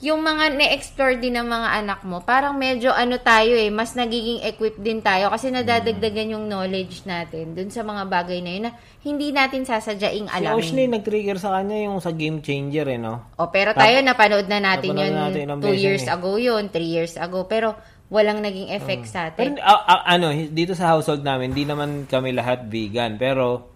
[0.00, 4.42] yung mga na-explore din ng mga anak mo, parang medyo ano tayo eh, mas nagiging
[4.42, 8.72] equipped din tayo kasi nadadagdagan yung knowledge natin dun sa mga bagay na yun na
[9.00, 10.56] hindi natin sasadyaing Si alamin.
[10.58, 13.32] Oshley, nag-trigger sa kanya yung sa game changer eh, no?
[13.36, 16.12] O, pero tayo, napanood na natin Napanood yun natin ilang two beses years eh.
[16.12, 17.44] ago yun, three years ago.
[17.44, 17.72] Pero,
[18.12, 19.62] walang naging effect sa Pero atin.
[19.64, 23.16] ah, ah, ano, dito sa household namin, hindi naman kami lahat vegan.
[23.16, 23.72] Pero,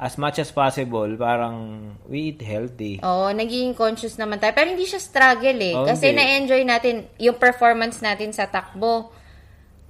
[0.00, 3.00] as much as possible, parang we eat healthy.
[3.04, 4.56] Oo, naging conscious naman tayo.
[4.56, 5.76] Pero hindi siya struggle eh.
[5.76, 6.24] Oh, kasi hindi.
[6.24, 9.12] na-enjoy natin yung performance natin sa takbo.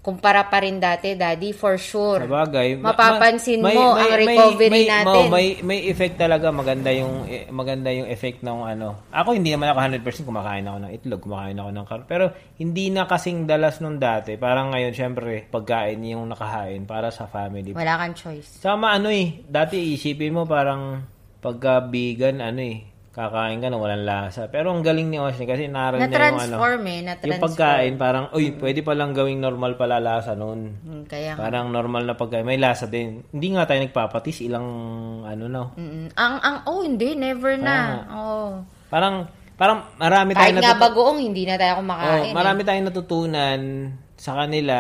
[0.01, 2.25] Kumpara pa rin dati, Daddy, for sure.
[2.25, 2.81] Sa bagay.
[2.81, 5.29] ma- Mapapansin ma- mo ang recovery may, natin.
[5.29, 6.49] mo, may, may effect talaga.
[6.49, 9.05] Maganda yung, eh, maganda yung effect ng ano.
[9.13, 12.03] Ako, hindi naman ako 100% kumakain ako ng itlog, kumakain ako ng kar.
[12.09, 12.25] Pero,
[12.57, 14.41] hindi na kasing dalas nung dati.
[14.41, 17.77] Parang ngayon, syempre, pagkain yung nakahain para sa family.
[17.77, 18.57] Wala kang choice.
[18.57, 21.05] Sama ano eh, dati isipin mo parang
[21.41, 24.47] pagka vegan ano eh, kakain ka na walang lasa.
[24.47, 27.03] Pero ang galing ni Oshin kasi naroon niya yung ano, eh.
[27.03, 27.27] Na-transform.
[27.27, 30.79] yung pagkain, parang, uy, pwede palang gawing normal pala lasa noon.
[30.79, 31.35] Mm, Kaya.
[31.35, 32.47] Parang normal na pagkain.
[32.47, 33.27] May lasa din.
[33.35, 34.39] Hindi nga tayo nagpapatis.
[34.41, 34.67] Ilang,
[35.27, 35.63] ano na.
[35.75, 37.19] Mm, ang, ang, oh, hindi.
[37.19, 37.77] Never na.
[38.07, 38.63] Oh.
[38.87, 39.27] Parang,
[39.59, 42.31] parang marami tayo Kahit nga bagoong, hindi na tayo Oh, kumakain.
[42.31, 42.33] eh.
[42.33, 43.61] marami tayong natutunan
[44.15, 44.79] sa kanila.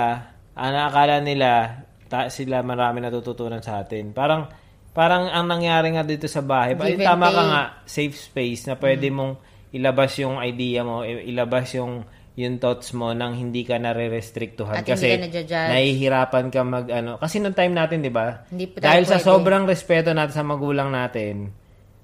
[0.54, 4.14] Ang akala nila, ta- sila marami natututunan sa atin.
[4.14, 4.46] Parang,
[4.90, 7.40] parang ang nangyari nga dito sa bahay, Give and tama ka.
[7.40, 7.48] Mm.
[7.48, 9.38] nga, safe space na pwede mong
[9.70, 12.02] ilabas yung idea mo, ilabas yung
[12.34, 15.52] yung thoughts mo nang hindi ka nare-restrictuhan At hindi kasi ka nadjudge.
[15.52, 19.26] nahihirapan ka mag ano kasi nung time natin 'di ba Hindi dahil sa pwede.
[19.28, 21.52] sobrang respeto natin sa magulang natin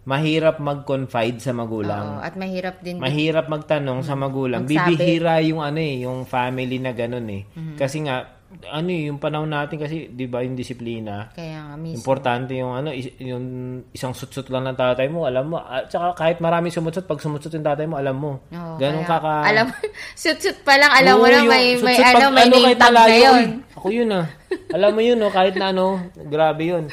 [0.04, 3.02] mahirap mag-confide sa magulang Oo, at mahirap din.
[3.02, 4.62] mahirap magtanong sa magulang.
[4.62, 4.94] Magsabi.
[4.94, 7.42] Bibihira yung ano eh, yung family na ganun eh.
[7.74, 11.28] Kasi nga ano eh, yung panahon natin kasi 'di ba yung disiplina.
[11.30, 11.98] Kaya nga, mismo.
[11.98, 13.44] Importante yung ano is- yung
[13.90, 15.58] isang sutsut lang ng tatay mo, alam mo.
[15.58, 18.40] At saka kahit maraming sumutsut, pag sumutsut yung tatay mo, alam mo.
[18.46, 19.34] Oo, Ganun kaya- ka ka.
[19.44, 19.74] Alam mo,
[20.16, 22.92] sut-sut pa lang, alam mo Oo, na may, may ano, pag may name kahit tag
[22.92, 23.34] na yun.
[23.36, 23.46] "Uy,
[23.76, 24.26] Ako yun ah.
[24.72, 26.88] alam mo yun no, kahit na ano, grabe yun.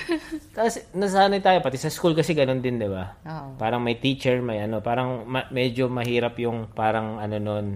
[0.52, 3.16] Tapos nasanay tayo, pati sa school kasi ganun din, di ba?
[3.24, 3.56] Oo.
[3.56, 7.68] Parang may teacher, may ano, parang ma- medyo mahirap yung parang ano nun.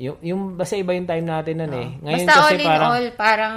[0.00, 1.88] Yung, yung basta iba yung time natin nun eh.
[2.00, 3.54] Ngayon Basta kasi all in parang, all, parang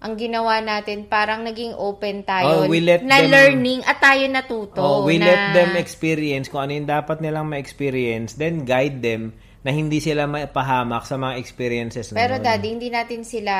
[0.00, 4.24] ang ginawa natin, parang naging open tayo Oh, we let na them- learning at tayo
[4.28, 4.80] natuto.
[4.80, 9.32] oh, we na, let them experience kung ano yung dapat nilang ma-experience, then guide them
[9.60, 12.44] na hindi sila mapahamak sa mga experiences na Pero nun.
[12.44, 13.52] daddy, hindi natin sila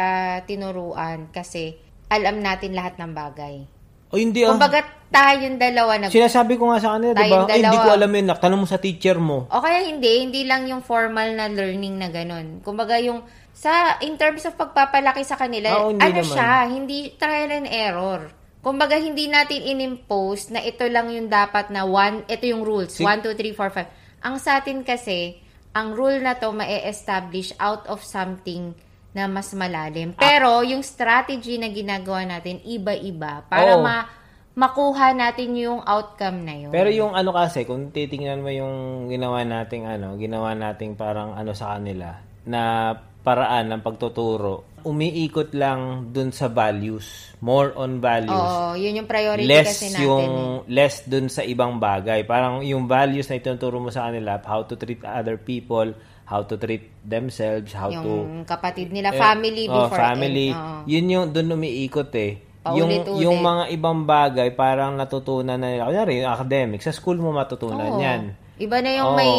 [0.44, 1.76] tinuruan kasi
[2.08, 3.54] alam natin lahat ng bagay.
[4.10, 4.50] O hindi ah.
[4.50, 7.46] Kumbaga tayong dalawa nag Sinasabi ko nga sa kanila, di ba?
[7.46, 8.26] Ay, hindi ko alam yun.
[8.34, 9.46] Tanong mo sa teacher mo.
[9.50, 12.58] O kaya hindi, hindi lang yung formal na learning na ganun.
[12.62, 13.22] Kumbaga yung
[13.54, 16.34] sa in terms of pagpapalaki sa kanila, hindi ano naman.
[16.34, 18.20] siya, hindi trial and error.
[18.60, 23.04] Kumbaga hindi natin inimpose na ito lang yung dapat na one, ito yung rules, Si-
[23.06, 23.72] 1 2 3 4
[24.20, 24.26] 5.
[24.26, 25.40] Ang sa atin kasi,
[25.72, 28.76] ang rule na to ma-establish out of something
[29.10, 30.14] na mas malalim.
[30.14, 33.82] Pero yung strategy na ginagawa natin iba-iba para Oo.
[33.82, 34.06] ma
[34.54, 36.70] makuha natin yung outcome na yun.
[36.74, 41.54] Pero yung ano kasi, kung titingnan mo yung ginawa nating ano, ginawa nating parang ano
[41.54, 47.36] sa kanila, na paraan ng pagtuturo, umiikot lang dun sa values.
[47.40, 48.32] More on values.
[48.32, 50.04] Oo, yun yung priority less kasi natin.
[50.04, 50.28] yung
[50.64, 50.72] eh.
[50.72, 52.24] less dun sa ibang bagay.
[52.24, 55.92] Parang yung values na itinuturo mo sa kanila, how to treat other people,
[56.30, 59.98] how to treat themselves, how to yung kapatid nila, Eh, family oh, before.
[59.98, 60.48] family.
[60.48, 60.86] eh, oo.
[60.86, 62.38] Yun yung doon umiikot eh.
[62.70, 63.22] Yung, Paulit-ulit.
[63.24, 65.88] yung mga ibang bagay, parang natutunan na nila.
[65.88, 67.98] Kunyari, yung academic, sa school mo matutunan Oo.
[67.98, 68.36] yan.
[68.60, 69.18] Iba na yung Oo.
[69.18, 69.32] may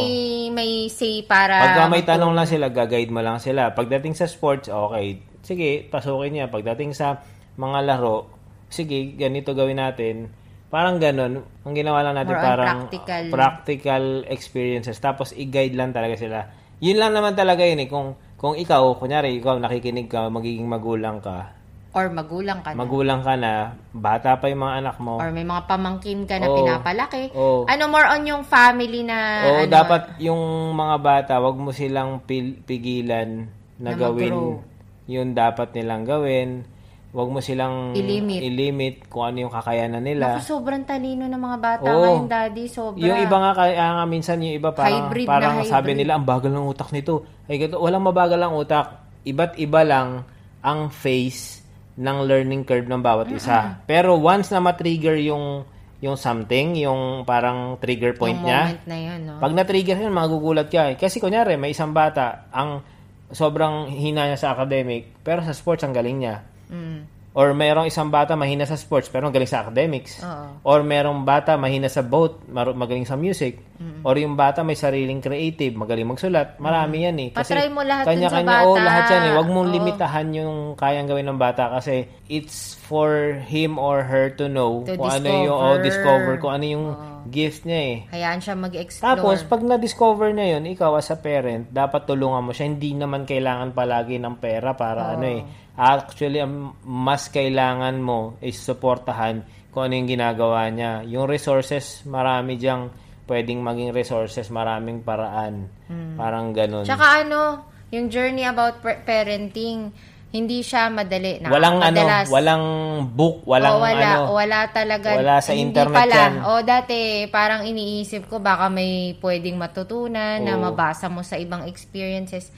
[0.50, 2.12] may say para Pagka may magturo.
[2.12, 3.72] tanong lang sila, gaguide mo lang sila.
[3.72, 5.22] Pagdating sa sports, okay.
[5.46, 6.50] Sige, pasukin niya.
[6.50, 7.22] Pagdating sa
[7.56, 8.28] mga laro,
[8.68, 10.34] sige, ganito gawin natin.
[10.68, 11.46] Parang ganun.
[11.62, 13.24] Ang ginawa lang natin More parang practical.
[13.30, 14.98] practical experiences.
[14.98, 16.40] Tapos i-guide lang talaga sila.
[16.82, 17.86] Yun lang naman talaga yun eh.
[17.86, 21.54] Kung, kung ikaw, kunyari, ikaw nakikinig ka, magiging magulang ka,
[21.92, 22.80] or magulang ka na.
[22.80, 23.54] magulang ka na,
[23.92, 25.20] bata pa yung mga anak mo.
[25.20, 26.56] or may mga pamangkin ka na Oo.
[26.58, 27.24] pinapalaki.
[27.36, 27.68] Oo.
[27.68, 30.40] Ano more on yung family na Oo, ano, dapat yung
[30.72, 34.64] mga bata, wag mo silang pil- pigilan na, Na gawin mag-grow.
[35.06, 36.64] yung dapat nilang gawin.
[37.12, 38.40] Wag mo silang I-limit.
[38.40, 40.40] i-limit kung ano yung kakayanan nila.
[40.40, 42.00] Naku, sobrang talino ng mga bata Oo.
[42.08, 42.66] ngayon, daddy.
[42.66, 43.04] Sobra.
[43.04, 45.72] Yung iba nga kaya nga minsan yung iba parang Hybrid na parang hybrid.
[45.76, 47.28] sabi nila ang bagal ng utak nito.
[47.46, 48.88] Ay ganito, walang mabagal ang utak.
[49.22, 50.24] Iba't iba lang
[50.60, 51.60] ang face
[51.94, 53.84] ng learning curve ng bawat isa.
[53.84, 55.68] Pero once na ma-trigger yung
[56.00, 59.34] yung something, yung parang trigger point yung niya, moment na yun, no?
[59.38, 60.90] pag na-trigger yun, magugulat ka.
[60.90, 60.96] eh.
[60.98, 62.82] Kasi kunyari, may isang bata, ang
[63.30, 66.42] sobrang hina niya sa academic, pero sa sports ang galing niya.
[66.72, 67.00] Mm.
[67.32, 70.20] Or mayroong isang bata mahina sa sports, pero ang galing sa academics.
[70.20, 70.68] Oo.
[70.68, 73.64] Or mayroong bata mahina sa both, mar- magaling sa music.
[74.04, 76.60] Or yung bata may sariling creative, magaling magsulat.
[76.60, 77.30] Marami yan eh.
[77.32, 78.68] Kasi Patry mo lahat dun sa kanya-kanya, bata.
[78.68, 79.32] oh, lahat yan eh.
[79.32, 79.74] Huwag mong Oo.
[79.74, 81.96] limitahan yung kayang gawin ng bata kasi
[82.28, 85.88] it's for him or her to know To kung ano yung, oh, discover.
[85.88, 86.86] discover, kung ano yung
[87.30, 87.98] gift niya eh.
[88.10, 89.10] Hayaan siya mag-explore.
[89.20, 92.72] Tapos, pag na-discover niya yun, ikaw as a parent, dapat tulungan mo siya.
[92.72, 95.42] Hindi naman kailangan palagi ng pera para ano eh.
[95.78, 101.06] Actually, ang mas kailangan mo is supportahan kung ano yung ginagawa niya.
[101.08, 102.92] Yung resources, marami diyang
[103.30, 105.72] pwedeng maging resources, maraming paraan.
[106.20, 106.84] Parang ganun.
[106.84, 109.96] Tsaka ano, yung journey about parenting,
[110.32, 111.44] hindi siya madali.
[111.44, 112.66] Na, walang madalas, ano, walang
[113.12, 114.22] book, walang o wala, ano.
[114.32, 115.12] o wala talaga.
[115.20, 116.16] wala sa hindi internet pala.
[116.16, 116.34] yan.
[116.48, 120.72] O dati, parang iniisip ko, baka may pwedeng matutunan na Oo.
[120.72, 122.50] mabasa mo sa ibang experiences.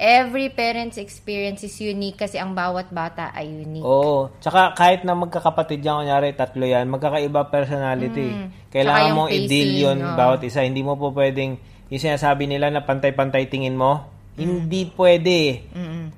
[0.00, 3.84] every parent's experience is unique kasi ang bawat bata ay unique.
[3.84, 4.32] Oo.
[4.40, 8.32] Tsaka kahit na magkakapatid yan, kunyari tatlo yan, magkakaiba personality.
[8.72, 9.08] Kailangan Mm.
[9.12, 10.16] Yung mong i-deal yun oo.
[10.16, 10.64] bawat isa.
[10.64, 11.60] Hindi mo po pwedeng,
[11.92, 14.08] yung sinasabi nila na pantay-pantay tingin mo,
[14.40, 15.38] hindi pwede.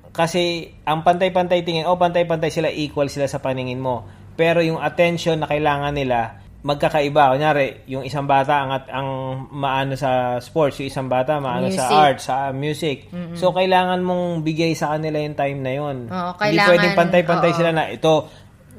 [0.09, 0.41] Kasi
[0.83, 4.05] ang pantay-pantay tingin, oh pantay-pantay sila, equal sila sa paningin mo.
[4.33, 7.33] Pero yung attention na kailangan nila, magkakaiba.
[7.33, 9.09] Kunyari, yung isang bata ang, at- ang
[9.51, 11.99] maano sa sports, yung isang bata maano sa Music.
[11.99, 12.97] art, sa music.
[13.35, 15.97] So, kailangan mong bigay sa kanila yung time na yun.
[16.07, 17.57] Oo, Hindi kailangan- pwedeng pantay-pantay oo.
[17.57, 18.13] sila na ito.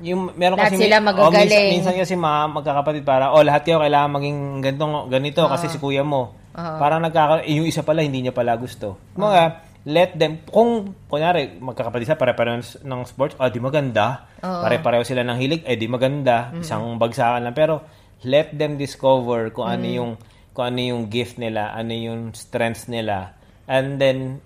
[0.02, 1.46] Yung meron kasi sila oh, magagaling.
[1.46, 5.78] minsan, minsan kasi mga magkakapatid para oh lahat kayo kailangan maging ganito ganito kasi si
[5.78, 6.34] kuya mo.
[6.54, 8.98] Parang nagkaka eh, yung isa pala hindi niya pala gusto.
[9.14, 9.42] Mga
[9.84, 14.32] let them kung kunyari magkakapatid sila pare-pareho ng sports, ah di maganda.
[14.40, 16.54] Pare-pareho sila ng hilig, eh di maganda.
[16.56, 17.84] Isang bagsakan lang pero
[18.24, 20.10] let them discover kung ano yung
[20.54, 23.34] kung ano yung gift nila, ano yung strengths nila.
[23.68, 24.40] And then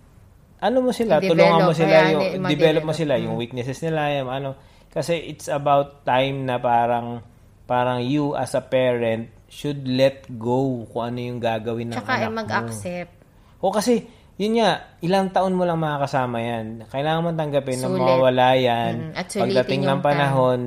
[0.59, 4.31] ano mo sila, I-develop, tulungan mo sila yung develop mo sila yung weaknesses nila, yung
[4.33, 4.51] ano
[4.89, 7.21] kasi it's about time na parang
[7.69, 12.25] parang you as a parent should let go kung ano yung gagawin ng Tsaka eh,
[12.25, 12.39] anak mo.
[12.45, 13.13] mag-accept.
[13.59, 14.05] O kasi,
[14.39, 16.67] yun nga, ilang taon mo lang makakasama yan.
[16.89, 18.01] Kailangan mo tanggapin na Sulit.
[18.01, 18.95] mawawala yan.
[19.11, 20.61] Mm, at pagdating yung ng panahon,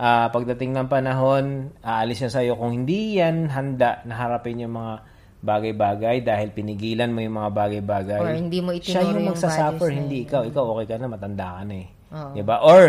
[0.00, 1.44] ah, pagdating ng panahon,
[1.80, 2.52] aalis yan sa'yo.
[2.56, 4.94] Kung hindi yan handa na harapin yung mga
[5.38, 8.18] bagay-bagay dahil pinigilan mo yung mga bagay-bagay.
[8.18, 10.42] Or hindi mo Siya itinuro yung yung magsasuffer, na hindi ikaw.
[10.42, 11.88] Ikaw okay ka na, matanda ka na eh.
[12.10, 12.32] Oo.
[12.34, 12.56] Diba?
[12.66, 12.82] Or,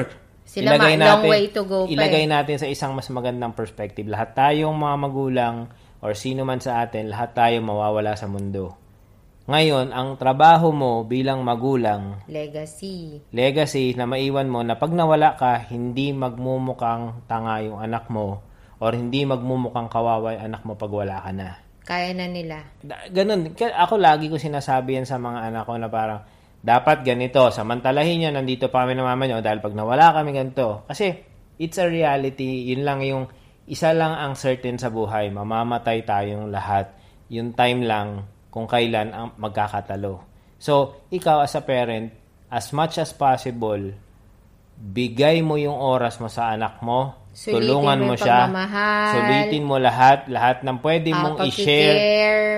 [0.49, 2.31] Sila ilagay ma- long natin, way to go pa ilagay eh.
[2.33, 4.09] natin sa isang mas magandang perspective.
[4.09, 5.55] Lahat tayong mga magulang
[6.01, 8.73] or sino man sa atin, lahat tayo mawawala sa mundo.
[9.49, 13.17] Ngayon, ang trabaho mo bilang magulang, Legacy.
[13.33, 18.45] legacy na maiwan mo na pag nawala ka, hindi magmumukhang tanga yung anak mo
[18.77, 21.57] or hindi magmumukhang kawawa yung anak mo pag wala ka na.
[21.81, 22.61] Kaya na nila.
[23.09, 23.57] Ganun.
[23.57, 26.21] Ako lagi ko sinasabi yan sa mga anak ko na parang,
[26.59, 30.83] dapat ganito, samantalahin nyo, nandito pa kami ng mama nyo, dahil pag nawala kami ganito.
[30.87, 31.15] Kasi,
[31.55, 33.27] it's a reality, yun lang yung,
[33.69, 36.89] isa lang ang certain sa buhay, mamamatay tayong lahat.
[37.29, 40.25] Yung time lang, kung kailan ang magkakatalo.
[40.59, 42.11] So, ikaw as a parent,
[42.49, 43.93] as much as possible,
[44.79, 48.49] bigay mo yung oras mo sa anak mo, Sulitin tulungan mo mo siya,
[49.13, 51.97] sulitin mo lahat, lahat ng pwede Ah, mong i-share,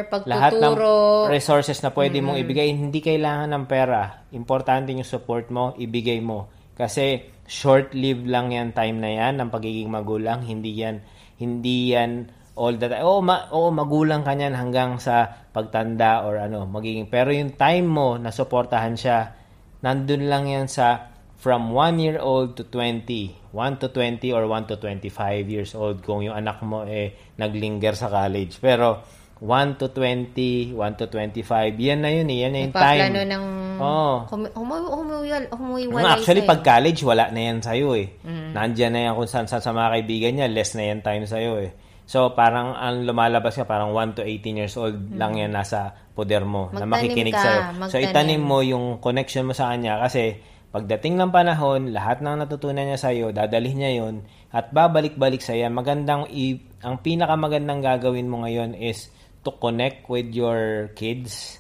[0.08, 0.94] pagkikare, lahat ng pagtuturo.
[1.28, 4.26] resources na pwede mong ibigay, hindi kailangan ng pera.
[4.32, 6.48] Importante yung support mo, ibigay mo.
[6.74, 10.42] Kasi short-lived lang yan time na yan ng pagiging magulang.
[10.42, 11.04] Hindi yan,
[11.36, 13.04] hindi yan all the time.
[13.04, 17.12] Oo, ma- oo, magulang ka niyan hanggang sa pagtanda or ano, magiging.
[17.12, 19.36] Pero yung time mo na suportahan siya,
[19.84, 23.41] nandun lang yan sa from 1 year old to 20.
[23.52, 27.94] 1 to 20 or 1 to 25 years old kung yung anak mo eh naglinger
[27.94, 28.58] sa college.
[28.58, 29.04] Pero
[29.42, 32.38] 1 to 20, 1 to 25, yan na yun eh.
[32.46, 33.00] Yan na yung time.
[33.02, 33.44] Nagpaplano ng
[33.82, 34.14] Oo.
[34.30, 36.52] humi- humi- humuwal, humuiwalay Nga, actually, sa'yo.
[36.54, 38.08] pag college, wala na yan sa'yo eh.
[38.22, 38.50] Mm.
[38.54, 41.58] Nandyan na yan kung saan, saan sa mga kaibigan niya, less na yan time sa'yo
[41.58, 41.74] eh.
[42.06, 46.46] So, parang ang lumalabas ka, parang 1 to 18 years old lang yan nasa poder
[46.46, 46.86] mo na.
[46.86, 47.62] Magtanim makikinig ka, sa'yo.
[47.66, 48.06] So, magtanim.
[48.14, 50.38] itanim mo yung connection mo sa kanya kasi
[50.72, 54.16] pagdating ng panahon, lahat ng natutunan niya sa'yo, dadalhin niya yon
[54.50, 55.68] at babalik-balik sa'yo.
[55.68, 59.12] Magandang, i- ang pinakamagandang gagawin mo ngayon is
[59.42, 61.60] to connect with your kids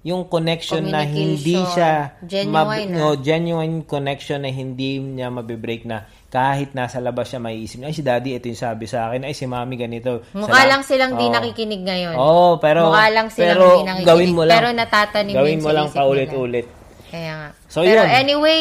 [0.00, 6.70] yung connection na hindi siya Genuine, no, genuine connection na hindi niya mabibreak na kahit
[6.70, 9.44] nasa labas siya maiisip niya, ay si daddy ito yung sabi sa akin, ay si
[9.44, 10.22] mami ganito.
[10.32, 11.34] Mukha Salam- lang silang di Oo.
[11.34, 12.14] nakikinig ngayon.
[12.14, 14.06] Oo, pero Mukha lang silang pero di nakikinig.
[14.06, 14.54] gawin mo lang.
[14.54, 16.66] Pero natatanim Gawin mo sa lang isip paulit-ulit.
[17.08, 17.48] Kaya nga.
[17.66, 18.08] So, Pero yun.
[18.10, 18.60] anyway,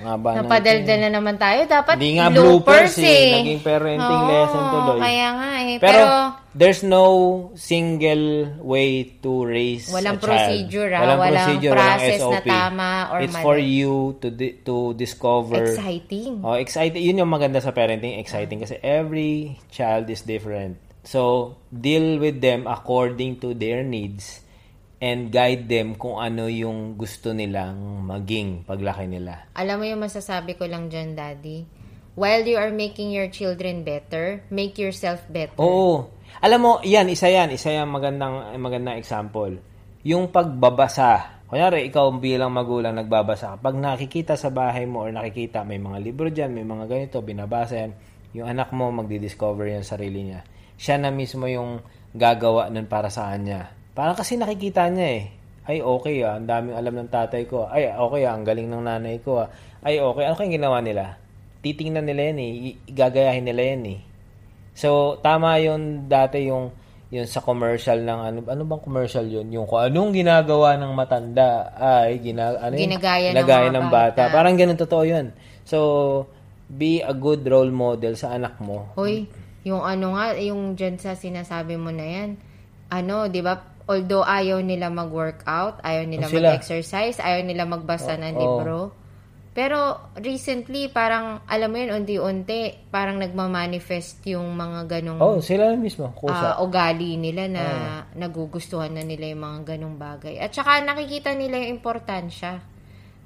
[0.00, 1.66] Nga ba napadaldal na naman tayo.
[1.66, 3.36] Dapat Hindi nga bloopers eh.
[3.36, 4.98] Naging parenting Oo, lesson tuloy.
[4.98, 5.76] Kaya nga eh.
[5.76, 6.06] Pero, Pero,
[6.52, 7.04] there's no
[7.54, 8.26] single
[8.58, 8.88] way
[9.20, 10.24] to raise Walang a child.
[10.24, 11.00] procedure, ah.
[11.00, 12.48] Walang, Walang procedure, process walang na SOP.
[12.48, 13.44] tama or It's mali.
[13.44, 16.32] for you to di- to discover exciting.
[16.40, 17.02] Oh, exciting.
[17.02, 19.32] Yun yung maganda sa parenting, exciting kasi every
[19.68, 20.80] child is different.
[21.02, 24.44] So, deal with them according to their needs
[25.00, 29.48] and guide them kung ano yung gusto nilang maging paglaki nila.
[29.56, 31.64] Alam mo yung masasabi ko lang dyan, Daddy?
[32.20, 35.56] While you are making your children better, make yourself better.
[35.56, 36.12] Oo.
[36.44, 37.48] Alam mo, yan, isa yan.
[37.48, 39.56] Isa yan magandang, magandang example.
[40.04, 41.40] Yung pagbabasa.
[41.48, 43.56] Kunyari, ikaw bilang magulang nagbabasa.
[43.56, 47.88] Pag nakikita sa bahay mo or nakikita, may mga libro dyan, may mga ganito, binabasa
[47.88, 47.92] yan.
[48.36, 50.44] Yung anak mo, magdi-discover yan sarili niya.
[50.76, 51.80] Siya na mismo yung
[52.12, 53.79] gagawa nun para sa kanya.
[53.92, 55.24] Parang kasi nakikita niya eh.
[55.66, 56.38] Ay, okay ah.
[56.38, 57.68] Ang daming alam ng tatay ko.
[57.68, 58.34] Ay, okay ah.
[58.34, 59.48] Ang galing ng nanay ko ah.
[59.84, 60.24] Ay, okay.
[60.26, 61.18] Ano kayong ginawa nila?
[61.60, 62.50] Titingnan nila yan eh.
[62.90, 63.98] Gagayahin nila yan eh.
[64.72, 66.72] So, tama yun dati yung
[67.10, 71.74] yun sa commercial ng ano ano bang commercial yun yung kung anong ginagawa ng matanda
[71.74, 72.86] ay gina, ano yun?
[72.86, 74.22] Ginagaya ng mga ng bata.
[74.30, 74.32] bata.
[74.32, 75.34] Parang ganun totoo yun.
[75.66, 75.78] So,
[76.70, 78.94] be a good role model sa anak mo.
[78.94, 79.26] Hoy,
[79.66, 82.30] yung ano nga, yung dyan sa sinasabi mo na yan,
[82.90, 83.58] ano, di ba,
[83.90, 86.54] although ayaw nila mag-workout, ayaw nila sila.
[86.54, 88.38] mag-exercise, ayaw nila magbasa ng Oh.
[88.38, 88.78] libro,
[89.50, 96.14] pero recently, parang, alam mo yun, unti-unti, parang nagmamanifest yung mga ganong Oh, sila mismo.
[96.14, 96.54] Kusa.
[96.54, 97.64] ah, ugali nila na
[98.14, 100.38] nagugustuhan na nila yung mga ganong bagay.
[100.38, 102.62] At saka nakikita nila yung importansya.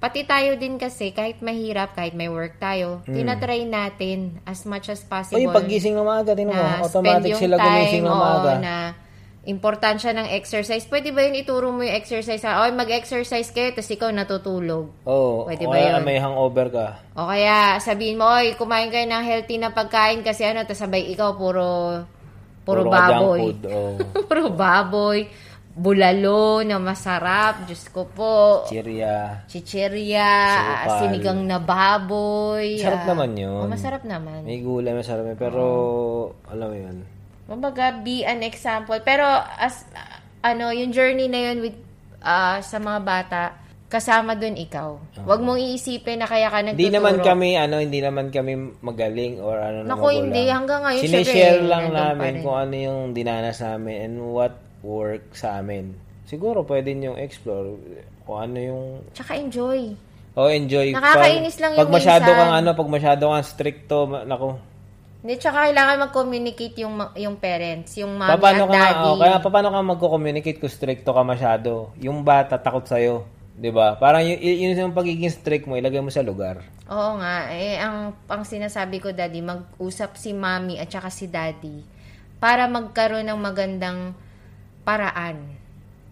[0.00, 5.04] Pati tayo din kasi, kahit mahirap, kahit may work tayo, tinatry natin as much as
[5.04, 8.52] possible Oy, pagising ng maaga, tingnan mo, automatic sila gumising ng oo, maaga.
[8.60, 8.74] na
[9.44, 10.88] importansya ng exercise.
[10.88, 12.40] Pwede ba yun ituro mo yung exercise?
[12.44, 15.04] Oy, mag-exercise kayo, tapos ikaw natutulog.
[15.04, 16.00] Oh, Pwede ba yun?
[16.00, 16.86] may hangover ka.
[17.12, 21.12] O kaya sabihin mo, oy, kumain kayo ng healthy na pagkain kasi ano, tapos sabay
[21.12, 22.02] ikaw puro
[22.64, 23.40] puro, Puro baboy.
[23.44, 23.94] food, oh.
[24.28, 25.28] puro baboy.
[25.74, 27.66] Bulalo na masarap.
[27.66, 28.62] Diyos ko po.
[28.70, 29.42] Chirya.
[29.50, 30.30] Chichirya,
[30.86, 30.98] Sukal.
[31.02, 32.78] sinigang na baboy.
[32.78, 33.66] Sarap ah, naman yun.
[33.66, 34.46] Oh, masarap naman.
[34.46, 35.34] May gulay, masarap yun.
[35.34, 35.64] Pero,
[36.46, 36.96] alam mo yun.
[37.44, 38.96] Kumbaga, be an example.
[39.00, 41.76] Pero, as, ah, ano, yung journey na yun with,
[42.20, 43.42] ah, sa mga bata,
[43.86, 44.96] kasama dun ikaw.
[45.22, 46.80] Huwag mong iisipin na kaya ka nagtuturo.
[46.80, 50.18] Hindi naman kami, ano, hindi naman kami magaling or ano na Naku, magulang.
[50.24, 50.42] hindi.
[50.48, 51.30] Hanggang ngayon, Sinishare
[51.62, 55.94] syempre, lang namin kung ano yung dinanas namin and what work sa amin.
[56.24, 57.76] Siguro pwede nyo explore
[58.24, 59.92] kung ano yung Tsaka enjoy.
[60.34, 62.40] oh enjoy Nakakainis lang pag yung masyado minsan.
[62.40, 64.58] kang ano pag masyado kang stricto nako
[65.24, 69.08] Hindi, tsaka kailangan mag-communicate yung, yung parents, yung mommy paano at ka daddy.
[69.08, 73.24] oh, kaya paano ka magko-communicate kung stricto ka masyado yung bata takot sa'yo
[73.56, 77.48] 'di ba parang yun, yun yung pagiging strict mo ilagay mo sa lugar Oo nga.
[77.56, 81.80] Eh, ang, ang sinasabi ko, daddy, mag-usap si mommy at saka si daddy
[82.36, 84.12] para magkaroon ng magandang
[84.84, 85.40] paraan.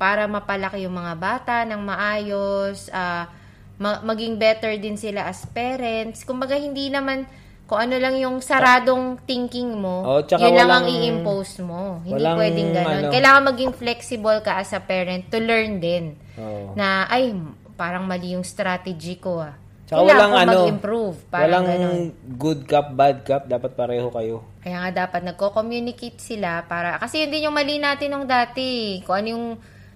[0.01, 3.29] Para mapalaki yung mga bata ng maayos, ah,
[3.77, 6.25] ma- maging better din sila as parents.
[6.25, 7.29] Kumbaga, hindi naman
[7.65, 12.03] kung ano lang yung saradong thinking mo, Oh, yun lang ang walang- i-impose mo.
[12.03, 12.97] Hindi walang, pwedeng ganun.
[12.99, 16.19] ano- Kailangan maging flexible ka as a parent to learn din.
[16.37, 16.75] Oo.
[16.75, 17.33] Na, ay,
[17.75, 19.57] parang mali yung strategy ko ah.
[19.83, 21.17] Tsaka Kailangan walang ano, mag-improve.
[21.29, 22.01] Parang walang ganun.
[22.37, 24.37] good cup, bad cup, dapat pareho kayo.
[24.61, 29.01] Kaya nga dapat nagko-communicate sila para kasi yun din yung mali natin nung dati.
[29.03, 29.47] Kung ano yung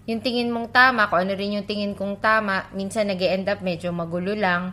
[0.07, 3.59] yung tingin mong tama, kung ano rin yung tingin kong tama, minsan nag end up
[3.59, 4.71] medyo magulo lang.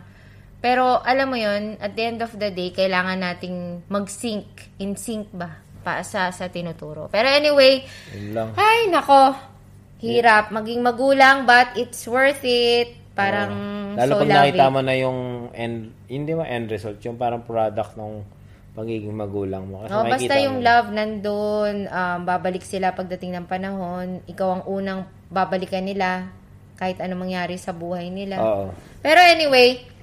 [0.64, 4.48] Pero alam mo yun, at the end of the day, kailangan nating mag-sync,
[4.80, 7.12] in sync ba, pa sa, sa tinuturo.
[7.12, 7.84] Pero anyway,
[8.56, 9.36] ay nako,
[10.00, 12.96] hirap maging magulang but it's worth it.
[13.12, 13.52] Parang
[13.92, 14.72] Lalo so pag nakita it.
[14.72, 15.18] mo na yung
[15.52, 18.24] end, hindi ba end result, yung parang product ng
[18.72, 19.84] pagiging magulang mo.
[19.84, 20.66] Kasi Oh, basta yung mo.
[20.66, 26.32] love nandun, um, babalik sila pagdating ng panahon, ikaw ang unang babalikan nila
[26.74, 28.40] kahit ano mangyari sa buhay nila.
[28.42, 28.74] Oo.
[28.98, 29.93] Pero anyway,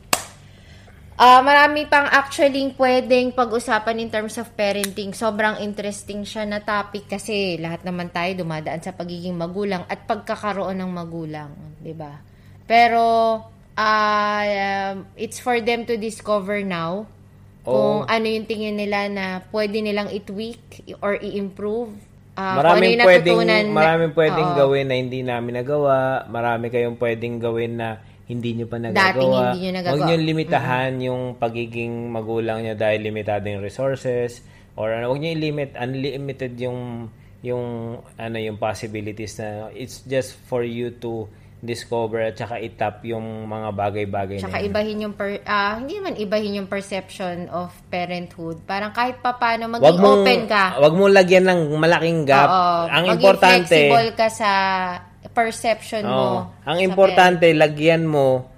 [1.22, 5.14] ah marami pang actually pwedeng pag-usapan in terms of parenting.
[5.14, 10.82] Sobrang interesting siya na topic kasi lahat naman tayo dumadaan sa pagiging magulang at pagkakaroon
[10.82, 12.18] ng magulang, 'di ba?
[12.66, 13.38] Pero
[13.78, 14.42] ah,
[14.98, 17.06] um, it's for them to discover now
[17.62, 18.10] kung Oo.
[18.10, 21.94] ano yung tingin nila na pwede nilang i-tweak or i-improve.
[22.34, 23.38] Kung ano maraming yung pwedeng
[23.70, 24.58] maraming pwedeng Oo.
[24.58, 26.26] gawin na hindi namin nagawa.
[26.26, 29.12] Marami kayong pwedeng gawin na hindi nyo pa nagagawa.
[29.12, 29.92] Dating hindi nyo nagagawa.
[29.92, 34.40] Huwag nyo limitahan yung pagiging magulang nyo dahil limitado yung resources
[34.80, 37.12] or ano, huwag nyo i-limit unlimited yung
[37.44, 41.28] yung ano yung possibilities na it's just for you to
[41.62, 44.70] discover at saka itap yung mga bagay-bagay Tsaka na yun.
[44.74, 48.66] ibahin yung per, ah, hindi naman ibahin yung perception of parenthood.
[48.66, 50.66] Parang kahit pa paano maging Wag mong, open ka.
[50.82, 52.50] Wag mong lagyan ng malaking gap.
[52.50, 52.78] Oo.
[52.90, 54.52] Ang importante, flexible ka sa
[55.32, 56.16] perception mo.
[56.16, 56.40] Oo.
[56.64, 58.52] Ang sa importante, lagyan mo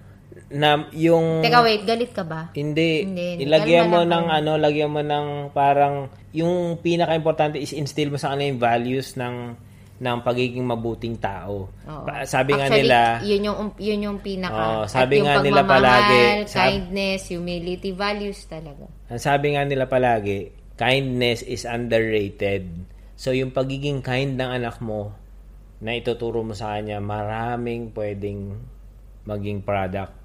[0.53, 1.41] na yung.
[1.41, 1.81] Teka, wait.
[1.81, 2.53] Galit ka ba?
[2.53, 3.43] hindi, Hindi, hindi.
[3.45, 5.95] ilagyan Kalma mo lang ng ano, lagyan mo ng parang
[6.33, 9.35] yung pinaka-importante is instill mo sa kanila yung values ng
[10.03, 11.69] ng pagiging mabuting tao.
[11.69, 12.03] Oo.
[12.03, 14.59] Pa- Sabi nga Actually, nila, yun yung, yun yung pinaka.
[14.59, 18.83] Oo, sabi yung nga nila palagi, sab- kindness, humility, values talaga.
[19.07, 22.67] ang sabi nga nila palagi, kindness is underrated.
[23.15, 25.15] So yung pagiging kind ng anak mo
[25.84, 28.55] na ituturo mo sa kanya, maraming pwedeng
[29.23, 30.15] maging product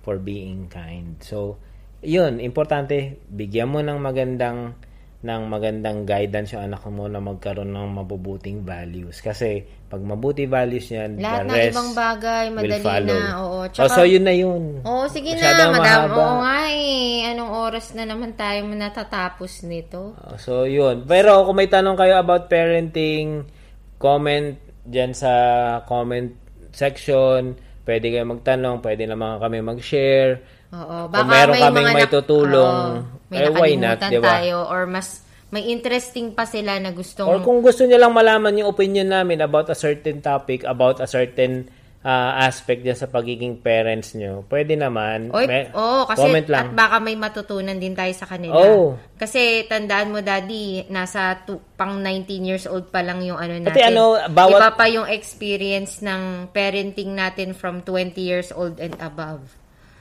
[0.00, 1.18] for being kind.
[1.20, 1.58] So,
[2.00, 4.78] yun, importante, bigyan mo ng magandang
[5.18, 9.18] ng magandang guidance yung anak mo na magkaroon ng mabubuting values.
[9.18, 13.18] Kasi, pag mabuti values yan, Lahat the ng rest ibang bagay, will madali follow.
[13.18, 13.26] na.
[13.42, 13.50] Oo.
[13.58, 14.78] Oh, Tsaka, so, yun na yun.
[14.86, 15.98] Oo, sige Masyadong na, madam.
[16.06, 16.14] mahaba.
[16.14, 17.26] Oo nga eh.
[17.34, 20.14] Anong oras na naman tayo natatapos nito?
[20.14, 21.02] Uh, So, yun.
[21.02, 23.42] Pero kung may tanong kayo about parenting,
[23.98, 24.54] comment
[24.88, 25.32] dyan sa
[25.84, 26.32] comment
[26.72, 27.54] section.
[27.84, 30.44] Pwede kayo magtanong, pwede naman kami mag-share.
[30.72, 34.40] Oo, Kung meron kaming mga may tutulong, Oo, may eh, why not, di ba?
[34.40, 38.60] tayo or mas may interesting pa sila na gustong Or kung gusto niyo lang malaman
[38.60, 43.58] yung opinion namin about a certain topic, about a certain ah, aspect dyan sa pagiging
[43.58, 45.34] parents nyo, pwede naman.
[45.34, 46.66] Oy, May- oo, kasi comment lang.
[46.70, 48.54] at baka may matutunan din tayo sa kanila.
[48.54, 48.94] Oo.
[49.18, 53.74] Kasi tandaan mo, Daddy, nasa tu- pang 19 years old pa lang yung ano natin.
[53.74, 58.94] Pati ano, bawat- Iba pa yung experience ng parenting natin from 20 years old and
[58.98, 59.42] above.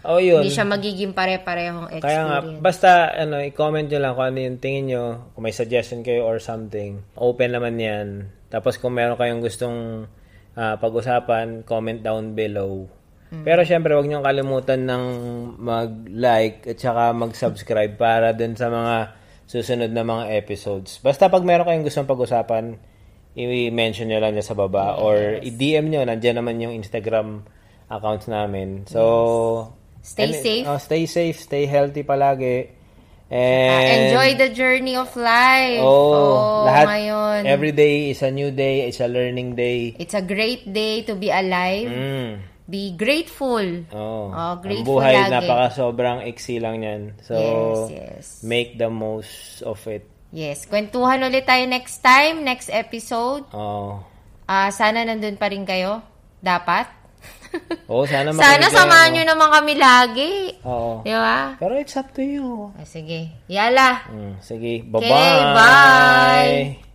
[0.08, 0.40] oh, yun.
[0.40, 2.06] Hindi siya magiging pare-parehong experience.
[2.08, 5.04] Kaya nga, basta ano, i-comment nyo lang kung ano yung tingin nyo,
[5.36, 7.04] kung may suggestion kayo or something.
[7.20, 8.08] Open naman yan.
[8.48, 10.08] Tapos kung meron kayong gustong
[10.58, 12.90] ah, pag-usapan, comment down below.
[13.28, 15.04] Pero syempre, huwag nyo kalimutan ng
[15.60, 18.96] mag-like at saka mag-subscribe para dun sa mga
[19.44, 21.04] susunod na mga episodes.
[21.04, 22.80] Basta pag meron kayong gustong pag-usapan,
[23.36, 27.44] i-mention nyo lang dyan sa baba or i-DM nyo, nandyan naman yung Instagram
[27.88, 28.88] accounts namin.
[28.88, 30.64] So, Stay and- safe.
[30.64, 32.77] oh, stay safe, stay healthy palagi.
[33.28, 35.84] Ah, And enjoy the journey of life.
[35.84, 37.40] Oh, lahat ngayon.
[37.44, 39.92] every day is a new day, it's a learning day.
[40.00, 41.92] It's a great day to be alive.
[41.92, 42.30] Mm.
[42.68, 43.64] Be grateful.
[43.92, 44.28] Oh.
[44.28, 45.32] Oh, Ang grateful buhay lagi.
[45.34, 47.16] napaka sobrang iksi lang 'yan.
[47.20, 48.26] So yes, yes.
[48.44, 50.08] make the most of it.
[50.32, 50.68] Yes.
[50.68, 53.48] Kwentuhan ulit tayo next time, next episode.
[53.52, 54.04] Oh.
[54.44, 56.04] Ah, sana nandun pa rin kayo.
[56.40, 56.97] Dapat.
[57.92, 60.34] Oh, sana sana samahan nyo naman kami lagi.
[60.68, 61.00] Oo.
[61.08, 61.56] Di ba?
[61.56, 62.76] Pero it's up to you.
[62.76, 63.32] Ah, sige.
[63.48, 64.04] Yala.
[64.12, 65.56] Mm, sige, Okay, bye-bye.
[65.56, 66.87] bye.